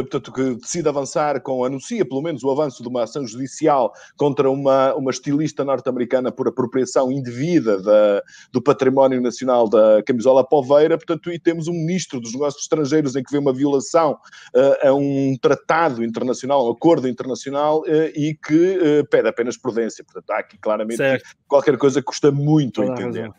portanto, 0.02 0.32
que 0.32 0.54
decide 0.56 0.88
avançar 0.88 1.40
com, 1.40 1.64
anuncia 1.64 2.04
pelo 2.04 2.22
menos 2.22 2.44
o 2.44 2.50
avanço 2.50 2.82
de 2.82 2.88
uma 2.88 3.02
ação 3.02 3.26
judicial 3.26 3.92
contra 4.16 4.50
uma, 4.50 4.94
uma 4.94 5.10
estilista 5.10 5.64
norte-americana 5.64 6.30
por 6.30 6.46
apropriação 6.46 7.10
indevida 7.10 7.82
da, 7.82 8.22
do 8.52 8.62
património 8.62 9.20
nacional 9.20 9.68
da 9.68 10.02
camisola 10.04 10.44
poveira, 10.46 10.96
portanto, 10.96 11.32
e 11.32 11.38
temos 11.38 11.68
um 11.68 11.72
ministro 11.72 12.20
dos 12.20 12.32
negócios 12.32 12.62
estrangeiros 12.62 13.16
em 13.16 13.22
que 13.22 13.32
vê 13.32 13.38
uma 13.38 13.52
violação 13.52 14.12
uh, 14.54 14.73
a 14.82 14.94
um 14.94 15.36
tratado 15.40 16.04
internacional, 16.04 16.66
um 16.66 16.72
acordo 16.72 17.08
internacional 17.08 17.80
uh, 17.80 18.10
e 18.14 18.34
que 18.34 18.78
uh, 18.78 19.06
pede 19.08 19.28
apenas 19.28 19.56
prudência. 19.56 20.04
Portanto, 20.04 20.30
há 20.30 20.38
aqui 20.38 20.58
claramente 20.58 20.96
certo. 20.98 21.24
qualquer 21.46 21.76
coisa 21.76 22.00
que 22.00 22.06
custa 22.06 22.30
muito 22.30 22.82
a 22.82 22.86
entender. 22.86 23.30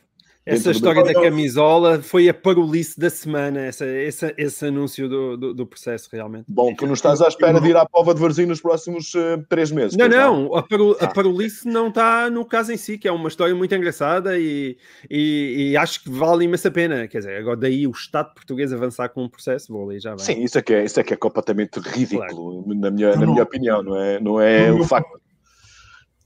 Essa 0.46 0.70
história 0.70 1.02
do... 1.02 1.12
da 1.12 1.22
camisola 1.22 2.02
foi 2.02 2.30
a 2.30 2.34
parolice 2.34 3.00
da 3.00 3.10
semana, 3.10 3.62
essa, 3.62 3.86
essa, 3.86 4.34
esse 4.38 4.66
anúncio 4.66 5.10
do, 5.10 5.36
do, 5.36 5.54
do, 5.56 5.66
processo, 5.66 6.08
realmente. 6.12 6.46
Bom, 6.48 6.74
tu 6.76 6.86
não 6.86 6.94
estás 6.94 7.20
à 7.20 7.28
espera 7.28 7.60
de 7.60 7.68
ir 7.68 7.76
à 7.76 7.84
Pova 7.84 8.14
de 8.14 8.22
Varzim 8.22 8.46
nos 8.46 8.62
próximos 8.62 9.14
uh, 9.16 9.44
três 9.50 9.72
meses. 9.72 9.98
Não, 9.98 10.08
não, 10.08 10.56
a, 10.56 10.62
parol, 10.62 10.96
ah. 11.00 11.06
a 11.06 11.08
parolice 11.08 11.68
não 11.68 11.88
está 11.88 12.30
no 12.30 12.46
caso 12.46 12.72
em 12.72 12.78
si, 12.78 12.98
que 13.00 13.08
é 13.08 13.12
uma 13.12 13.28
história 13.28 13.56
muito 13.56 13.74
engraçada 13.74 14.38
e, 14.38 14.78
e, 15.10 15.72
e, 15.72 15.78
acho 15.78 16.04
que 16.04 16.12
vale 16.12 16.46
imensa 16.46 16.70
pena. 16.70 17.08
Quer 17.08 17.20
dizer, 17.20 17.38
agora 17.38 17.58
daí 17.58 17.88
o 17.88 17.92
Estado 17.92 18.32
português 18.36 18.72
avançar 18.72 19.10
com 19.10 19.24
um 19.24 19.30
processo, 19.30 19.74
vou 19.74 19.90
ali 19.90 20.00
já 20.00 20.12
vai. 20.12 20.20
Sim, 20.20 20.44
isso 20.44 20.60
é 20.60 20.62
que 20.62 20.74
é, 20.74 20.86
isso 20.86 21.00
é, 21.00 21.04
que 21.04 21.14
é 21.16 21.18
completamente 21.18 21.80
ridículo, 21.80 22.64
claro. 22.64 22.80
na, 22.80 22.92
minha, 22.92 23.16
na 23.16 23.26
minha 23.26 23.44
opinião, 23.44 23.82
não 23.82 23.98
é, 24.00 24.20
não 24.20 24.40
é 24.40 24.72
o 24.72 24.84
facto 24.84 25.25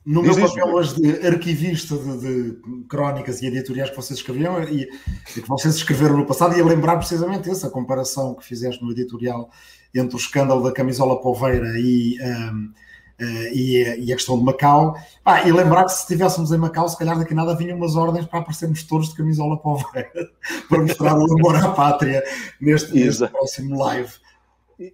no 0.10 0.24
meu 0.24 0.36
papel 0.36 0.74
hoje 0.74 1.00
de 1.00 1.28
arquivista 1.28 1.96
de, 1.96 2.18
de, 2.18 2.58
crónicas 2.88 3.44
e 3.44 3.46
editoriais 3.46 3.92
que 3.92 3.96
vocês 3.96 4.18
escreviam 4.18 4.64
e, 4.64 4.82
e, 4.82 5.42
que 5.42 5.48
vocês 5.48 5.76
escreveram 5.76 6.18
no 6.18 6.26
passado, 6.26 6.58
ia 6.58 6.66
lembrar 6.66 6.98
precisamente 6.98 7.48
essa 7.48 7.70
comparação 7.70 8.34
que 8.34 8.44
fizeste 8.44 8.84
no 8.84 8.92
editorial 8.92 9.52
entre 9.94 10.16
o 10.16 10.18
escândalo 10.18 10.64
da 10.64 10.72
camisola 10.72 11.22
poveira 11.22 11.78
e, 11.78 12.18
um, 12.24 12.74
uh, 13.22 13.54
e, 13.54 14.06
e, 14.06 14.12
a 14.12 14.16
questão 14.16 14.40
de 14.40 14.44
Macau. 14.44 14.96
Ah, 15.24 15.48
e 15.48 15.52
lembrar 15.52 15.86
que 15.86 15.92
se 15.92 16.00
estivéssemos 16.00 16.52
em 16.52 16.58
Macau, 16.58 16.90
se 16.90 16.98
calhar 16.98 17.16
daqui 17.16 17.34
a 17.34 17.36
nada 17.36 17.56
vinham 17.56 17.78
umas 17.78 17.96
ordens 17.96 18.26
para 18.26 18.40
aparecermos 18.40 18.82
todos 18.82 19.10
de 19.10 19.16
camisola 19.16 19.58
poveira 19.58 20.10
para 20.68 20.82
mostrar 20.82 21.16
o 21.20 21.34
amor 21.34 21.56
à 21.56 21.70
pátria 21.70 22.24
neste, 22.60 22.96
neste 22.96 23.28
próximo 23.28 23.78
live. 23.78 24.14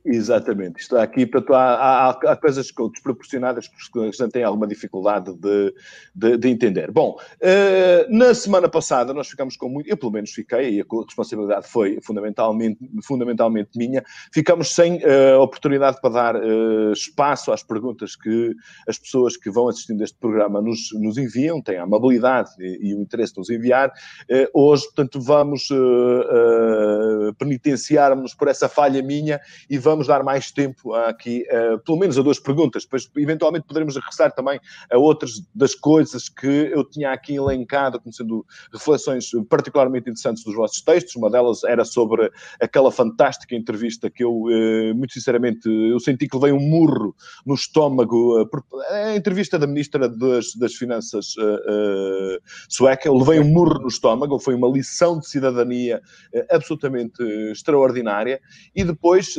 Exatamente, 0.04 0.82
está 0.82 1.04
aqui, 1.04 1.28
portanto, 1.28 1.54
há, 1.54 1.76
há, 1.76 2.10
há, 2.10 2.36
coisas 2.36 2.72
desproporcionadas 2.92 3.68
que 3.68 4.00
gente 4.06 4.32
tem 4.32 4.44
alguma 4.44 4.66
dificuldade 4.66 5.32
de, 5.36 5.76
de, 6.16 6.38
de 6.38 6.50
entender. 6.50 6.90
Bom, 6.90 7.16
uh, 7.20 8.18
na 8.18 8.34
semana 8.34 8.68
passada 8.68 9.14
nós 9.14 9.28
ficamos 9.28 9.56
com 9.56 9.70
muito, 9.70 9.88
eu 9.88 9.96
pelo 9.96 10.12
menos 10.12 10.32
fiquei, 10.32 10.78
e 10.78 10.82
a 10.82 10.86
responsabilidade 11.06 11.68
foi 11.68 12.00
fundamentalmente, 12.02 12.80
fundamentalmente 13.04 13.78
minha, 13.78 14.04
ficamos 14.34 14.74
sem 14.74 14.96
uh, 15.04 15.40
oportunidade 15.40 16.02
para 16.02 16.10
dar 16.10 16.36
uh, 16.36 16.92
espaço 16.92 17.52
às 17.52 17.62
perguntas 17.62 18.16
que 18.16 18.56
as 18.88 18.98
pessoas 18.98 19.38
que 19.38 19.52
vão 19.52 19.68
assistindo 19.68 20.04
este 20.04 20.18
programa 20.18 20.64
nos, 20.64 20.90
nos 20.94 21.16
enviam, 21.16 21.62
têm 21.62 21.78
a 21.78 21.84
amabilidade 21.84 22.50
e, 22.60 22.90
e 22.90 22.96
o 22.96 23.02
interesse 23.02 23.34
de 23.34 23.40
nos 23.40 23.52
enviar. 23.52 23.92
hoje, 24.52 24.86
portanto, 24.86 25.22
vamos 25.22 25.70
penitenciar-nos 27.38 28.34
por 28.34 28.48
essa 28.48 28.68
falha 28.68 29.04
minha 29.04 29.40
e 29.76 29.78
vamos 29.78 30.08
dar 30.08 30.24
mais 30.24 30.52
tempo 30.52 30.94
aqui, 30.94 31.46
uh, 31.52 31.78
pelo 31.80 32.00
menos 32.00 32.18
a 32.18 32.22
duas 32.22 32.40
perguntas, 32.40 32.84
depois 32.84 33.10
eventualmente 33.18 33.68
poderemos 33.68 33.96
regressar 33.96 34.34
também 34.34 34.58
a 34.90 34.98
outras 34.98 35.42
das 35.54 35.76
coisas 35.76 36.30
que 36.30 36.48
eu 36.48 36.84
tinha 36.90 37.12
aqui 37.12 37.36
elencado 37.36 38.00
como 38.00 38.14
sendo 38.14 38.46
reflexões 38.72 39.30
particularmente 39.50 40.10
interessantes 40.10 40.44
dos 40.46 40.56
vossos 40.56 40.82
textos. 40.82 41.16
Uma 41.16 41.30
delas 41.30 41.64
era 41.66 41.84
sobre 41.84 42.32
aquela 42.62 42.90
fantástica 42.90 43.54
entrevista 43.54 44.10
que 44.10 44.24
eu, 44.24 44.32
uh, 44.32 44.96
muito 44.96 45.14
sinceramente, 45.14 45.68
eu 45.68 46.00
senti 46.00 46.28
que 46.28 46.38
levei 46.38 46.54
um 46.54 46.60
murro 46.60 47.14
no 47.46 47.54
estômago, 47.54 48.42
uh, 48.42 48.50
a 48.90 49.16
entrevista 49.16 49.60
da 49.60 49.68
Ministra 49.68 50.08
das, 50.08 50.56
das 50.56 50.74
Finanças 50.74 51.36
sueca, 52.70 53.10
eu 53.10 53.18
levei 53.18 53.40
um 53.40 53.48
murro 53.52 53.82
no 53.82 53.88
estômago, 53.88 54.40
foi 54.40 54.56
uma 54.56 54.70
lição 54.70 55.20
de 55.20 55.28
cidadania 55.28 56.02
absolutamente 56.50 57.22
extraordinária, 57.52 58.40
e 58.74 58.84
depois 58.84 59.36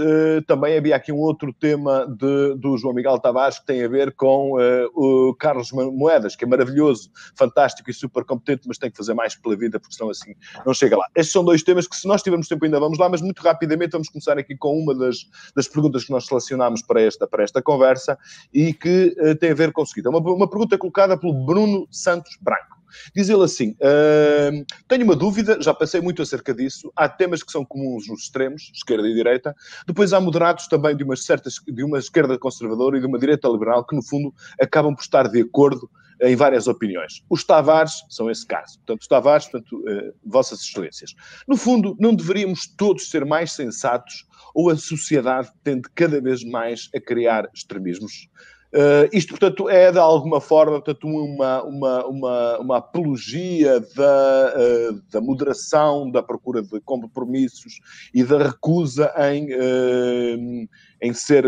também 0.46 0.76
havia 0.76 0.96
aqui 0.96 1.12
um 1.12 1.18
outro 1.18 1.52
tema 1.52 2.06
de, 2.06 2.54
do 2.56 2.76
João 2.76 2.94
Miguel 2.94 3.18
Tavares 3.18 3.58
que 3.58 3.66
tem 3.66 3.84
a 3.84 3.88
ver 3.88 4.12
com 4.12 4.52
uh, 4.52 4.90
o 4.94 5.34
Carlos 5.34 5.72
Moedas, 5.72 6.36
que 6.36 6.44
é 6.44 6.46
maravilhoso, 6.46 7.10
fantástico 7.34 7.90
e 7.90 7.94
super 7.94 8.24
competente, 8.24 8.66
mas 8.66 8.78
tem 8.78 8.90
que 8.90 8.96
fazer 8.96 9.14
mais 9.14 9.34
pela 9.34 9.56
vida, 9.56 9.78
porque 9.80 9.94
senão 9.94 10.10
assim 10.10 10.34
não 10.64 10.74
chega 10.74 10.96
lá. 10.96 11.06
Estes 11.14 11.32
são 11.32 11.44
dois 11.44 11.62
temas 11.62 11.86
que, 11.86 11.96
se 11.96 12.06
nós 12.06 12.22
tivermos 12.22 12.48
tempo, 12.48 12.64
ainda 12.64 12.80
vamos 12.80 12.98
lá, 12.98 13.08
mas 13.08 13.20
muito 13.20 13.40
rapidamente 13.42 13.92
vamos 13.92 14.08
começar 14.08 14.38
aqui 14.38 14.56
com 14.56 14.78
uma 14.78 14.94
das, 14.94 15.28
das 15.54 15.68
perguntas 15.68 16.04
que 16.04 16.10
nós 16.10 16.26
selecionámos 16.26 16.82
para 16.82 17.00
esta, 17.00 17.26
para 17.26 17.42
esta 17.42 17.62
conversa 17.62 18.18
e 18.52 18.72
que 18.72 19.16
uh, 19.18 19.34
tem 19.36 19.50
a 19.50 19.54
ver 19.54 19.72
com 19.72 19.82
o 19.82 19.86
seguinte: 19.86 20.06
é 20.06 20.10
uma, 20.10 20.20
uma 20.20 20.48
pergunta 20.48 20.78
colocada 20.78 21.18
pelo 21.18 21.32
Bruno 21.32 21.86
Santos 21.90 22.36
Branco. 22.40 22.76
Diz 23.14 23.28
ele 23.28 23.42
assim: 23.42 23.70
uh, 23.70 24.64
tenho 24.88 25.04
uma 25.04 25.16
dúvida, 25.16 25.58
já 25.60 25.74
pensei 25.74 26.00
muito 26.00 26.22
acerca 26.22 26.54
disso. 26.54 26.92
Há 26.96 27.08
temas 27.08 27.42
que 27.42 27.52
são 27.52 27.64
comuns 27.64 28.08
nos 28.08 28.22
extremos, 28.22 28.70
esquerda 28.74 29.08
e 29.08 29.14
direita. 29.14 29.54
Depois 29.86 30.12
há 30.12 30.20
moderados 30.20 30.66
também 30.66 30.96
de 30.96 31.04
uma, 31.04 31.16
certa, 31.16 31.50
de 31.66 31.84
uma 31.84 31.98
esquerda 31.98 32.38
conservadora 32.38 32.96
e 32.96 33.00
de 33.00 33.06
uma 33.06 33.18
direita 33.18 33.48
liberal 33.48 33.84
que, 33.84 33.96
no 33.96 34.02
fundo, 34.02 34.34
acabam 34.60 34.94
por 34.94 35.02
estar 35.02 35.28
de 35.28 35.40
acordo 35.40 35.88
em 36.20 36.34
várias 36.34 36.66
opiniões. 36.66 37.22
Os 37.28 37.44
Tavares 37.44 38.04
são 38.08 38.30
esse 38.30 38.46
caso. 38.46 38.78
Portanto, 38.78 39.02
os 39.02 39.06
Tavares, 39.06 39.46
portanto, 39.46 39.76
uh, 39.76 40.14
Vossas 40.24 40.60
Excelências. 40.60 41.14
No 41.46 41.56
fundo, 41.56 41.96
não 42.00 42.14
deveríamos 42.14 42.66
todos 42.66 43.10
ser 43.10 43.24
mais 43.24 43.52
sensatos 43.52 44.26
ou 44.54 44.70
a 44.70 44.76
sociedade 44.76 45.50
tende 45.62 45.88
cada 45.94 46.20
vez 46.20 46.42
mais 46.42 46.88
a 46.94 47.00
criar 47.00 47.48
extremismos? 47.54 48.28
Uh, 48.74 49.08
isto, 49.12 49.30
portanto, 49.30 49.68
é 49.70 49.92
de 49.92 49.98
alguma 49.98 50.40
forma 50.40 50.80
portanto, 50.80 51.06
uma, 51.06 51.62
uma, 51.62 52.06
uma, 52.06 52.58
uma 52.58 52.76
apologia 52.78 53.80
da, 53.80 54.54
uh, 54.56 55.02
da 55.10 55.20
moderação, 55.20 56.10
da 56.10 56.22
procura 56.22 56.62
de 56.62 56.80
compromissos 56.80 57.80
e 58.12 58.24
da 58.24 58.38
recusa 58.38 59.12
em, 59.30 59.46
uh, 59.54 60.68
em 61.00 61.12
ser 61.12 61.44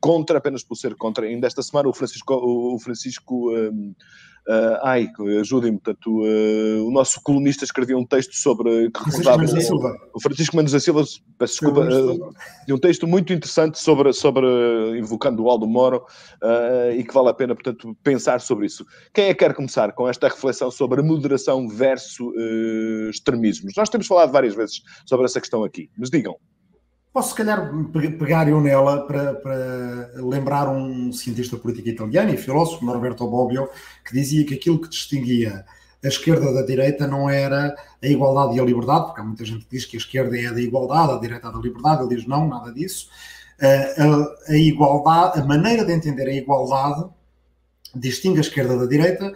contra 0.00 0.38
apenas 0.38 0.62
por 0.62 0.76
ser 0.76 0.94
contra. 0.94 1.26
Ainda 1.26 1.46
esta 1.46 1.62
semana 1.62 1.88
o 1.88 1.92
Francisco, 1.92 2.34
o 2.34 2.78
Francisco 2.78 3.50
Uh, 4.48 4.78
ai, 4.82 5.08
ajudem-me, 5.40 5.78
portanto, 5.78 6.08
uh, 6.08 6.86
o 6.86 6.90
nosso 6.90 7.20
colunista 7.22 7.64
escrevia 7.64 7.96
um 7.96 8.04
texto 8.04 8.34
sobre. 8.34 8.90
Que 8.90 9.04
recordava, 9.04 9.44
o, 9.44 10.16
o 10.16 10.20
Francisco 10.20 10.56
Mendes 10.56 10.72
da 10.72 10.80
Silva, 10.80 11.04
peço 11.38 11.52
desculpa, 11.52 11.80
uh, 11.82 12.34
de 12.66 12.72
um 12.72 12.78
texto 12.78 13.06
muito 13.06 13.32
interessante 13.32 13.78
sobre, 13.78 14.12
sobre 14.12 14.46
invocando 14.98 15.44
o 15.44 15.50
Aldo 15.50 15.66
Moro 15.66 16.04
e 16.96 17.04
que 17.04 17.14
vale 17.14 17.28
a 17.28 17.34
pena, 17.34 17.54
portanto, 17.54 17.96
pensar 18.02 18.40
sobre 18.40 18.66
isso. 18.66 18.84
Quem 19.12 19.26
é 19.26 19.34
que 19.34 19.44
quer 19.44 19.54
começar 19.54 19.92
com 19.92 20.08
esta 20.08 20.28
reflexão 20.28 20.70
sobre 20.70 21.00
a 21.00 21.02
moderação 21.02 21.68
versus 21.68 22.32
extremismos? 23.10 23.74
Nós 23.76 23.88
temos 23.88 24.06
falado 24.06 24.32
várias 24.32 24.54
vezes 24.54 24.80
sobre 25.06 25.26
essa 25.26 25.40
questão 25.40 25.64
aqui, 25.64 25.90
mas 25.96 26.10
digam. 26.10 26.36
Posso, 27.12 27.30
se 27.30 27.34
calhar, 27.34 27.72
pegar 28.18 28.48
eu 28.48 28.60
nela 28.60 29.04
para, 29.04 29.34
para, 29.34 30.10
lembrar 30.14 30.68
um 30.68 31.12
cientista 31.12 31.56
político 31.56 31.88
italiano 31.88 32.32
e 32.32 32.36
filósofo, 32.36 32.84
Norberto 32.84 33.26
Bobbio, 33.26 33.68
que 34.04 34.12
dizia 34.12 34.44
que 34.46 34.54
aquilo 34.54 34.80
que 34.80 34.88
distinguia 34.88 35.64
a 36.04 36.06
esquerda 36.06 36.52
da 36.54 36.62
direita 36.62 37.08
não 37.08 37.28
era 37.28 37.74
a 38.00 38.06
igualdade 38.06 38.56
e 38.56 38.60
a 38.60 38.64
liberdade, 38.64 39.06
porque 39.06 39.20
há 39.20 39.24
muita 39.24 39.44
gente 39.44 39.64
que 39.64 39.76
diz 39.76 39.84
que 39.84 39.96
a 39.96 40.00
esquerda 40.00 40.38
é 40.38 40.52
da 40.52 40.60
igualdade, 40.60 41.12
a 41.14 41.18
direita 41.18 41.48
é 41.48 41.52
da 41.52 41.58
liberdade, 41.58 42.04
ele 42.04 42.14
diz 42.14 42.26
não, 42.28 42.48
nada 42.48 42.72
disso. 42.72 43.08
A, 43.60 44.52
a 44.52 44.56
igualdade, 44.56 45.40
a 45.40 45.44
maneira 45.44 45.84
de 45.84 45.92
entender 45.92 46.28
a 46.28 46.32
igualdade 46.32 47.06
distingue 47.92 48.38
a 48.38 48.42
esquerda 48.42 48.78
da 48.78 48.86
direita. 48.86 49.32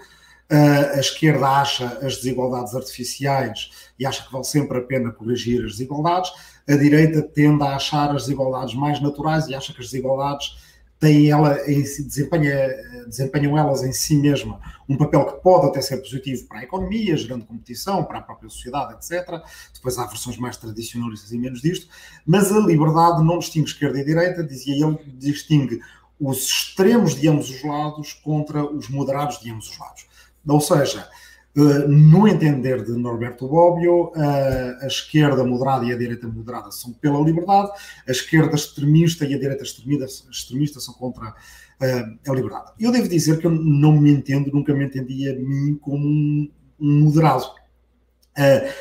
A 0.48 1.00
esquerda 1.00 1.48
acha 1.48 1.86
as 2.02 2.16
desigualdades 2.16 2.74
artificiais 2.74 3.70
e 3.98 4.06
acha 4.06 4.24
que 4.24 4.32
vale 4.32 4.44
sempre 4.44 4.78
a 4.78 4.82
pena 4.82 5.10
corrigir 5.10 5.64
as 5.64 5.72
desigualdades 5.72 6.30
a 6.68 6.76
direita 6.76 7.22
tende 7.22 7.62
a 7.62 7.76
achar 7.76 8.10
as 8.10 8.22
desigualdades 8.22 8.74
mais 8.74 9.00
naturais 9.00 9.46
e 9.48 9.54
acha 9.54 9.72
que 9.72 9.80
as 9.80 9.86
desigualdades 9.86 10.56
têm 10.98 11.30
ela 11.30 11.58
si, 11.58 12.04
desempenha, 12.04 12.68
desempenham 13.06 13.58
elas 13.58 13.82
em 13.82 13.92
si 13.92 14.16
mesma 14.16 14.60
um 14.88 14.96
papel 14.96 15.26
que 15.26 15.42
pode 15.42 15.66
até 15.66 15.80
ser 15.80 15.98
positivo 15.98 16.46
para 16.46 16.60
a 16.60 16.62
economia, 16.62 17.16
gerando 17.16 17.44
competição, 17.44 18.04
para 18.04 18.18
a 18.18 18.22
própria 18.22 18.48
sociedade, 18.48 18.94
etc. 18.94 19.42
Depois 19.72 19.98
há 19.98 20.06
versões 20.06 20.36
mais 20.38 20.56
tradicionalistas 20.56 21.32
e 21.32 21.38
menos 21.38 21.60
disto, 21.60 21.88
mas 22.26 22.52
a 22.52 22.60
liberdade 22.60 23.22
não 23.22 23.38
distingue 23.38 23.68
esquerda 23.68 23.98
e 23.98 24.04
direita, 24.04 24.42
dizia 24.42 24.74
ele, 24.74 24.98
distingue 25.14 25.80
os 26.18 26.46
extremos 26.46 27.14
de 27.14 27.28
ambos 27.28 27.50
os 27.50 27.62
lados 27.62 28.12
contra 28.12 28.64
os 28.64 28.88
moderados 28.88 29.40
de 29.40 29.50
ambos 29.50 29.70
os 29.70 29.78
lados. 29.78 30.06
Ou 30.46 30.60
seja, 30.60 31.08
eh, 31.56 31.86
no 31.86 32.26
entender 32.26 32.84
de 32.84 32.92
Norberto 32.92 33.46
Bobbio, 33.46 34.10
eh, 34.16 34.78
a 34.82 34.86
esquerda 34.86 35.44
moderada 35.44 35.84
e 35.84 35.92
a 35.92 35.96
direita 35.96 36.26
moderada 36.26 36.72
são 36.72 36.92
pela 36.92 37.20
liberdade, 37.20 37.70
a 38.08 38.10
esquerda 38.10 38.56
extremista 38.56 39.24
e 39.24 39.34
a 39.34 39.38
direita 39.38 39.62
extremista, 39.62 40.80
são 40.80 40.94
contra 40.94 41.32
eh, 41.80 42.04
a 42.26 42.32
liberdade. 42.32 42.72
Eu 42.80 42.90
devo 42.90 43.08
dizer 43.08 43.38
que 43.38 43.46
eu 43.46 43.52
não 43.52 43.92
me 43.92 44.10
entendo, 44.10 44.50
nunca 44.52 44.74
me 44.74 44.84
entendi 44.84 45.28
a 45.30 45.34
mim 45.34 45.78
como 45.80 46.04
um, 46.04 46.50
moderado. 46.80 47.46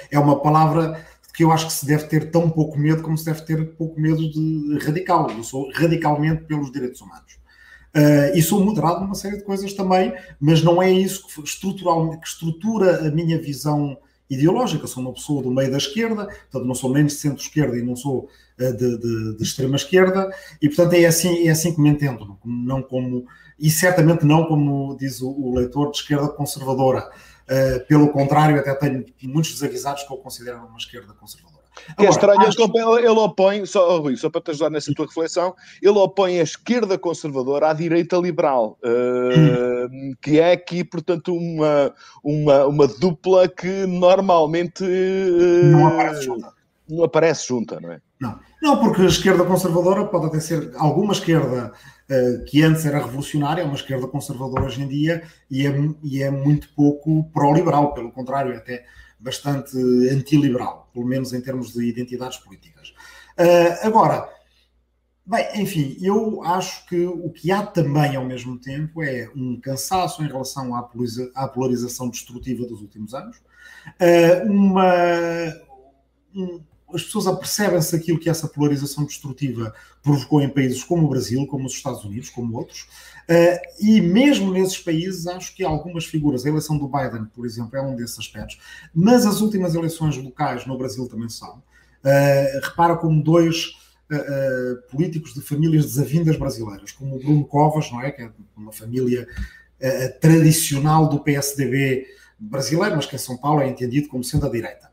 É 0.10 0.18
uma 0.18 0.42
palavra 0.42 1.06
que 1.32 1.44
eu 1.44 1.52
acho 1.52 1.68
que 1.68 1.74
se 1.74 1.86
deve 1.86 2.06
ter 2.06 2.32
tão 2.32 2.50
pouco 2.50 2.76
medo 2.76 3.04
como 3.04 3.16
se 3.16 3.26
deve 3.26 3.42
ter 3.42 3.76
pouco 3.76 4.02
medo 4.02 4.32
de 4.32 4.80
radical. 4.84 5.30
Eu 5.30 5.44
sou 5.44 5.72
radicalmente 5.72 6.44
pelos 6.46 6.72
direitos 6.72 7.00
humanos. 7.02 7.43
Uh, 7.96 8.36
e 8.36 8.42
sou 8.42 8.64
moderado 8.66 9.02
numa 9.02 9.14
série 9.14 9.38
de 9.38 9.44
coisas 9.44 9.72
também, 9.74 10.14
mas 10.40 10.64
não 10.64 10.82
é 10.82 10.92
isso 10.92 11.28
que, 11.28 11.42
estruturalmente, 11.44 12.18
que 12.18 12.28
estrutura 12.28 13.08
a 13.08 13.12
minha 13.12 13.40
visão 13.40 13.96
ideológica. 14.28 14.88
Sou 14.88 15.04
uma 15.04 15.14
pessoa 15.14 15.44
do 15.44 15.52
meio 15.52 15.70
da 15.70 15.78
esquerda, 15.78 16.26
portanto 16.26 16.66
não 16.66 16.74
sou 16.74 16.92
nem 16.92 17.06
de 17.06 17.14
centro-esquerda 17.14 17.78
e 17.78 17.84
não 17.84 17.96
sou 17.96 18.28
uh, 18.60 18.74
de, 18.76 18.98
de, 18.98 19.38
de 19.38 19.44
extrema-esquerda, 19.44 20.34
e 20.60 20.68
portanto 20.68 20.94
é 20.94 21.06
assim, 21.06 21.48
é 21.48 21.52
assim 21.52 21.74
que 21.76 21.82
me 21.82 21.90
entendo, 21.90 22.36
não 22.44 22.82
como, 22.82 23.28
e 23.60 23.70
certamente 23.70 24.26
não 24.26 24.46
como 24.46 24.98
diz 24.98 25.22
o, 25.22 25.30
o 25.30 25.54
leitor 25.54 25.92
de 25.92 25.98
esquerda 25.98 26.28
conservadora. 26.30 27.12
Uh, 27.44 27.86
pelo 27.88 28.10
contrário, 28.10 28.58
até 28.60 28.74
tenho 28.74 29.06
muitos 29.24 29.54
desaguisados 29.54 30.02
que 30.04 30.12
eu 30.12 30.18
considero 30.18 30.66
uma 30.66 30.78
esquerda 30.78 31.14
conservadora. 31.14 31.53
Que 31.98 32.06
é 32.06 32.10
estranho, 32.10 32.42
acho... 32.42 32.62
ele, 32.62 33.08
ele 33.08 33.20
opõe, 33.20 33.66
só, 33.66 34.00
Rui, 34.00 34.16
só 34.16 34.30
para 34.30 34.42
te 34.42 34.52
ajudar 34.52 34.70
nessa 34.70 34.94
tua 34.94 35.06
reflexão, 35.06 35.56
ele 35.82 35.98
opõe 35.98 36.40
a 36.40 36.44
esquerda 36.44 36.98
conservadora 36.98 37.70
à 37.70 37.74
direita 37.74 38.18
liberal, 38.18 38.78
uh, 38.84 39.88
hum. 39.92 40.14
que 40.22 40.40
é 40.40 40.54
aqui, 40.54 40.84
portanto, 40.84 41.36
uma, 41.36 41.94
uma, 42.24 42.66
uma 42.68 42.88
dupla 42.88 43.48
que 43.48 43.86
normalmente 43.86 44.84
uh, 44.84 45.66
não 45.72 45.88
aparece 45.88 46.26
junta. 46.26 46.54
Não 46.90 47.04
aparece 47.04 47.48
junta, 47.48 47.80
não 47.82 47.92
é? 47.92 48.02
Não, 48.20 48.40
não 48.62 48.80
porque 48.80 49.02
a 49.02 49.06
esquerda 49.06 49.44
conservadora 49.44 50.06
pode 50.06 50.28
até 50.28 50.40
ser 50.40 50.72
alguma 50.78 51.14
esquerda 51.14 51.74
uh, 52.10 52.46
que 52.46 52.62
antes 52.62 52.86
era 52.86 53.00
revolucionária, 53.00 53.62
é 53.62 53.66
uma 53.66 53.76
esquerda 53.76 54.08
conservadora 54.08 54.66
hoje 54.66 54.82
em 54.82 54.88
dia 54.88 55.24
e 55.50 55.66
é, 55.66 55.74
e 56.04 56.24
é 56.24 56.30
muito 56.30 56.70
pouco 56.76 57.30
pró-liberal, 57.34 57.94
pelo 57.94 58.12
contrário, 58.12 58.56
até 58.56 58.86
bastante 59.24 59.78
antiliberal, 60.12 60.90
pelo 60.94 61.06
menos 61.06 61.34
em 61.34 61.42
termos 61.42 61.72
de 61.72 61.84
identidades 61.86 62.38
políticas. 62.38 62.90
Uh, 63.40 63.88
agora, 63.88 64.30
bem, 65.26 65.62
enfim, 65.62 65.98
eu 66.02 66.44
acho 66.44 66.86
que 66.88 67.06
o 67.06 67.30
que 67.30 67.52
há 67.52 67.66
também 67.66 68.18
ao 68.18 68.26
mesmo 68.26 68.60
tempo 68.60 69.02
é 69.02 69.30
um 69.36 69.60
cansaço 69.60 70.22
em 70.22 70.28
relação 70.28 70.76
à, 70.76 70.90
à 71.36 71.48
polarização 71.48 72.10
destrutiva 72.10 72.68
dos 72.68 72.82
últimos 72.82 73.14
anos, 73.14 73.38
uh, 73.38 74.52
uma. 74.52 74.94
Um, 76.36 76.62
as 76.94 77.02
pessoas 77.02 77.26
apercebem-se 77.26 77.96
aquilo 77.96 78.20
que 78.20 78.30
essa 78.30 78.48
polarização 78.48 79.04
destrutiva 79.04 79.74
provocou 80.04 80.40
em 80.42 80.50
países 80.50 80.84
como 80.84 81.08
o 81.08 81.10
Brasil, 81.10 81.48
como 81.48 81.66
os 81.66 81.74
Estados 81.74 82.06
Unidos, 82.06 82.30
como 82.30 82.56
outros, 82.56 82.86
Uh, 83.30 83.58
e 83.80 84.02
mesmo 84.02 84.52
nesses 84.52 84.78
países, 84.78 85.28
acho 85.28 85.56
que 85.56 85.64
algumas 85.64 86.06
figuras, 86.06 86.46
a 86.46 86.50
eleição 86.50 86.78
do 86.78 86.88
Biden, 86.88 87.26
por 87.34 87.46
exemplo, 87.46 87.78
é 87.78 87.82
um 87.82 87.96
desses 87.96 88.20
aspectos, 88.20 88.60
mas 88.94 89.26
as 89.26 89.42
últimas 89.42 89.76
eleições 89.76 90.18
locais 90.18 90.66
no 90.66 90.78
Brasil 90.78 91.08
também 91.08 91.30
são. 91.30 91.64
Uh, 92.04 92.60
repara 92.62 92.98
como 92.98 93.24
dois 93.24 93.76
uh, 94.12 94.92
políticos 94.92 95.34
de 95.34 95.42
famílias 95.42 95.86
desavindas 95.86 96.38
brasileiras, 96.38 96.92
como 96.92 97.16
o 97.16 97.20
Bruno 97.20 97.46
Covas, 97.46 97.90
não 97.92 98.02
é? 98.02 98.12
que 98.12 98.22
é 98.22 98.32
uma 98.56 98.72
família 98.72 99.28
tradicional 100.22 101.10
do 101.10 101.20
PSDB 101.20 102.08
brasileiro, 102.40 102.96
mas 102.96 103.06
que 103.06 103.18
em 103.18 103.20
São 103.20 103.36
Paulo 103.36 103.60
é 103.60 103.68
entendido 103.68 104.08
como 104.08 104.24
sendo 104.24 104.46
a 104.46 104.50
direita 104.50 104.93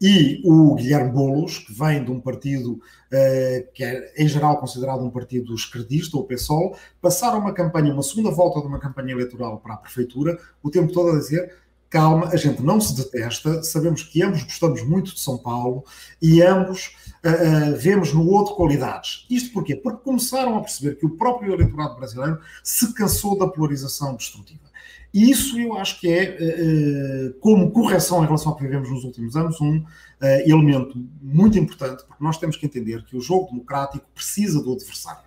e 0.00 0.40
o 0.44 0.74
Guilherme 0.74 1.10
Boulos, 1.10 1.58
que 1.58 1.72
vem 1.72 2.04
de 2.04 2.10
um 2.10 2.20
partido 2.20 2.72
uh, 2.72 3.72
que 3.74 3.82
é, 3.82 4.12
em 4.16 4.28
geral, 4.28 4.58
considerado 4.58 5.04
um 5.04 5.10
partido 5.10 5.54
esquerdista, 5.54 6.16
ou 6.16 6.24
PSOL, 6.24 6.76
passaram 7.00 7.40
uma 7.40 7.52
campanha, 7.52 7.92
uma 7.92 8.02
segunda 8.02 8.30
volta 8.30 8.60
de 8.60 8.66
uma 8.66 8.78
campanha 8.78 9.12
eleitoral 9.12 9.58
para 9.58 9.74
a 9.74 9.76
Prefeitura, 9.78 10.38
o 10.62 10.70
tempo 10.70 10.92
todo 10.92 11.10
a 11.10 11.18
dizer 11.18 11.52
calma, 11.90 12.28
a 12.28 12.36
gente 12.36 12.62
não 12.62 12.80
se 12.80 12.94
detesta, 12.94 13.62
sabemos 13.62 14.02
que 14.02 14.22
ambos 14.22 14.42
gostamos 14.42 14.82
muito 14.82 15.14
de 15.14 15.20
São 15.20 15.38
Paulo 15.38 15.84
e 16.20 16.42
ambos 16.42 16.96
uh, 17.24 17.72
uh, 17.72 17.76
vemos 17.76 18.12
no 18.12 18.28
outro 18.28 18.54
qualidades. 18.54 19.26
Isto 19.30 19.52
porquê? 19.52 19.74
Porque 19.74 20.02
começaram 20.04 20.56
a 20.56 20.60
perceber 20.60 20.96
que 20.96 21.06
o 21.06 21.16
próprio 21.16 21.54
eleitorado 21.54 21.96
brasileiro 21.96 22.40
se 22.62 22.92
cansou 22.92 23.38
da 23.38 23.48
polarização 23.48 24.14
destrutiva. 24.14 24.67
Isso 25.12 25.58
eu 25.58 25.76
acho 25.76 26.00
que 26.00 26.08
é, 26.08 26.22
eh, 26.22 26.36
eh, 26.38 27.32
como 27.40 27.70
correção 27.70 28.22
em 28.22 28.26
relação 28.26 28.52
ao 28.52 28.56
que 28.56 28.64
vivemos 28.64 28.90
nos 28.90 29.04
últimos 29.04 29.36
anos, 29.36 29.58
um 29.60 29.82
eh, 30.20 30.50
elemento 30.50 31.02
muito 31.22 31.58
importante, 31.58 32.04
porque 32.06 32.22
nós 32.22 32.36
temos 32.36 32.56
que 32.56 32.66
entender 32.66 33.04
que 33.04 33.16
o 33.16 33.20
jogo 33.20 33.48
democrático 33.50 34.04
precisa 34.14 34.62
do 34.62 34.72
adversário. 34.72 35.26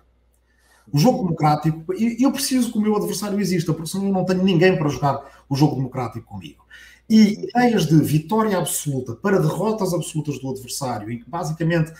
O 0.92 0.98
jogo 0.98 1.24
democrático, 1.24 1.84
eu 1.94 2.30
preciso 2.30 2.70
que 2.70 2.78
o 2.78 2.80
meu 2.80 2.96
adversário 2.96 3.40
exista, 3.40 3.72
porque 3.72 3.90
senão 3.90 4.06
eu 4.06 4.12
não 4.12 4.24
tenho 4.24 4.42
ninguém 4.42 4.76
para 4.76 4.88
jogar 4.88 5.44
o 5.48 5.56
jogo 5.56 5.76
democrático 5.76 6.26
comigo. 6.26 6.64
E 7.08 7.44
ideias 7.44 7.86
de 7.86 7.96
vitória 7.96 8.58
absoluta 8.58 9.14
para 9.14 9.40
derrotas 9.40 9.94
absolutas 9.94 10.38
do 10.38 10.50
adversário, 10.50 11.10
em 11.10 11.18
que 11.18 11.28
basicamente 11.28 11.92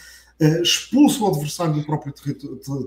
expulsa 0.63 1.23
o 1.23 1.29
adversário 1.29 1.75
do 1.75 1.85
próprio 1.85 2.13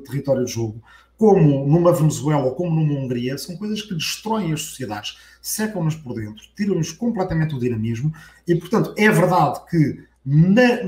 território 0.03 0.43
de 0.43 0.51
jogo, 0.51 0.81
como 1.18 1.66
numa 1.66 1.93
Venezuela 1.93 2.43
ou 2.43 2.55
como 2.55 2.72
numa 2.72 2.99
Hungria, 2.99 3.38
são 3.38 3.55
coisas 3.55 3.82
que 3.82 3.93
destroem 3.93 4.51
as 4.53 4.61
sociedades, 4.61 5.18
secam-nas 5.41 5.95
por 5.95 6.13
dentro, 6.16 6.43
tiram-nos 6.55 6.91
completamente 6.91 7.55
o 7.55 7.59
dinamismo 7.59 8.13
e, 8.47 8.55
portanto, 8.55 8.93
é 8.97 9.09
verdade 9.09 9.61
que 9.70 10.03
na, 10.26 10.84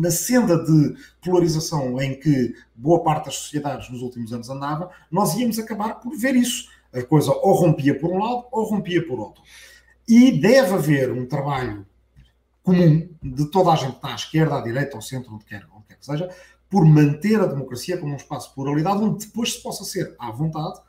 na 0.00 0.10
senda 0.10 0.56
de 0.64 0.94
polarização 1.20 2.00
em 2.00 2.18
que 2.18 2.54
boa 2.74 3.02
parte 3.02 3.26
das 3.26 3.34
sociedades 3.34 3.90
nos 3.90 4.00
últimos 4.02 4.32
anos 4.32 4.48
andava, 4.48 4.90
nós 5.10 5.34
íamos 5.34 5.58
acabar 5.58 5.94
por 5.94 6.16
ver 6.16 6.36
isso. 6.36 6.70
A 6.94 7.02
coisa 7.02 7.32
ou 7.32 7.54
rompia 7.54 7.98
por 7.98 8.10
um 8.10 8.18
lado 8.18 8.46
ou 8.52 8.64
rompia 8.64 9.04
por 9.04 9.18
outro. 9.18 9.42
E 10.06 10.30
deve 10.30 10.74
haver 10.74 11.10
um 11.10 11.26
trabalho 11.26 11.86
comum 12.62 13.08
de 13.20 13.50
toda 13.50 13.72
a 13.72 13.76
gente 13.76 13.98
à 14.02 14.14
esquerda, 14.14 14.58
à 14.58 14.60
direita, 14.60 14.96
ao 14.96 15.02
centro, 15.02 15.34
onde 15.34 15.44
quer, 15.44 15.66
onde 15.74 15.86
quer 15.88 15.96
que 15.96 16.06
seja, 16.06 16.28
por 16.72 16.86
manter 16.86 17.38
a 17.38 17.44
democracia 17.44 17.98
como 17.98 18.14
um 18.14 18.16
espaço 18.16 18.48
de 18.48 18.54
pluralidade 18.54 19.04
onde 19.04 19.26
depois 19.26 19.52
se 19.52 19.62
possa 19.62 19.84
ser 19.84 20.16
à 20.18 20.30
vontade 20.30 20.80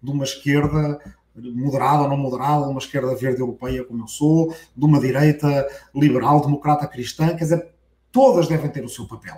de 0.00 0.08
uma 0.08 0.22
esquerda 0.22 1.00
moderada 1.34 2.04
ou 2.04 2.08
não 2.08 2.16
moderada, 2.16 2.64
de 2.64 2.70
uma 2.70 2.78
esquerda 2.78 3.16
verde 3.16 3.40
europeia 3.40 3.82
como 3.82 4.04
eu 4.04 4.06
sou, 4.06 4.54
de 4.76 4.84
uma 4.84 5.00
direita 5.00 5.66
liberal, 5.92 6.40
democrata, 6.40 6.86
cristã, 6.86 7.30
quer 7.30 7.42
dizer, 7.42 7.68
todas 8.12 8.46
devem 8.46 8.70
ter 8.70 8.84
o 8.84 8.88
seu 8.88 9.04
papel. 9.08 9.34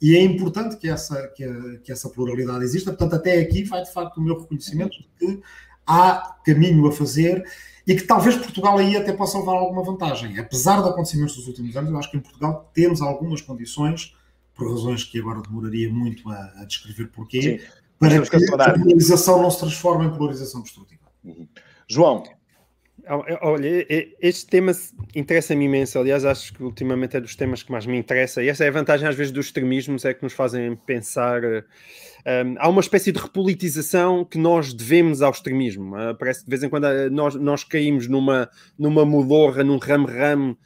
E 0.00 0.14
é 0.14 0.22
importante 0.22 0.76
que 0.76 0.88
essa, 0.88 1.26
que, 1.34 1.80
que 1.82 1.90
essa 1.90 2.08
pluralidade 2.08 2.62
exista, 2.62 2.92
portanto, 2.92 3.16
até 3.16 3.40
aqui 3.40 3.64
vai 3.64 3.82
de 3.82 3.92
facto 3.92 4.18
o 4.18 4.22
meu 4.22 4.38
reconhecimento 4.38 4.96
de 4.96 5.08
que 5.18 5.42
há 5.84 6.36
caminho 6.44 6.86
a 6.86 6.92
fazer 6.92 7.44
e 7.84 7.96
que 7.96 8.04
talvez 8.04 8.36
Portugal 8.36 8.78
aí 8.78 8.96
até 8.96 9.12
possa 9.12 9.38
levar 9.38 9.54
alguma 9.54 9.82
vantagem. 9.82 10.38
Apesar 10.38 10.82
de 10.82 10.88
acontecimentos 10.88 11.34
dos 11.34 11.48
últimos 11.48 11.76
anos, 11.76 11.90
eu 11.90 11.98
acho 11.98 12.10
que 12.12 12.16
em 12.16 12.20
Portugal 12.20 12.70
temos 12.72 13.02
algumas 13.02 13.42
condições, 13.42 14.14
por 14.58 14.68
razões 14.68 15.04
que 15.04 15.20
agora 15.20 15.40
demoraria 15.40 15.88
muito 15.88 16.28
a, 16.28 16.52
a 16.56 16.64
descrever 16.64 17.06
porquê, 17.12 17.40
Sim. 17.40 17.60
para 17.98 18.20
que 18.20 18.36
a 18.36 18.74
polarização 18.74 19.40
não 19.40 19.50
se 19.50 19.60
transforme 19.60 20.06
em 20.06 20.10
polarização 20.10 20.60
destrutiva. 20.60 21.02
Uhum. 21.24 21.46
João. 21.88 22.24
Olha, 23.40 23.86
este 24.20 24.46
tema 24.48 24.72
interessa-me 25.14 25.64
imenso. 25.64 25.98
Aliás, 25.98 26.26
acho 26.26 26.52
que 26.52 26.62
ultimamente 26.62 27.16
é 27.16 27.20
dos 27.20 27.34
temas 27.34 27.62
que 27.62 27.72
mais 27.72 27.86
me 27.86 27.96
interessa. 27.96 28.42
E 28.42 28.48
essa 28.50 28.64
é 28.64 28.68
a 28.68 28.70
vantagem, 28.70 29.08
às 29.08 29.14
vezes, 29.14 29.32
dos 29.32 29.46
extremismos, 29.46 30.04
é 30.04 30.12
que 30.12 30.22
nos 30.22 30.34
fazem 30.34 30.76
pensar. 30.76 31.42
Um, 31.44 32.56
há 32.58 32.68
uma 32.68 32.82
espécie 32.82 33.10
de 33.10 33.18
repolitização 33.18 34.26
que 34.26 34.36
nós 34.36 34.74
devemos 34.74 35.22
ao 35.22 35.30
extremismo. 35.30 35.96
Uh, 35.96 36.14
parece 36.18 36.40
que 36.40 36.46
de 36.46 36.50
vez 36.50 36.62
em 36.62 36.68
quando 36.68 36.86
nós, 37.10 37.34
nós 37.36 37.64
caímos 37.64 38.08
numa, 38.08 38.50
numa 38.78 39.06
mudorra, 39.06 39.64
num 39.64 39.78
ramo-ramo 39.78 40.58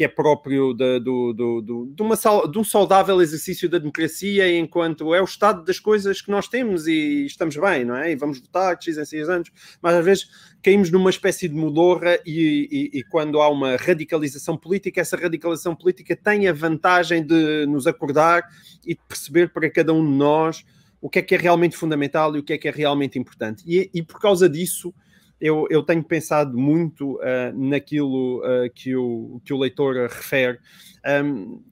que 0.00 0.04
é 0.04 0.08
próprio 0.08 0.72
de, 0.72 0.98
do, 0.98 1.34
do, 1.34 1.60
do, 1.60 1.86
de, 1.94 2.02
uma, 2.02 2.14
de 2.50 2.58
um 2.58 2.64
saudável 2.64 3.20
exercício 3.20 3.68
da 3.68 3.76
democracia, 3.76 4.50
enquanto 4.58 5.14
é 5.14 5.20
o 5.20 5.26
estado 5.26 5.62
das 5.62 5.78
coisas 5.78 6.22
que 6.22 6.30
nós 6.30 6.48
temos 6.48 6.86
e 6.86 7.26
estamos 7.26 7.54
bem, 7.54 7.84
não 7.84 7.94
é? 7.94 8.10
E 8.10 8.16
vamos 8.16 8.40
votar 8.40 8.78
de 8.78 8.86
X 8.86 8.96
em 8.96 9.04
6 9.04 9.28
anos, 9.28 9.52
mas 9.82 9.94
às 9.94 10.02
vezes 10.02 10.28
caímos 10.62 10.90
numa 10.90 11.10
espécie 11.10 11.46
de 11.50 11.54
mudorra 11.54 12.18
e, 12.24 12.90
e, 12.94 12.98
e, 13.00 13.04
quando 13.10 13.42
há 13.42 13.50
uma 13.50 13.76
radicalização 13.76 14.56
política, 14.56 15.02
essa 15.02 15.18
radicalização 15.18 15.76
política 15.76 16.16
tem 16.16 16.48
a 16.48 16.52
vantagem 16.54 17.22
de 17.22 17.66
nos 17.66 17.86
acordar 17.86 18.42
e 18.82 18.94
de 18.94 19.00
perceber 19.06 19.52
para 19.52 19.68
cada 19.68 19.92
um 19.92 20.02
de 20.02 20.16
nós 20.16 20.64
o 20.98 21.10
que 21.10 21.18
é 21.18 21.22
que 21.22 21.34
é 21.34 21.38
realmente 21.38 21.76
fundamental 21.76 22.34
e 22.34 22.38
o 22.38 22.42
que 22.42 22.54
é 22.54 22.56
que 22.56 22.68
é 22.68 22.70
realmente 22.70 23.18
importante. 23.18 23.62
E, 23.66 23.90
e 23.92 24.02
por 24.02 24.18
causa 24.18 24.48
disso, 24.48 24.94
eu, 25.40 25.66
eu 25.70 25.82
tenho 25.82 26.02
pensado 26.04 26.56
muito 26.56 27.16
uh, 27.16 27.52
naquilo 27.54 28.40
uh, 28.40 28.70
que, 28.74 28.94
o, 28.94 29.40
que 29.44 29.52
o 29.52 29.58
leitor 29.58 29.94
refere. 30.08 30.58
Um, 31.24 31.62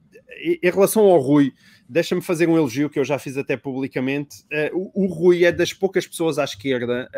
em 0.41 0.71
relação 0.71 1.05
ao 1.05 1.19
Rui, 1.19 1.53
deixa-me 1.89 2.23
fazer 2.23 2.49
um 2.49 2.57
elogio 2.57 2.89
que 2.89 2.99
eu 2.99 3.05
já 3.05 3.19
fiz 3.19 3.37
até 3.37 3.57
publicamente. 3.57 4.43
Uh, 4.73 4.91
o, 4.95 5.05
o, 5.05 5.07
Rui 5.07 5.45
é 5.45 5.53
das 5.53 5.73
poucas 5.73 6.07
pessoas 6.07 6.39
à 6.39 6.45
esquerda 6.45 7.11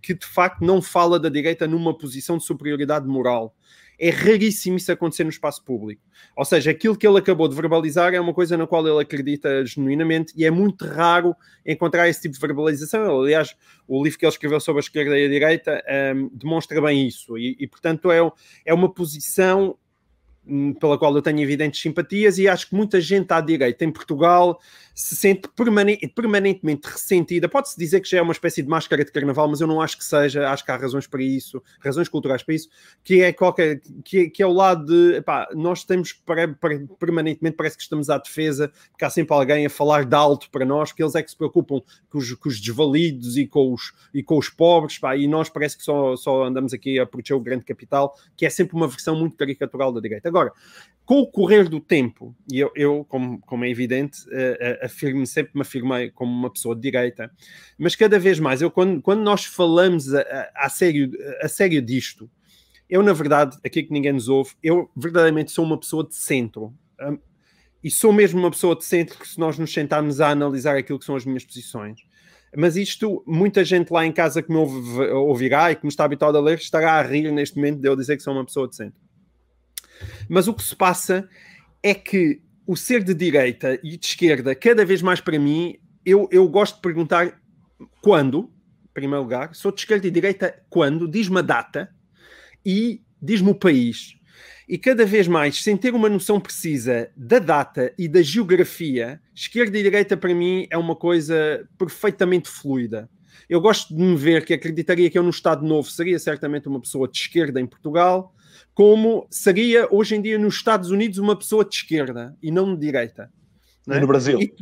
que 0.00 0.14
de 0.14 0.26
facto 0.26 0.64
não 0.64 0.80
fala 0.80 1.18
da 1.18 1.28
direita 1.28 1.66
numa 1.66 1.96
posição 1.96 2.38
de 2.38 2.44
superioridade 2.44 3.06
moral 3.06 3.54
é 4.00 4.08
raríssimo 4.08 4.78
isso 4.78 4.90
acontecer 4.90 5.24
no 5.24 5.30
espaço 5.30 5.62
público. 5.62 6.00
Ou 6.34 6.44
seja, 6.44 6.70
aquilo 6.70 6.96
que 6.96 7.06
ele 7.06 7.18
acabou 7.18 7.46
de 7.46 7.54
verbalizar 7.54 8.14
é 8.14 8.20
uma 8.20 8.32
coisa 8.32 8.56
na 8.56 8.66
qual 8.66 8.86
ele 8.86 9.00
acredita 9.00 9.64
genuinamente 9.66 10.32
e 10.34 10.44
é 10.44 10.50
muito 10.50 10.86
raro 10.86 11.36
encontrar 11.66 12.08
esse 12.08 12.22
tipo 12.22 12.34
de 12.34 12.40
verbalização. 12.40 13.20
Aliás, 13.20 13.54
o 13.86 14.02
livro 14.02 14.18
que 14.18 14.24
ele 14.24 14.32
escreveu 14.32 14.58
sobre 14.58 14.80
a 14.80 14.84
esquerda 14.84 15.18
e 15.18 15.26
a 15.26 15.28
direita 15.28 15.84
um, 16.16 16.30
demonstra 16.32 16.80
bem 16.80 17.06
isso. 17.06 17.36
E, 17.36 17.56
e 17.60 17.66
portanto, 17.66 18.10
é, 18.10 18.20
é 18.64 18.72
uma 18.72 18.90
posição 18.90 19.76
pela 20.80 20.98
qual 20.98 21.14
eu 21.14 21.22
tenho 21.22 21.40
evidentes 21.40 21.80
simpatias 21.80 22.38
e 22.38 22.48
acho 22.48 22.68
que 22.68 22.74
muita 22.74 23.00
gente 23.00 23.30
à 23.32 23.40
direita 23.40 23.84
em 23.84 23.92
Portugal 23.92 24.58
se 24.94 25.14
sente 25.16 25.48
permanentemente 26.14 26.88
ressentida. 26.88 27.48
Pode-se 27.48 27.78
dizer 27.78 28.00
que 28.00 28.08
já 28.08 28.18
é 28.18 28.22
uma 28.22 28.32
espécie 28.32 28.62
de 28.62 28.68
máscara 28.68 29.04
de 29.04 29.12
carnaval, 29.12 29.48
mas 29.48 29.60
eu 29.60 29.66
não 29.66 29.80
acho 29.80 29.96
que 29.96 30.04
seja. 30.04 30.48
Acho 30.50 30.64
que 30.64 30.70
há 30.70 30.76
razões 30.76 31.06
para 31.06 31.22
isso, 31.22 31.62
razões 31.80 32.08
culturais 32.08 32.42
para 32.42 32.54
isso, 32.54 32.68
que 33.02 33.22
é 33.22 33.32
qualquer 33.32 33.80
que, 34.04 34.28
que 34.28 34.42
é 34.42 34.46
o 34.46 34.52
lado 34.52 34.84
de 34.86 35.16
epá, 35.16 35.48
nós 35.54 35.84
temos 35.84 36.12
para, 36.12 36.48
permanentemente, 36.98 37.56
parece 37.56 37.76
que 37.76 37.82
estamos 37.82 38.10
à 38.10 38.18
defesa, 38.18 38.70
porque 38.90 39.04
há 39.04 39.10
sempre 39.10 39.34
alguém 39.34 39.64
a 39.64 39.70
falar 39.70 40.04
de 40.04 40.14
alto 40.14 40.50
para 40.50 40.64
nós, 40.64 40.92
que 40.92 41.02
eles 41.02 41.14
é 41.14 41.22
que 41.22 41.30
se 41.30 41.36
preocupam 41.36 41.80
com 42.10 42.18
os, 42.18 42.32
com 42.34 42.48
os 42.48 42.60
desvalidos 42.60 43.36
e 43.36 43.46
com 43.46 43.72
os, 43.72 43.92
e 44.12 44.22
com 44.22 44.36
os 44.36 44.48
pobres, 44.48 44.98
e 45.16 45.26
nós 45.26 45.48
parece 45.48 45.78
que 45.78 45.84
só, 45.84 46.16
só 46.16 46.44
andamos 46.44 46.72
aqui 46.72 46.98
a 46.98 47.06
proteger 47.06 47.36
o 47.36 47.40
grande 47.40 47.64
capital, 47.64 48.14
que 48.36 48.44
é 48.44 48.50
sempre 48.50 48.76
uma 48.76 48.88
versão 48.88 49.16
muito 49.16 49.36
caricatural 49.36 49.92
da 49.92 50.00
direita. 50.00 50.29
Agora, 50.30 50.52
com 51.04 51.20
o 51.20 51.26
correr 51.26 51.68
do 51.68 51.80
tempo, 51.80 52.36
e 52.50 52.60
eu, 52.60 52.70
eu 52.76 53.04
como, 53.08 53.40
como 53.40 53.64
é 53.64 53.68
evidente, 53.68 54.20
uh, 54.28 54.84
afirmo, 54.84 55.26
sempre 55.26 55.52
me 55.54 55.62
afirmei 55.62 56.10
como 56.10 56.32
uma 56.32 56.48
pessoa 56.48 56.74
de 56.74 56.82
direita, 56.82 57.30
mas 57.76 57.96
cada 57.96 58.18
vez 58.18 58.38
mais, 58.38 58.62
eu, 58.62 58.70
quando, 58.70 59.02
quando 59.02 59.20
nós 59.20 59.44
falamos 59.44 60.14
a, 60.14 60.20
a, 60.20 60.66
a, 60.66 60.68
sério, 60.68 61.10
a 61.42 61.48
sério 61.48 61.82
disto, 61.82 62.30
eu, 62.88 63.02
na 63.02 63.12
verdade, 63.12 63.56
aqui 63.64 63.82
que 63.82 63.92
ninguém 63.92 64.12
nos 64.12 64.28
ouve, 64.28 64.52
eu 64.62 64.90
verdadeiramente 64.96 65.50
sou 65.50 65.64
uma 65.64 65.78
pessoa 65.78 66.06
de 66.06 66.14
centro. 66.14 66.72
Um, 67.00 67.18
e 67.82 67.90
sou 67.90 68.12
mesmo 68.12 68.38
uma 68.38 68.50
pessoa 68.50 68.76
de 68.76 68.84
centro 68.84 69.18
que 69.18 69.26
se 69.26 69.38
nós 69.38 69.58
nos 69.58 69.72
sentarmos 69.72 70.20
a 70.20 70.28
analisar 70.28 70.76
aquilo 70.76 70.98
que 70.98 71.04
são 71.04 71.16
as 71.16 71.24
minhas 71.24 71.44
posições. 71.44 72.00
Mas 72.56 72.76
isto, 72.76 73.22
muita 73.26 73.64
gente 73.64 73.92
lá 73.92 74.04
em 74.04 74.12
casa 74.12 74.42
que 74.42 74.50
me 74.50 74.58
ouve, 74.58 75.02
ouvirá 75.10 75.70
e 75.70 75.76
que 75.76 75.84
me 75.84 75.88
está 75.88 76.04
habituado 76.04 76.36
a 76.36 76.40
ler, 76.40 76.58
estará 76.58 76.94
a 76.94 77.02
rir 77.02 77.30
neste 77.32 77.56
momento 77.56 77.80
de 77.80 77.88
eu 77.88 77.96
dizer 77.96 78.16
que 78.16 78.22
sou 78.22 78.34
uma 78.34 78.44
pessoa 78.44 78.68
de 78.68 78.76
centro. 78.76 79.00
Mas 80.28 80.48
o 80.48 80.54
que 80.54 80.62
se 80.62 80.74
passa 80.74 81.28
é 81.82 81.94
que 81.94 82.40
o 82.66 82.76
ser 82.76 83.02
de 83.02 83.14
direita 83.14 83.78
e 83.82 83.96
de 83.96 84.06
esquerda, 84.06 84.54
cada 84.54 84.84
vez 84.84 85.02
mais 85.02 85.20
para 85.20 85.38
mim, 85.38 85.76
eu, 86.04 86.28
eu 86.30 86.48
gosto 86.48 86.76
de 86.76 86.82
perguntar 86.82 87.40
quando, 88.00 88.50
em 88.84 88.92
primeiro 88.92 89.22
lugar, 89.22 89.54
sou 89.54 89.72
de 89.72 89.80
esquerda 89.80 90.06
e 90.06 90.10
direita 90.10 90.62
quando, 90.68 91.08
diz-me 91.08 91.38
a 91.38 91.42
data 91.42 91.90
e 92.64 93.02
diz-me 93.20 93.50
o 93.50 93.54
país. 93.54 94.14
E 94.68 94.78
cada 94.78 95.04
vez 95.04 95.26
mais, 95.26 95.62
sem 95.62 95.76
ter 95.76 95.92
uma 95.94 96.08
noção 96.08 96.40
precisa 96.40 97.10
da 97.16 97.40
data 97.40 97.92
e 97.98 98.06
da 98.06 98.22
geografia, 98.22 99.20
esquerda 99.34 99.76
e 99.76 99.82
direita 99.82 100.16
para 100.16 100.32
mim 100.32 100.66
é 100.70 100.78
uma 100.78 100.94
coisa 100.94 101.68
perfeitamente 101.76 102.48
fluida. 102.48 103.10
Eu 103.48 103.60
gosto 103.60 103.92
de 103.92 104.00
me 104.00 104.16
ver 104.16 104.44
que 104.44 104.54
acreditaria 104.54 105.10
que 105.10 105.18
eu 105.18 105.24
no 105.24 105.30
Estado 105.30 105.66
Novo 105.66 105.90
seria 105.90 106.20
certamente 106.20 106.68
uma 106.68 106.80
pessoa 106.80 107.08
de 107.08 107.18
esquerda 107.18 107.60
em 107.60 107.66
Portugal, 107.66 108.32
como 108.80 109.26
seria 109.30 109.86
hoje 109.90 110.16
em 110.16 110.22
dia 110.22 110.38
nos 110.38 110.54
Estados 110.54 110.90
Unidos 110.90 111.18
uma 111.18 111.36
pessoa 111.36 111.66
de 111.66 111.74
esquerda 111.74 112.34
e 112.42 112.50
não 112.50 112.74
de 112.74 112.80
direita. 112.80 113.30
Não 113.86 113.94
é? 113.94 113.98
E 113.98 114.00
no 114.00 114.06
Brasil. 114.06 114.40
E, 114.40 114.54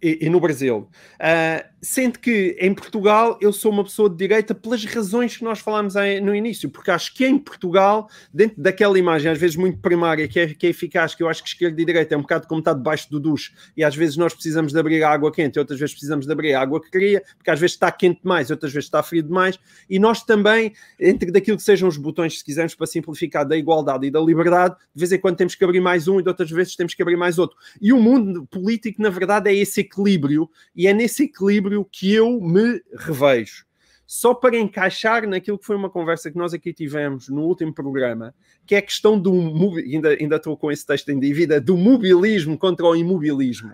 e, 0.00 0.26
e 0.26 0.30
no 0.30 0.38
Brasil. 0.38 0.88
Uh, 1.18 1.71
sendo 1.84 2.20
que 2.20 2.56
em 2.60 2.72
Portugal 2.72 3.36
eu 3.40 3.52
sou 3.52 3.72
uma 3.72 3.82
pessoa 3.82 4.08
de 4.08 4.14
direita 4.14 4.54
pelas 4.54 4.84
razões 4.84 5.36
que 5.36 5.42
nós 5.42 5.58
falámos 5.58 5.94
no 6.22 6.32
início, 6.32 6.70
porque 6.70 6.92
acho 6.92 7.12
que 7.12 7.26
em 7.26 7.36
Portugal, 7.36 8.08
dentro 8.32 8.62
daquela 8.62 8.96
imagem, 8.96 9.32
às 9.32 9.38
vezes 9.38 9.56
muito 9.56 9.78
primária, 9.80 10.28
que 10.28 10.38
é, 10.38 10.46
que 10.54 10.68
é 10.68 10.70
eficaz, 10.70 11.12
que 11.12 11.24
eu 11.24 11.28
acho 11.28 11.42
que 11.42 11.48
esquerda 11.48 11.82
e 11.82 11.84
direita 11.84 12.14
é 12.14 12.18
um 12.18 12.20
bocado 12.20 12.46
como 12.46 12.60
está 12.60 12.72
debaixo 12.72 13.10
do 13.10 13.18
duche, 13.18 13.52
e 13.76 13.82
às 13.82 13.96
vezes 13.96 14.16
nós 14.16 14.32
precisamos 14.32 14.72
de 14.72 14.78
abrir 14.78 15.02
água 15.02 15.32
quente, 15.32 15.58
outras 15.58 15.80
vezes 15.80 15.92
precisamos 15.92 16.24
de 16.24 16.32
abrir 16.32 16.54
água 16.54 16.80
que 16.80 16.88
queria, 16.88 17.20
porque 17.36 17.50
às 17.50 17.58
vezes 17.58 17.74
está 17.74 17.90
quente 17.90 18.22
demais, 18.22 18.52
outras 18.52 18.72
vezes 18.72 18.86
está 18.86 19.02
frio 19.02 19.24
demais, 19.24 19.58
e 19.90 19.98
nós 19.98 20.22
também, 20.22 20.72
entre 21.00 21.32
daquilo 21.32 21.56
que 21.56 21.64
sejam 21.64 21.88
os 21.88 21.96
botões, 21.96 22.38
se 22.38 22.44
quisermos, 22.44 22.76
para 22.76 22.86
simplificar, 22.86 23.44
da 23.44 23.56
igualdade 23.56 24.06
e 24.06 24.10
da 24.10 24.20
liberdade, 24.20 24.76
de 24.94 25.00
vez 25.00 25.10
em 25.10 25.18
quando 25.18 25.36
temos 25.36 25.56
que 25.56 25.64
abrir 25.64 25.80
mais 25.80 26.06
um 26.06 26.20
e 26.20 26.22
de 26.22 26.28
outras 26.28 26.50
vezes 26.50 26.76
temos 26.76 26.94
que 26.94 27.02
abrir 27.02 27.16
mais 27.16 27.40
outro. 27.40 27.56
E 27.80 27.92
o 27.92 28.00
mundo 28.00 28.46
político, 28.46 29.02
na 29.02 29.10
verdade, 29.10 29.50
é 29.50 29.54
esse 29.54 29.80
equilíbrio, 29.80 30.48
e 30.76 30.86
é 30.86 30.92
nesse 30.92 31.24
equilíbrio 31.24 31.71
que 31.84 32.12
eu 32.12 32.40
me 32.40 32.82
revejo. 32.98 33.64
Só 34.06 34.34
para 34.34 34.58
encaixar 34.58 35.26
naquilo 35.26 35.58
que 35.58 35.64
foi 35.64 35.74
uma 35.74 35.88
conversa 35.88 36.30
que 36.30 36.36
nós 36.36 36.52
aqui 36.52 36.72
tivemos 36.72 37.28
no 37.30 37.42
último 37.42 37.72
programa, 37.72 38.34
que 38.66 38.74
é 38.74 38.78
a 38.78 38.82
questão 38.82 39.18
do 39.18 39.32
ainda, 39.78 40.10
ainda 40.10 40.36
estou 40.36 40.54
com 40.56 40.70
esse 40.70 40.84
texto 40.86 41.08
em 41.08 41.18
dívida, 41.18 41.58
do 41.58 41.78
mobilismo 41.78 42.58
contra 42.58 42.84
o 42.84 42.94
imobilismo. 42.94 43.72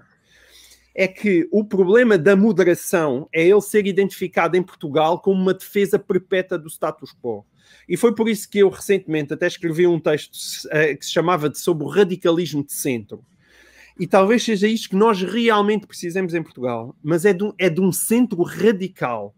É 0.95 1.09
que 1.09 1.49
o 1.51 1.65
problema 1.65 2.17
da 2.17 2.37
moderação 2.37 3.29
é 3.33 3.47
ele 3.47 3.61
ser 3.61 3.87
identificado 3.87 4.57
em 4.57 4.63
Portugal 4.63 5.21
como 5.21 5.41
uma 5.41 5.55
defesa 5.55 5.99
perpétua 5.99 6.57
do 6.57 6.69
status 6.69 7.13
quo. 7.21 7.45
E 7.89 7.97
foi 7.97 8.15
por 8.15 8.29
isso 8.29 8.49
que 8.49 8.61
eu 8.61 8.69
recentemente 8.69 9.35
até 9.35 9.47
escrevi 9.47 9.87
um 9.87 9.99
texto 9.99 10.35
uh, 10.67 10.97
que 10.97 11.05
se 11.05 11.11
chamava 11.11 11.51
de 11.51 11.59
sobre 11.59 11.85
o 11.85 11.89
radicalismo 11.89 12.65
de 12.65 12.73
centro 12.73 13.25
E 13.99 14.07
talvez 14.07 14.45
seja 14.45 14.69
isto 14.69 14.91
que 14.91 14.97
nós 14.97 15.21
realmente 15.23 15.87
precisamos 15.87 16.33
em 16.33 16.43
Portugal, 16.43 16.95
mas 17.03 17.25
é 17.25 17.33
de 17.33 17.45
um, 17.45 17.53
é 17.59 17.69
de 17.69 17.81
um 17.81 17.91
centro 17.91 18.43
radical. 18.43 19.35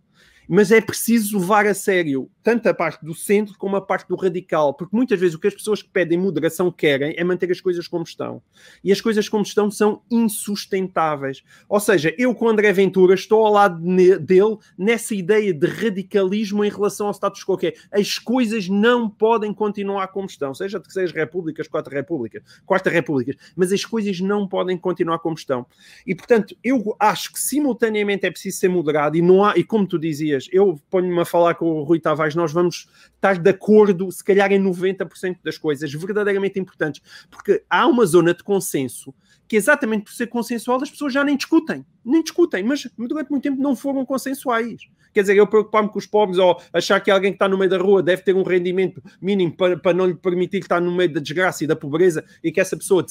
Mas 0.49 0.71
é 0.71 0.81
preciso 0.81 1.39
levar 1.39 1.67
a 1.67 1.75
sério 1.75 2.29
tanto 2.43 2.69
a 2.69 2.75
parte 2.75 3.05
do 3.05 3.15
centro 3.15 3.57
como 3.59 3.77
a 3.77 3.81
parte 3.81 4.09
do 4.09 4.17
radical, 4.17 4.75
porque 4.75 4.97
muitas 4.97 5.19
vezes 5.19 5.35
o 5.35 5.39
que 5.39 5.49
as 5.49 5.55
pessoas 5.55 5.83
que 5.83 5.89
pedem 5.89 6.19
moderação 6.19 6.71
querem 6.71 7.15
é 7.17 7.25
manter 7.25 7.51
as 7.51 7.61
coisas 7.61 7.87
como 7.87 8.05
estão. 8.05 8.43
E 8.83 8.93
as 8.93 9.01
coisas 9.01 9.29
como 9.29 9.43
estão 9.43 9.71
são 9.71 10.03
insustentáveis. 10.11 11.43
Ou 11.69 11.81
seja, 11.81 12.15
eu 12.19 12.35
com 12.35 12.49
André 12.49 12.73
Ventura 12.73 13.15
estou 13.15 13.45
ao 13.45 13.53
lado 13.53 13.81
dele 14.21 14.57
nessa 14.77 15.15
ideia 15.15 15.53
de 15.53 15.67
radicalismo 15.67 16.65
em 16.65 16.71
relação 16.71 17.07
ao 17.07 17.15
status 17.15 17.45
quo, 17.45 17.57
que 17.57 17.69
é 17.69 17.75
as 17.93 18.19
coisas 18.19 18.69
não 18.69 19.09
podem 19.09 19.53
continuar 19.53 20.09
como 20.09 20.27
estão, 20.27 20.55
seja 20.55 20.79
de 20.79 20.93
seis 20.93 21.13
repúblicas, 21.13 21.69
quatro 21.69 21.95
repúblicas, 21.95 22.43
quarta 22.65 22.91
repúblicas, 22.91 23.37
mas 23.55 23.73
as 23.73 23.85
coisas 23.85 24.21
não 24.21 24.47
podem 24.47 24.77
continuar 24.77 25.19
como 25.19 25.35
estão. 25.35 25.67
E 26.07 26.15
portanto, 26.15 26.57
eu 26.63 26.97
acho 26.99 27.33
que 27.33 27.41
simultaneamente 27.41 28.27
é 28.27 28.31
preciso 28.31 28.59
ser 28.59 28.69
moderado 28.69 29.17
e 29.17 29.23
não 29.23 29.45
há, 29.45 29.57
e 29.57 29.65
como 29.65 29.87
tu 29.87 29.99
dizias, 29.99 30.49
eu 30.53 30.81
ponho-me 30.91 31.21
a 31.21 31.25
falar 31.25 31.55
com 31.55 31.67
o 31.67 31.83
Rui 31.83 32.01
Tavares, 32.01 32.30
nós 32.35 32.53
vamos 32.53 32.89
estar 33.15 33.39
de 33.39 33.51
acordo, 33.51 34.11
se 34.11 34.25
calhar, 34.25 34.53
em 34.53 34.63
90% 34.63 35.39
das 35.43 35.59
coisas 35.59 35.93
verdadeiramente 35.93 36.59
importantes, 36.59 37.03
porque 37.31 37.63
há 37.69 37.87
uma 37.87 38.07
zona 38.07 38.35
de 38.35 38.43
consenso 38.43 39.15
que 39.51 39.57
exatamente 39.57 40.05
por 40.05 40.13
ser 40.13 40.29
consensual 40.29 40.81
as 40.81 40.91
pessoas 40.91 41.13
já 41.13 41.25
nem 41.25 41.37
discutem, 41.37 41.85
nem 42.05 42.23
discutem, 42.23 42.63
mas 42.63 42.89
durante 42.97 43.31
muito 43.31 43.43
tempo 43.43 43.61
não 43.61 43.75
foram 43.75 44.07
consensuais. 44.07 44.83
Quer 45.13 45.23
dizer, 45.23 45.37
eu 45.37 45.47
preocupar-me 45.47 45.89
com 45.89 45.99
os 45.99 46.07
pobres 46.07 46.39
ou 46.39 46.61
achar 46.73 47.01
que 47.01 47.11
alguém 47.11 47.33
que 47.33 47.35
está 47.37 47.49
no 47.49 47.59
meio 47.59 47.69
da 47.69 47.79
rua 47.79 48.01
deve 48.01 48.23
ter 48.23 48.35
um 48.35 48.45
rendimento 48.45 49.03
mínimo 49.21 49.53
para, 49.57 49.77
para 49.77 49.93
não 49.93 50.07
lhe 50.07 50.15
permitir 50.15 50.59
estar 50.59 50.81
no 50.81 50.93
meio 50.93 51.13
da 51.13 51.21
desgraça 51.21 51.65
e 51.65 51.67
da 51.67 51.75
pobreza 51.75 52.25
e 52.45 52.53
que 52.53 52.61
essa 52.61 52.77
pessoa 52.77 53.05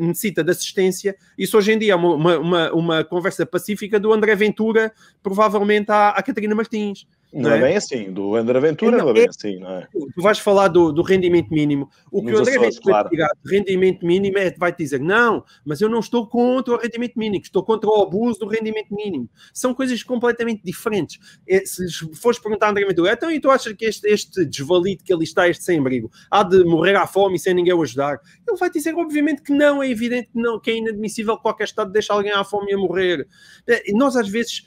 necessita 0.00 0.42
de 0.42 0.50
assistência, 0.50 1.14
isso 1.36 1.58
hoje 1.58 1.72
em 1.72 1.78
dia 1.78 1.92
é 1.92 1.96
uma, 1.96 2.38
uma, 2.38 2.72
uma 2.72 3.04
conversa 3.04 3.44
pacífica 3.44 4.00
do 4.00 4.12
André 4.14 4.34
Ventura, 4.34 4.92
provavelmente 5.22 5.90
à, 5.90 6.08
à 6.10 6.22
Catarina 6.22 6.54
Martins. 6.54 7.06
Não, 7.32 7.48
não 7.48 7.56
é? 7.56 7.58
é? 7.58 7.62
bem 7.62 7.76
assim, 7.76 8.12
do 8.12 8.36
André 8.36 8.60
Ventura 8.60 8.98
não, 8.98 9.04
não 9.04 9.10
é 9.10 9.14
bem 9.14 9.22
é, 9.24 9.28
assim, 9.28 9.58
não 9.58 9.70
é? 9.70 9.88
Tu 9.90 10.20
vais 10.20 10.38
falar 10.38 10.68
do, 10.68 10.92
do 10.92 11.02
rendimento 11.02 11.48
mínimo. 11.50 11.88
O 12.10 12.22
que 12.22 12.30
o 12.30 12.38
André 12.38 12.58
Ventura 12.58 13.08
claro. 13.08 13.10
do 13.42 13.50
rendimento 13.50 14.04
mínimo 14.04 14.38
é, 14.38 14.50
vai 14.50 14.74
dizer, 14.74 15.00
não, 15.00 15.42
mas 15.64 15.80
eu 15.80 15.88
não 15.88 16.00
estou 16.00 16.26
contra 16.26 16.74
o 16.74 16.76
rendimento 16.76 17.18
mínimo, 17.18 17.42
estou 17.42 17.62
contra 17.62 17.88
o 17.88 18.02
abuso 18.02 18.40
do 18.40 18.46
rendimento 18.46 18.94
mínimo. 18.94 19.30
São 19.54 19.72
coisas 19.74 20.02
completamente 20.02 20.62
diferentes. 20.62 21.18
É, 21.48 21.64
se 21.64 21.86
fores 22.14 22.38
perguntar 22.38 22.66
a 22.66 22.70
André 22.70 22.84
Ventura, 22.84 23.12
então 23.12 23.30
e 23.30 23.40
tu 23.40 23.50
achas 23.50 23.72
que 23.72 23.86
este, 23.86 24.06
este 24.08 24.44
desvalido 24.44 25.02
que 25.02 25.12
ali 25.12 25.24
está, 25.24 25.48
este 25.48 25.64
sem-abrigo, 25.64 26.10
há 26.30 26.42
de 26.42 26.62
morrer 26.64 26.96
à 26.96 27.06
fome 27.06 27.38
sem 27.38 27.54
ninguém 27.54 27.72
o 27.72 27.82
ajudar? 27.82 28.20
Ele 28.46 28.58
vai 28.58 28.70
dizer, 28.70 28.94
obviamente, 28.94 29.42
que 29.42 29.52
não, 29.52 29.82
é 29.82 29.88
evidente 29.88 30.28
que 30.32 30.38
não, 30.38 30.60
que 30.60 30.70
é 30.70 30.76
inadmissível 30.76 31.36
que 31.36 31.42
qualquer 31.42 31.64
Estado 31.64 31.90
deixe 31.90 32.12
alguém 32.12 32.32
à 32.32 32.44
fome 32.44 32.72
e 32.72 32.74
a 32.74 32.78
morrer. 32.78 33.26
É, 33.66 33.90
nós, 33.92 34.16
às 34.16 34.28
vezes 34.28 34.66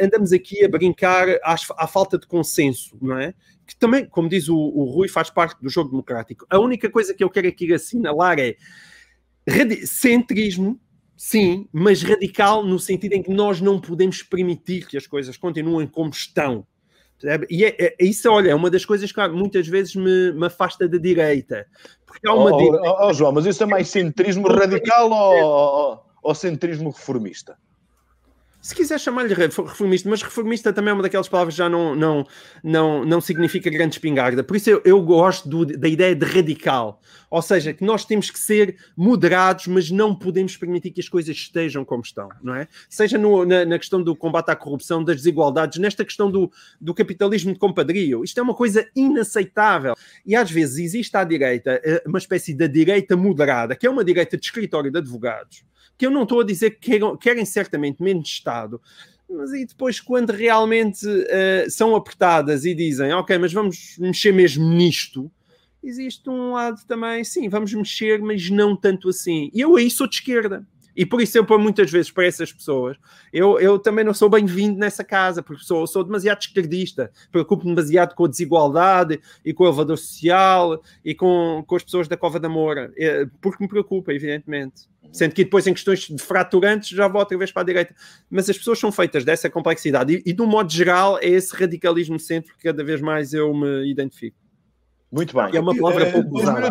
andamos 0.00 0.32
aqui 0.32 0.64
a 0.64 0.68
brincar 0.68 1.28
à, 1.42 1.86
falta 1.86 2.18
de 2.18 2.26
consenso, 2.26 2.96
não 3.00 3.18
é? 3.18 3.34
Que 3.66 3.76
também, 3.76 4.06
como 4.06 4.28
diz 4.28 4.48
o, 4.48 4.56
o, 4.56 4.84
Rui, 4.84 5.08
faz 5.08 5.28
parte 5.28 5.60
do 5.60 5.68
jogo 5.68 5.90
democrático. 5.90 6.46
A 6.48 6.58
única 6.58 6.88
coisa 6.88 7.12
que 7.12 7.24
eu 7.24 7.30
quero 7.30 7.48
aqui 7.48 7.72
assinalar 7.72 8.38
é 8.38 8.56
centrismo, 9.84 10.80
sim, 11.16 11.68
mas 11.72 12.02
radical 12.02 12.64
no 12.64 12.78
sentido 12.78 13.14
em 13.14 13.22
que 13.22 13.30
nós 13.30 13.60
não 13.60 13.80
podemos 13.80 14.22
permitir 14.22 14.86
que 14.86 14.96
as 14.96 15.06
coisas 15.06 15.36
continuem 15.36 15.86
como 15.88 16.10
estão. 16.10 16.66
E 17.48 17.64
é, 17.64 17.74
é, 17.78 17.96
isso, 18.00 18.30
olha, 18.30 18.50
é 18.50 18.54
uma 18.54 18.70
das 18.70 18.84
coisas 18.84 19.10
que 19.10 19.28
muitas 19.28 19.66
vezes 19.66 19.96
me, 19.96 20.32
me 20.32 20.46
afasta 20.46 20.86
da 20.86 20.98
direita. 20.98 21.66
Porque 22.04 22.28
há 22.28 22.34
uma 22.34 22.54
oh, 22.54 22.58
direita... 22.58 22.82
oh, 22.84 23.08
oh, 23.08 23.12
João, 23.12 23.32
mas 23.32 23.46
isso 23.46 23.62
é 23.62 23.66
mais 23.66 23.88
centrismo 23.88 24.46
radical 24.48 25.10
ou, 25.10 26.04
ou 26.22 26.34
centrismo 26.34 26.90
reformista? 26.90 27.56
Se 28.66 28.74
quiser 28.74 28.98
chamar-lhe 28.98 29.32
reformista, 29.32 30.10
mas 30.10 30.22
reformista 30.22 30.72
também 30.72 30.90
é 30.90 30.94
uma 30.94 31.02
daquelas 31.04 31.28
palavras 31.28 31.54
que 31.54 31.58
já 31.58 31.68
não, 31.68 31.94
não, 31.94 32.26
não, 32.64 33.04
não 33.04 33.20
significa 33.20 33.70
grande 33.70 33.94
espingarda. 33.94 34.42
Por 34.42 34.56
isso 34.56 34.68
eu, 34.68 34.82
eu 34.84 35.00
gosto 35.02 35.48
do, 35.48 35.64
da 35.64 35.86
ideia 35.86 36.16
de 36.16 36.26
radical. 36.26 37.00
Ou 37.30 37.40
seja, 37.40 37.72
que 37.72 37.84
nós 37.84 38.04
temos 38.04 38.28
que 38.28 38.36
ser 38.36 38.76
moderados, 38.96 39.68
mas 39.68 39.88
não 39.88 40.12
podemos 40.12 40.56
permitir 40.56 40.90
que 40.90 41.00
as 41.00 41.08
coisas 41.08 41.36
estejam 41.36 41.84
como 41.84 42.02
estão, 42.02 42.28
não 42.42 42.56
é? 42.56 42.66
Seja 42.90 43.16
no, 43.16 43.44
na, 43.44 43.64
na, 43.64 43.78
questão 43.78 44.02
do 44.02 44.16
combate 44.16 44.50
à 44.50 44.56
corrupção, 44.56 45.04
das 45.04 45.18
desigualdades, 45.18 45.78
nesta 45.78 46.04
questão 46.04 46.28
do, 46.28 46.50
do 46.80 46.92
capitalismo 46.92 47.52
de 47.52 47.60
compadrio. 47.60 48.24
Isto 48.24 48.40
é 48.40 48.42
uma 48.42 48.54
coisa 48.54 48.84
inaceitável. 48.96 49.94
E 50.26 50.34
às 50.34 50.50
vezes 50.50 50.78
existe 50.78 51.16
à 51.16 51.22
direita 51.22 51.80
eh, 51.84 52.02
uma 52.04 52.18
espécie 52.18 52.52
de 52.52 52.66
direita 52.66 53.16
moderada, 53.16 53.76
que 53.76 53.86
é 53.86 53.90
uma 53.90 54.04
direita 54.04 54.36
de 54.36 54.44
escritório 54.44 54.90
de 54.90 54.98
advogados 54.98 55.64
que 55.96 56.06
eu 56.06 56.10
não 56.10 56.24
estou 56.24 56.40
a 56.40 56.44
dizer 56.44 56.78
que 56.78 56.98
querem, 57.20 57.44
certamente 57.44 58.02
menos 58.02 58.28
Estado, 58.28 58.80
mas 59.28 59.52
aí 59.52 59.66
depois, 59.66 60.00
quando 60.00 60.30
realmente 60.30 61.06
uh, 61.06 61.70
são 61.70 61.96
apertadas 61.96 62.64
e 62.64 62.74
dizem, 62.74 63.12
ok, 63.12 63.36
mas 63.38 63.52
vamos 63.52 63.96
mexer 63.98 64.32
mesmo 64.32 64.68
nisto, 64.68 65.30
existe 65.82 66.28
um 66.28 66.52
lado 66.52 66.80
também, 66.86 67.24
sim, 67.24 67.48
vamos 67.48 67.72
mexer, 67.72 68.20
mas 68.20 68.50
não 68.50 68.76
tanto 68.76 69.08
assim. 69.08 69.50
E 69.52 69.60
eu 69.60 69.76
aí 69.76 69.90
sou 69.90 70.06
de 70.06 70.16
esquerda. 70.16 70.66
E 70.96 71.04
por 71.04 71.20
isso 71.20 71.36
eu, 71.36 71.44
por 71.44 71.58
muitas 71.58 71.90
vezes, 71.90 72.10
para 72.10 72.26
essas 72.26 72.50
pessoas, 72.50 72.96
eu, 73.32 73.60
eu 73.60 73.78
também 73.78 74.04
não 74.04 74.14
sou 74.14 74.30
bem-vindo 74.30 74.78
nessa 74.78 75.04
casa, 75.04 75.42
porque 75.42 75.62
sou, 75.62 75.86
sou 75.86 76.02
demasiado 76.02 76.40
esquerdista, 76.40 77.10
preocupo-me 77.30 77.74
demasiado 77.74 78.14
com 78.14 78.24
a 78.24 78.28
desigualdade 78.28 79.20
e 79.44 79.52
com 79.52 79.64
o 79.64 79.66
elevador 79.66 79.98
social 79.98 80.82
e 81.04 81.14
com, 81.14 81.62
com 81.66 81.76
as 81.76 81.84
pessoas 81.84 82.08
da 82.08 82.16
Cova 82.16 82.40
da 82.40 82.48
Moura, 82.48 82.92
é, 82.96 83.26
porque 83.40 83.62
me 83.62 83.68
preocupa, 83.68 84.12
evidentemente. 84.12 84.88
Sendo 85.12 85.34
que 85.34 85.44
depois, 85.44 85.66
em 85.66 85.72
questões 85.72 86.00
de 86.00 86.18
fraturantes, 86.22 86.88
já 86.88 87.06
vou 87.06 87.20
outra 87.20 87.38
vez 87.38 87.52
para 87.52 87.62
a 87.62 87.64
direita. 87.64 87.94
Mas 88.28 88.50
as 88.50 88.58
pessoas 88.58 88.78
são 88.78 88.90
feitas 88.90 89.24
dessa 89.24 89.48
complexidade. 89.48 90.16
E, 90.16 90.30
e 90.30 90.32
de 90.32 90.42
um 90.42 90.46
modo 90.46 90.70
geral, 90.70 91.18
é 91.18 91.26
esse 91.26 91.54
radicalismo 91.54 92.18
centro 92.18 92.54
que 92.56 92.64
cada 92.64 92.82
vez 92.82 93.00
mais 93.00 93.32
eu 93.32 93.54
me 93.54 93.88
identifico. 93.88 94.36
Muito 95.10 95.34
bem. 95.34 95.54
E 95.54 95.56
é 95.56 95.60
uma 95.60 95.76
palavra 95.76 96.10
pouco 96.10 96.38
usada. 96.38 96.70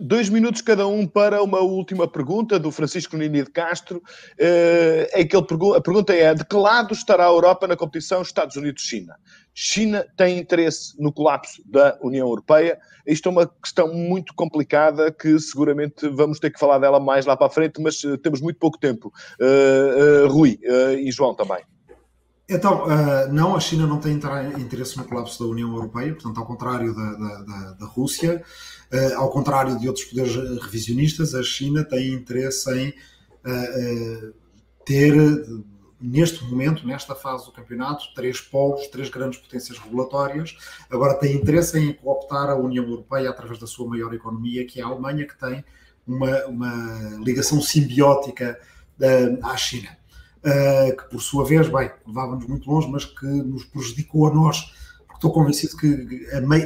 Dois 0.00 0.28
minutos 0.28 0.62
cada 0.62 0.86
um 0.86 1.06
para 1.06 1.42
uma 1.42 1.58
última 1.58 2.06
pergunta 2.06 2.56
do 2.56 2.70
Francisco 2.70 3.16
Nini 3.16 3.42
de 3.42 3.50
Castro. 3.50 4.00
É 4.38 5.24
que 5.24 5.36
ele 5.36 5.46
pergu 5.46 5.74
a 5.74 5.80
pergunta 5.80 6.14
é: 6.14 6.32
de 6.34 6.44
que 6.44 6.54
lado 6.54 6.94
estará 6.94 7.24
a 7.24 7.28
Europa 7.28 7.66
na 7.66 7.76
competição 7.76 8.22
Estados 8.22 8.54
Unidos-China? 8.54 9.16
China 9.52 10.06
tem 10.16 10.38
interesse 10.38 10.94
no 11.02 11.12
colapso 11.12 11.60
da 11.66 11.98
União 12.00 12.28
Europeia. 12.28 12.78
Isto 13.04 13.28
é 13.28 13.32
uma 13.32 13.46
questão 13.60 13.92
muito 13.92 14.32
complicada 14.34 15.10
que 15.10 15.36
seguramente 15.40 16.08
vamos 16.08 16.38
ter 16.38 16.50
que 16.50 16.60
falar 16.60 16.78
dela 16.78 17.00
mais 17.00 17.26
lá 17.26 17.36
para 17.36 17.48
a 17.48 17.50
frente, 17.50 17.82
mas 17.82 18.04
uh, 18.04 18.16
temos 18.18 18.40
muito 18.40 18.60
pouco 18.60 18.78
tempo. 18.78 19.12
Uh, 19.40 20.26
uh, 20.26 20.32
Rui 20.32 20.60
e 21.00 21.10
João 21.10 21.34
também. 21.34 21.64
Então, 22.50 22.84
uh, 22.84 23.30
não, 23.30 23.54
a 23.54 23.60
China 23.60 23.86
não 23.86 24.00
tem 24.00 24.18
interesse 24.58 24.96
no 24.96 25.04
colapso 25.04 25.38
da 25.44 25.50
União 25.50 25.70
Europeia, 25.70 26.14
portanto, 26.14 26.38
ao 26.38 26.46
contrário 26.46 26.94
da, 26.94 27.12
da, 27.12 27.42
da, 27.42 27.72
da 27.72 27.86
Rússia, 27.86 28.42
uh, 28.90 29.18
ao 29.18 29.28
contrário 29.30 29.78
de 29.78 29.86
outros 29.86 30.06
poderes 30.06 30.34
revisionistas, 30.62 31.34
a 31.34 31.42
China 31.42 31.84
tem 31.84 32.14
interesse 32.14 32.70
em 32.72 32.88
uh, 32.88 34.32
ter, 34.82 35.14
neste 36.00 36.42
momento, 36.42 36.86
nesta 36.86 37.14
fase 37.14 37.44
do 37.44 37.52
campeonato, 37.52 38.06
três 38.14 38.40
polos, 38.40 38.86
três 38.86 39.10
grandes 39.10 39.38
potências 39.38 39.78
regulatórias. 39.78 40.56
Agora 40.90 41.12
tem 41.16 41.36
interesse 41.36 41.78
em 41.78 41.92
cooptar 41.92 42.48
a 42.48 42.56
União 42.56 42.84
Europeia 42.84 43.28
através 43.28 43.58
da 43.58 43.66
sua 43.66 43.86
maior 43.86 44.14
economia, 44.14 44.66
que 44.66 44.80
é 44.80 44.82
a 44.82 44.86
Alemanha, 44.86 45.26
que 45.26 45.38
tem 45.38 45.62
uma, 46.06 46.46
uma 46.46 47.18
ligação 47.22 47.60
simbiótica 47.60 48.58
à 49.42 49.54
China. 49.54 49.98
Uh, 50.38 50.96
que 50.96 51.10
por 51.10 51.20
sua 51.20 51.44
vez, 51.44 51.68
bem, 51.68 51.90
levava-nos 52.06 52.46
muito 52.46 52.70
longe, 52.70 52.88
mas 52.88 53.04
que 53.04 53.26
nos 53.26 53.64
prejudicou 53.64 54.28
a 54.28 54.32
nós, 54.32 54.72
porque 54.98 55.16
estou 55.16 55.32
convencido 55.32 55.76
que 55.76 56.28
a, 56.32 56.40
mei, 56.40 56.64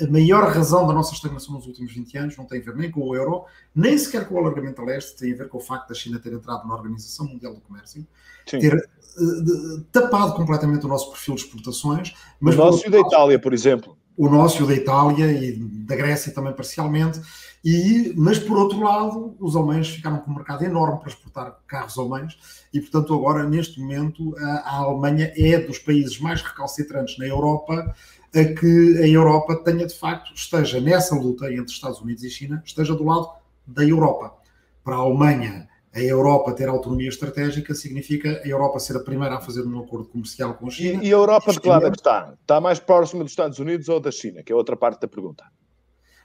a, 0.00 0.06
maior 0.06 0.50
razão 0.50 0.86
da 0.86 0.94
nossa 0.94 1.12
estagnação 1.12 1.54
nos 1.54 1.66
últimos 1.66 1.92
20 1.92 2.18
anos 2.18 2.36
não 2.38 2.46
tem 2.46 2.60
a 2.60 2.64
ver 2.64 2.74
nem 2.76 2.90
com 2.90 3.02
o 3.02 3.14
euro, 3.14 3.44
nem 3.74 3.98
sequer 3.98 4.26
com 4.26 4.34
o 4.34 4.38
alargamento 4.38 4.80
a 4.80 4.84
leste, 4.84 5.14
tem 5.14 5.34
a 5.34 5.36
ver 5.36 5.48
com 5.48 5.58
o 5.58 5.60
facto 5.60 5.88
da 5.88 5.94
China 5.94 6.18
ter 6.18 6.32
entrado 6.32 6.66
na 6.66 6.74
Organização 6.74 7.26
Mundial 7.26 7.54
do 7.54 7.60
Comércio, 7.60 8.06
Sim. 8.46 8.58
ter 8.58 8.74
uh, 8.74 9.80
tapado 9.92 10.32
completamente 10.32 10.86
o 10.86 10.88
nosso 10.88 11.10
perfil 11.10 11.34
de 11.34 11.42
exportações. 11.42 12.14
Mas 12.40 12.54
o 12.54 12.58
nosso 12.58 12.86
e 12.86 12.90
da 12.90 12.98
Itália, 12.98 13.38
por 13.38 13.52
exemplo. 13.52 13.99
O 14.16 14.28
nosso 14.28 14.60
e 14.60 14.64
o 14.64 14.66
da 14.66 14.74
Itália 14.74 15.32
e 15.32 15.56
da 15.56 15.96
Grécia 15.96 16.32
também 16.32 16.52
parcialmente 16.52 17.20
e, 17.64 18.14
mas, 18.16 18.38
por 18.38 18.56
outro 18.56 18.80
lado, 18.80 19.36
os 19.38 19.54
alemães 19.54 19.88
ficaram 19.88 20.18
com 20.18 20.30
um 20.30 20.34
mercado 20.34 20.64
enorme 20.64 20.98
para 20.98 21.08
exportar 21.08 21.58
carros 21.66 21.98
alemães 21.98 22.38
e, 22.72 22.80
portanto, 22.80 23.14
agora, 23.14 23.46
neste 23.46 23.78
momento, 23.78 24.34
a, 24.38 24.50
a 24.60 24.76
Alemanha 24.76 25.32
é 25.36 25.58
dos 25.58 25.78
países 25.78 26.18
mais 26.18 26.40
recalcitrantes 26.40 27.18
na 27.18 27.26
Europa 27.26 27.94
a 28.34 28.44
que 28.44 28.98
a 28.98 29.06
Europa 29.06 29.56
tenha, 29.56 29.86
de 29.86 29.94
facto, 29.94 30.32
esteja 30.34 30.80
nessa 30.80 31.14
luta 31.14 31.52
entre 31.52 31.72
Estados 31.72 32.00
Unidos 32.00 32.22
e 32.22 32.30
China, 32.30 32.62
esteja 32.64 32.94
do 32.94 33.04
lado 33.04 33.28
da 33.66 33.84
Europa. 33.84 34.34
Para 34.82 34.94
a 34.94 35.00
Alemanha, 35.00 35.68
a 35.92 36.00
Europa 36.00 36.52
ter 36.52 36.68
autonomia 36.68 37.08
estratégica 37.08 37.74
significa 37.74 38.40
a 38.44 38.46
Europa 38.46 38.78
ser 38.78 38.96
a 38.96 39.00
primeira 39.00 39.36
a 39.36 39.40
fazer 39.40 39.62
um 39.62 39.80
acordo 39.80 40.08
comercial 40.08 40.54
com 40.54 40.68
a 40.68 40.70
China. 40.70 41.02
E, 41.02 41.08
e 41.08 41.12
a 41.12 41.16
Europa 41.16 41.52
de 41.52 41.60
que 41.60 41.68
lado 41.68 41.86
é 41.86 41.90
que 41.90 41.96
está? 41.96 42.34
Está 42.40 42.60
mais 42.60 42.78
próxima 42.78 43.24
dos 43.24 43.32
Estados 43.32 43.58
Unidos 43.58 43.88
ou 43.88 43.98
da 43.98 44.10
China? 44.10 44.42
Que 44.42 44.52
é 44.52 44.54
outra 44.54 44.76
parte 44.76 45.00
da 45.00 45.08
pergunta. 45.08 45.44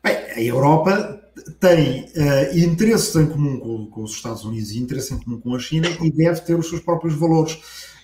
Bem, 0.04 0.16
a 0.16 0.40
Europa 0.40 1.20
tem 1.60 2.04
uh, 2.04 2.56
interesses 2.56 3.16
em 3.16 3.26
comum 3.26 3.60
com, 3.60 3.88
com, 3.88 4.04
os 4.04 4.12
Estados 4.12 4.46
Unidos 4.46 4.70
e 4.70 4.80
interesses 4.80 5.12
em 5.12 5.20
comum 5.20 5.42
com 5.42 5.56
a 5.56 5.60
China 5.60 5.88
e 6.00 6.12
deve 6.12 6.42
ter 6.42 6.54
os 6.54 6.70
seus 6.70 6.82
próprios 6.82 7.16
valores. 7.16 7.54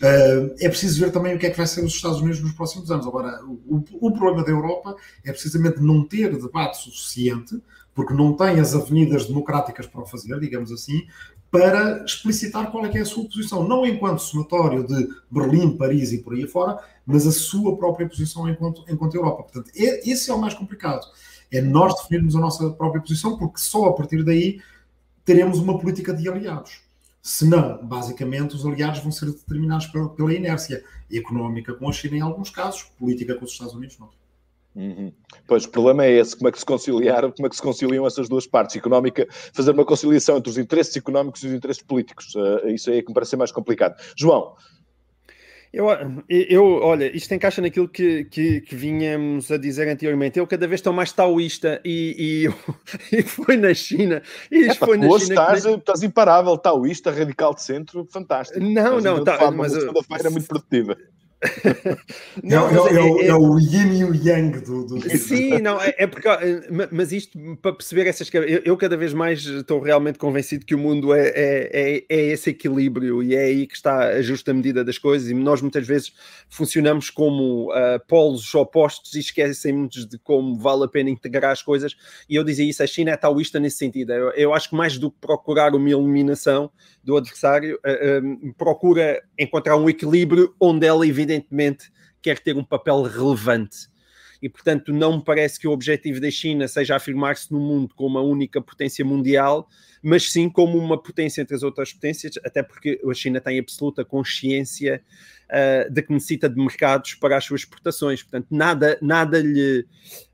Uh, 0.01 0.55
é 0.59 0.67
preciso 0.67 0.99
ver 0.99 1.11
também 1.11 1.35
o 1.35 1.37
que 1.37 1.45
é 1.45 1.51
que 1.51 1.57
vai 1.57 1.67
ser 1.67 1.85
os 1.85 1.93
Estados 1.93 2.19
Unidos 2.19 2.41
nos 2.41 2.53
próximos 2.53 2.89
anos. 2.89 3.05
Agora, 3.05 3.39
o, 3.45 3.83
o 4.01 4.11
problema 4.11 4.43
da 4.43 4.49
Europa 4.49 4.95
é 5.23 5.31
precisamente 5.31 5.79
não 5.79 6.03
ter 6.03 6.35
debate 6.35 6.77
suficiente, 6.77 7.61
porque 7.93 8.15
não 8.15 8.33
tem 8.35 8.59
as 8.59 8.73
avenidas 8.73 9.27
democráticas 9.27 9.85
para 9.85 10.01
o 10.01 10.05
fazer, 10.07 10.39
digamos 10.39 10.71
assim, 10.71 11.05
para 11.51 12.05
explicitar 12.05 12.71
qual 12.71 12.85
é 12.85 12.89
que 12.89 12.97
é 12.97 13.01
a 13.01 13.05
sua 13.05 13.25
posição, 13.25 13.67
não 13.67 13.85
enquanto 13.85 14.19
somatório 14.19 14.87
de 14.87 15.09
Berlim, 15.29 15.75
Paris 15.75 16.13
e 16.13 16.19
por 16.19 16.33
aí 16.33 16.47
fora, 16.47 16.81
mas 17.05 17.27
a 17.27 17.31
sua 17.31 17.77
própria 17.77 18.07
posição 18.07 18.49
enquanto, 18.49 18.85
enquanto 18.89 19.15
Europa. 19.15 19.43
Portanto, 19.43 19.69
esse 19.75 20.31
é 20.31 20.33
o 20.33 20.39
mais 20.39 20.53
complicado. 20.53 21.05
É 21.51 21.61
nós 21.61 21.93
definirmos 21.95 22.37
a 22.37 22.39
nossa 22.39 22.69
própria 22.69 23.01
posição, 23.01 23.37
porque 23.37 23.59
só 23.59 23.87
a 23.87 23.93
partir 23.93 24.23
daí 24.23 24.61
teremos 25.25 25.59
uma 25.59 25.77
política 25.77 26.13
de 26.13 26.29
aliados. 26.29 26.79
Senão, 27.21 27.85
basicamente, 27.85 28.55
os 28.55 28.65
aliados 28.65 29.01
vão 29.01 29.11
ser 29.11 29.25
determinados 29.25 29.87
pela, 29.87 30.09
pela 30.09 30.33
inércia 30.33 30.83
económica 31.11 31.73
com 31.73 31.89
a 31.89 31.91
China 31.91 32.15
em 32.15 32.21
alguns 32.21 32.49
casos, 32.49 32.83
política 32.97 33.35
com 33.35 33.43
os 33.43 33.51
Estados 33.51 33.73
Unidos 33.73 33.99
não. 33.99 34.20
Uhum. 34.75 35.11
Pois, 35.47 35.65
o 35.65 35.69
problema 35.69 36.05
é 36.05 36.11
esse, 36.11 36.35
como 36.35 36.47
é 36.47 36.51
que 36.51 36.59
se 36.59 36.65
conciliar, 36.65 37.29
como 37.31 37.45
é 37.45 37.49
que 37.49 37.55
se 37.55 37.61
conciliam 37.61 38.07
essas 38.07 38.29
duas 38.29 38.47
partes, 38.47 38.75
económica, 38.75 39.27
fazer 39.53 39.71
uma 39.71 39.85
conciliação 39.85 40.37
entre 40.37 40.49
os 40.49 40.57
interesses 40.57 40.95
económicos 40.95 41.43
e 41.43 41.47
os 41.47 41.53
interesses 41.53 41.83
políticos, 41.83 42.33
uh, 42.35 42.67
isso 42.69 42.89
aí 42.89 42.99
é 42.99 43.01
que 43.01 43.09
me 43.09 43.13
parece 43.13 43.35
mais 43.35 43.51
complicado. 43.51 43.95
João. 44.15 44.55
Eu, 45.73 45.87
eu, 46.27 46.65
olha, 46.65 47.15
isto 47.15 47.33
encaixa 47.33 47.61
naquilo 47.61 47.87
que, 47.87 48.25
que, 48.25 48.59
que 48.59 48.75
vinhamos 48.75 49.49
a 49.49 49.57
dizer 49.57 49.87
anteriormente. 49.87 50.37
Eu 50.37 50.45
cada 50.45 50.67
vez 50.67 50.79
estou 50.79 50.91
mais 50.91 51.13
taoísta 51.13 51.79
e, 51.85 52.49
e, 53.11 53.15
e 53.19 53.21
foi 53.23 53.55
na 53.55 53.73
China. 53.73 54.21
E 54.51 54.65
é, 54.65 54.73
foi 54.73 54.97
na 54.97 55.07
hoje 55.07 55.27
China 55.27 55.41
estás, 55.41 55.65
que... 55.65 55.71
estás 55.71 56.03
imparável, 56.03 56.57
taoísta, 56.57 57.09
radical 57.09 57.53
de 57.53 57.63
centro, 57.63 58.05
fantástico. 58.11 58.59
Não, 58.59 58.97
estás 58.97 59.03
não, 59.03 59.23
tá, 59.23 59.49
mas. 59.49 59.71
Segunda-feira 59.71 60.29
muito 60.29 60.47
produtiva. 60.47 60.97
Não, 62.43 62.69
é, 62.69 62.93
é, 62.93 63.25
é, 63.25 63.27
é, 63.27 63.33
o 63.33 63.57
yin 63.57 63.97
e 63.97 64.03
o 64.03 64.13
yang 64.13 64.59
do. 64.59 64.85
do... 64.85 65.17
Sim, 65.17 65.57
não, 65.59 65.81
é, 65.81 65.95
é, 65.97 66.05
porque. 66.05 66.27
Eh, 66.27 66.87
mas 66.91 67.11
isto, 67.11 67.37
para 67.59 67.73
perceber 67.73 68.05
essas. 68.07 68.31
Eu, 68.31 68.43
eu, 68.43 68.77
cada 68.77 68.95
vez 68.95 69.11
mais 69.11 69.43
estou 69.43 69.79
realmente 69.79 70.19
convencido 70.19 70.65
que 70.65 70.75
o 70.75 70.77
mundo 70.77 71.15
é, 71.15 71.29
é, 71.73 72.03
é, 72.07 72.21
esse 72.27 72.51
equilíbrio 72.51 73.23
e 73.23 73.33
é 73.33 73.45
aí 73.45 73.65
que 73.65 73.75
está 73.75 74.09
a 74.09 74.21
justa 74.21 74.53
medida 74.53 74.83
das 74.83 74.99
coisas. 74.99 75.31
E 75.31 75.33
nós 75.33 75.63
muitas 75.63 75.87
vezes 75.87 76.13
funcionamos 76.47 77.09
como 77.09 77.71
uh, 77.71 77.99
polos 78.07 78.53
opostos 78.53 79.15
e 79.15 79.19
esquecemos 79.19 80.05
de 80.05 80.19
como 80.19 80.59
vale 80.59 80.83
a 80.83 80.87
pena 80.87 81.09
integrar 81.09 81.51
as 81.51 81.63
coisas. 81.63 81.95
E 82.29 82.35
eu 82.35 82.43
dizia 82.43 82.69
isso, 82.69 82.83
a 82.83 82.87
China 82.87 83.11
é 83.11 83.17
taoísta 83.17 83.59
nesse 83.59 83.77
sentido. 83.77 84.13
Eu, 84.13 84.29
eu 84.31 84.53
acho 84.53 84.69
que 84.69 84.75
mais 84.75 84.99
do 84.99 85.09
que 85.09 85.17
procurar 85.19 85.73
uma 85.73 85.89
eliminação 85.89 86.69
do 87.03 87.17
adversário, 87.17 87.79
uh, 87.83 88.47
uh, 88.47 88.53
procura 88.53 89.23
encontrar 89.39 89.75
um 89.75 89.89
equilíbrio 89.89 90.53
onde 90.59 90.85
ela, 90.85 91.05
evidentemente, 91.07 91.30
quer 92.21 92.39
ter 92.39 92.55
um 92.55 92.63
papel 92.63 93.01
relevante. 93.03 93.89
E, 94.41 94.49
portanto, 94.49 94.91
não 94.91 95.17
me 95.17 95.23
parece 95.23 95.59
que 95.59 95.67
o 95.67 95.71
objetivo 95.71 96.19
da 96.19 96.31
China 96.31 96.67
seja 96.67 96.95
afirmar-se 96.95 97.51
no 97.51 97.59
mundo 97.59 97.93
como 97.95 98.17
a 98.17 98.23
única 98.23 98.59
potência 98.59 99.05
mundial, 99.05 99.69
mas 100.01 100.31
sim 100.31 100.49
como 100.49 100.79
uma 100.79 101.01
potência 101.01 101.41
entre 101.41 101.55
as 101.55 101.61
outras 101.61 101.93
potências, 101.93 102.33
até 102.43 102.63
porque 102.63 102.99
a 103.07 103.13
China 103.13 103.39
tem 103.39 103.59
absoluta 103.59 104.03
consciência 104.03 105.03
de 105.89 106.01
que 106.01 106.13
necessita 106.13 106.49
de 106.49 106.55
mercados 106.55 107.15
para 107.15 107.37
as 107.37 107.43
suas 107.43 107.61
exportações. 107.61 108.23
Portanto, 108.23 108.47
nada, 108.49 108.97
nada 109.01 109.39
lhe 109.39 109.85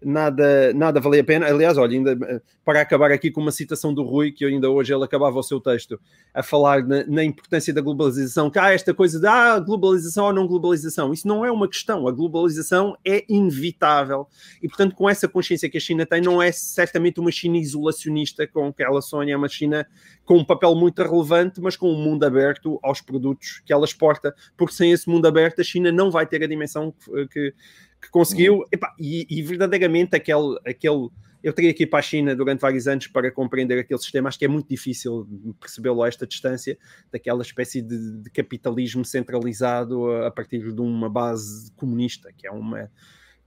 nada, 0.03 0.73
nada 0.73 0.99
valia 0.99 1.21
a 1.21 1.23
pena. 1.23 1.47
Aliás, 1.47 1.77
olha, 1.77 1.93
ainda 1.93 2.11
eh, 2.11 2.41
para 2.63 2.81
acabar 2.81 3.11
aqui 3.11 3.31
com 3.31 3.41
uma 3.41 3.51
citação 3.51 3.93
do 3.93 4.03
Rui, 4.03 4.31
que 4.31 4.45
ainda 4.45 4.69
hoje 4.69 4.93
ele 4.93 5.03
acabava 5.03 5.39
o 5.39 5.43
seu 5.43 5.59
texto 5.59 5.99
a 6.33 6.43
falar 6.43 6.83
na, 6.85 7.05
na 7.05 7.23
importância 7.23 7.73
da 7.73 7.81
globalização, 7.81 8.49
que 8.49 8.59
há 8.59 8.71
esta 8.71 8.93
coisa 8.93 9.19
de 9.19 9.27
ah, 9.27 9.59
globalização 9.59 10.25
ou 10.25 10.33
não 10.33 10.47
globalização. 10.47 11.11
Isso 11.11 11.27
não 11.27 11.45
é 11.45 11.51
uma 11.51 11.67
questão. 11.67 12.07
A 12.07 12.11
globalização 12.11 12.95
é 13.05 13.25
inevitável. 13.27 14.27
E, 14.61 14.67
portanto, 14.67 14.95
com 14.95 15.09
essa 15.09 15.27
consciência 15.27 15.69
que 15.69 15.77
a 15.77 15.81
China 15.81 16.05
tem, 16.05 16.21
não 16.21 16.41
é 16.41 16.51
certamente 16.51 17.19
uma 17.19 17.31
China 17.31 17.57
isolacionista 17.57 18.47
com 18.47 18.71
que 18.71 18.83
ela 18.83 19.01
sonha, 19.01 19.33
é 19.33 19.37
uma 19.37 19.49
China 19.49 19.87
com 20.27 20.37
um 20.37 20.43
papel 20.43 20.75
muito 20.75 21.01
relevante, 21.01 21.61
mas 21.61 21.77
com 21.77 21.89
um 21.89 21.95
mundo 21.95 22.25
aberto 22.25 22.77
aos 22.83 22.99
produtos 22.99 23.61
que 23.65 23.71
ela 23.71 23.85
exporta, 23.85 24.35
porque 24.57 24.73
sem 24.73 24.91
esse 24.91 25.09
mundo 25.09 25.25
aberto 25.25 25.61
a 25.61 25.63
China 25.63 25.89
não 25.89 26.11
vai 26.11 26.27
ter 26.27 26.43
a 26.43 26.47
dimensão 26.47 26.91
que, 26.91 27.27
que, 27.27 27.55
que 28.01 28.09
conseguiu. 28.11 28.65
Epá, 28.69 28.93
e, 28.99 29.25
e, 29.29 29.41
verdadeiramente 29.41 30.17
aquele, 30.17 30.59
aquele. 30.67 31.07
Eu 31.41 31.53
teria 31.53 31.73
que 31.73 31.83
ir 31.83 31.87
para 31.87 31.99
a 31.99 32.01
China 32.01 32.35
durante 32.35 32.59
vários 32.59 32.89
anos 32.89 33.07
para 33.07 33.31
compreender 33.31 33.79
aquele 33.79 33.99
sistema. 34.01 34.27
Acho 34.27 34.37
que 34.37 34.43
é 34.43 34.49
muito 34.49 34.67
difícil 34.67 35.25
percebê-lo 35.61 36.03
a 36.03 36.09
esta 36.09 36.27
distância, 36.27 36.77
daquela 37.09 37.41
espécie 37.41 37.81
de, 37.81 38.17
de 38.17 38.29
capitalismo 38.29 39.05
centralizado 39.05 40.11
a, 40.11 40.27
a 40.27 40.31
partir 40.31 40.73
de 40.73 40.81
uma 40.81 41.09
base 41.09 41.71
comunista, 41.71 42.33
que 42.35 42.45
é 42.45 42.51
uma 42.51 42.91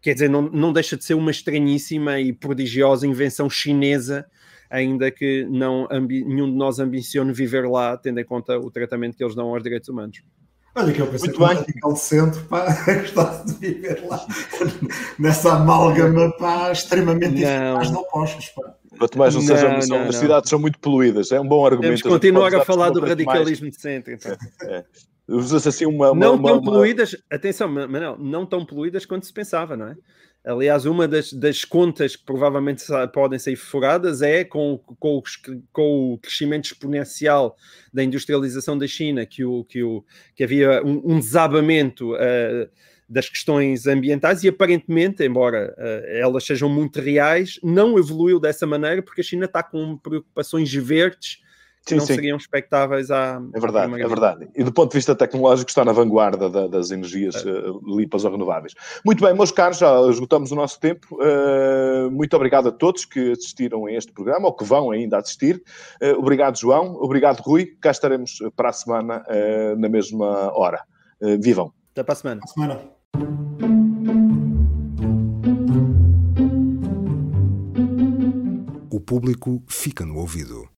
quer 0.01 0.15
dizer, 0.15 0.31
não, 0.31 0.41
não 0.41 0.73
deixa 0.73 0.97
de 0.97 1.05
ser 1.05 1.13
uma 1.13 1.31
estranhíssima 1.31 2.19
e 2.19 2.33
prodigiosa 2.33 3.07
invenção 3.07 3.51
chinesa 3.51 4.27
ainda 4.71 5.11
que 5.11 5.45
não 5.51 5.89
nenhum 5.91 6.51
de 6.51 6.57
nós 6.57 6.79
ambicione 6.79 7.33
viver 7.33 7.69
lá, 7.69 7.97
tendo 7.97 8.21
em 8.21 8.25
conta 8.25 8.57
o 8.59 8.71
tratamento 8.71 9.17
que 9.17 9.25
eles 9.25 9.35
dão 9.35 9.49
aos 9.49 9.63
direitos 9.63 9.89
humanos. 9.89 10.23
Olha 10.77 10.93
que 10.93 11.01
eu 11.01 11.07
pensei 11.09 11.31
Muito 11.31 11.41
que 11.41 11.47
bem. 11.47 11.57
o 11.57 11.61
radical 11.61 11.97
centro 11.97 12.45
pá, 12.45 12.67
gostasse 12.87 13.47
de 13.47 13.55
viver 13.59 14.05
lá 14.07 14.25
nessa 15.19 15.55
amálgama 15.55 16.31
pá, 16.39 16.71
extremamente 16.71 17.43
eficaz 17.43 17.91
de 17.91 17.97
opostos. 17.97 18.49
Pá. 18.51 18.75
Quanto 18.97 19.19
mais 19.19 19.35
não, 19.35 19.43
não 19.43 19.49
seja 19.49 19.73
ambição, 19.73 20.03
as 20.03 20.17
cidades 20.17 20.49
são 20.49 20.59
muito 20.61 20.79
poluídas, 20.79 21.33
é 21.33 21.41
um 21.41 21.47
bom 21.47 21.65
argumento. 21.67 21.89
Temos 21.89 22.03
continuar 22.03 22.55
a 22.55 22.65
falar 22.65 22.91
do 22.91 23.01
radicalismo 23.01 23.65
mais... 23.65 23.77
de 23.77 23.83
centro. 23.83 24.13
Então. 24.13 24.37
É, 24.63 24.77
é. 24.77 24.85
Usa-se 25.27 25.69
assim 25.69 25.87
uma, 25.87 26.11
uma, 26.11 26.21
Não 26.21 26.35
uma, 26.35 26.49
tão 26.49 26.59
uma... 26.59 26.73
poluídas, 26.73 27.17
atenção, 27.31 27.69
Manel, 27.69 28.17
não 28.19 28.45
tão 28.45 28.65
poluídas 28.65 29.07
quanto 29.07 29.27
se 29.27 29.33
pensava, 29.33 29.77
não 29.77 29.89
é? 29.89 29.97
Aliás, 30.43 30.87
uma 30.87 31.07
das, 31.07 31.33
das 31.35 31.65
contas 31.67 32.17
que 32.17 32.25
provavelmente 32.25 32.83
podem 33.13 33.39
ser 33.39 33.57
furadas 33.57 34.23
é 34.23 34.43
com, 34.43 34.79
com, 34.99 35.19
o, 35.19 35.23
com 35.71 36.15
o 36.15 36.19
crescimento 36.19 36.65
exponencial 36.65 37.57
da 37.93 38.03
industrialização 38.03 38.79
da 38.79 38.87
China, 38.87 39.27
que, 39.27 39.45
o, 39.45 39.65
que, 39.65 39.83
o, 39.83 40.03
que 40.35 40.43
havia 40.43 40.83
um, 40.83 41.13
um 41.13 41.19
desabamento 41.19 42.15
uh, 42.15 42.71
das 43.07 43.29
questões 43.29 43.87
ambientais 43.87 44.43
e 44.43 44.49
aparentemente, 44.49 45.23
embora 45.23 45.75
uh, 45.77 46.07
elas 46.17 46.45
sejam 46.45 46.71
muito 46.71 47.03
reais, 47.03 47.61
não 47.63 47.99
evoluiu 47.99 48.41
dessa 48.41 48.67
maneira 48.67 49.03
porque 49.03 49.21
a 49.21 49.25
China 49.25 49.45
está 49.45 49.63
com 49.63 49.99
preocupações 49.99 50.73
verdes 50.73 51.43
sim, 51.89 51.97
não 51.97 52.07
sim. 52.07 52.15
seriam 52.15 52.37
expectáveis 52.37 53.11
à. 53.11 53.41
É 53.55 53.61
verdade, 53.61 54.01
é 54.01 54.09
verdade. 54.09 54.49
E 54.55 54.63
do 54.63 54.73
ponto 54.73 54.91
de 54.91 54.99
vista 54.99 55.15
tecnológico 55.15 55.71
está 55.71 55.85
na 55.85 55.93
vanguarda 55.93 56.49
da, 56.49 56.67
das 56.67 56.91
energias 56.91 57.45
é. 57.45 57.51
uh, 57.51 57.81
limpas 57.97 58.25
ou 58.25 58.31
renováveis. 58.31 58.75
Muito 59.05 59.25
bem, 59.25 59.35
meus 59.35 59.51
caros, 59.51 59.79
já 59.79 60.01
esgotamos 60.09 60.53
o 60.53 60.55
nosso 60.55 60.79
tempo. 60.79 61.07
Uh, 61.13 62.11
muito 62.11 62.35
obrigado 62.35 62.69
a 62.69 62.73
todos 62.73 63.05
que 63.05 63.33
assistiram 63.33 63.87
a 63.87 63.93
este 63.93 64.13
programa 64.13 64.47
ou 64.47 64.55
que 64.55 64.65
vão 64.65 64.91
ainda 64.91 65.19
assistir. 65.19 65.63
Uh, 66.03 66.19
obrigado, 66.19 66.59
João. 66.59 66.97
Obrigado, 66.97 67.41
Rui. 67.41 67.67
Cá 67.81 67.91
estaremos 67.91 68.39
para 68.57 68.69
a 68.69 68.73
semana 68.73 69.25
na 69.77 69.89
mesma 69.89 70.53
hora. 70.55 70.83
vivam. 71.41 71.73
Até 71.93 72.03
para 72.03 72.13
a 72.13 72.17
semana. 72.17 72.41
Para 72.41 72.51
a 72.51 72.53
semana. 72.53 73.01
O 78.93 79.01
público 79.01 79.63
fica 79.67 80.05
no 80.05 80.19
ouvido. 80.19 80.71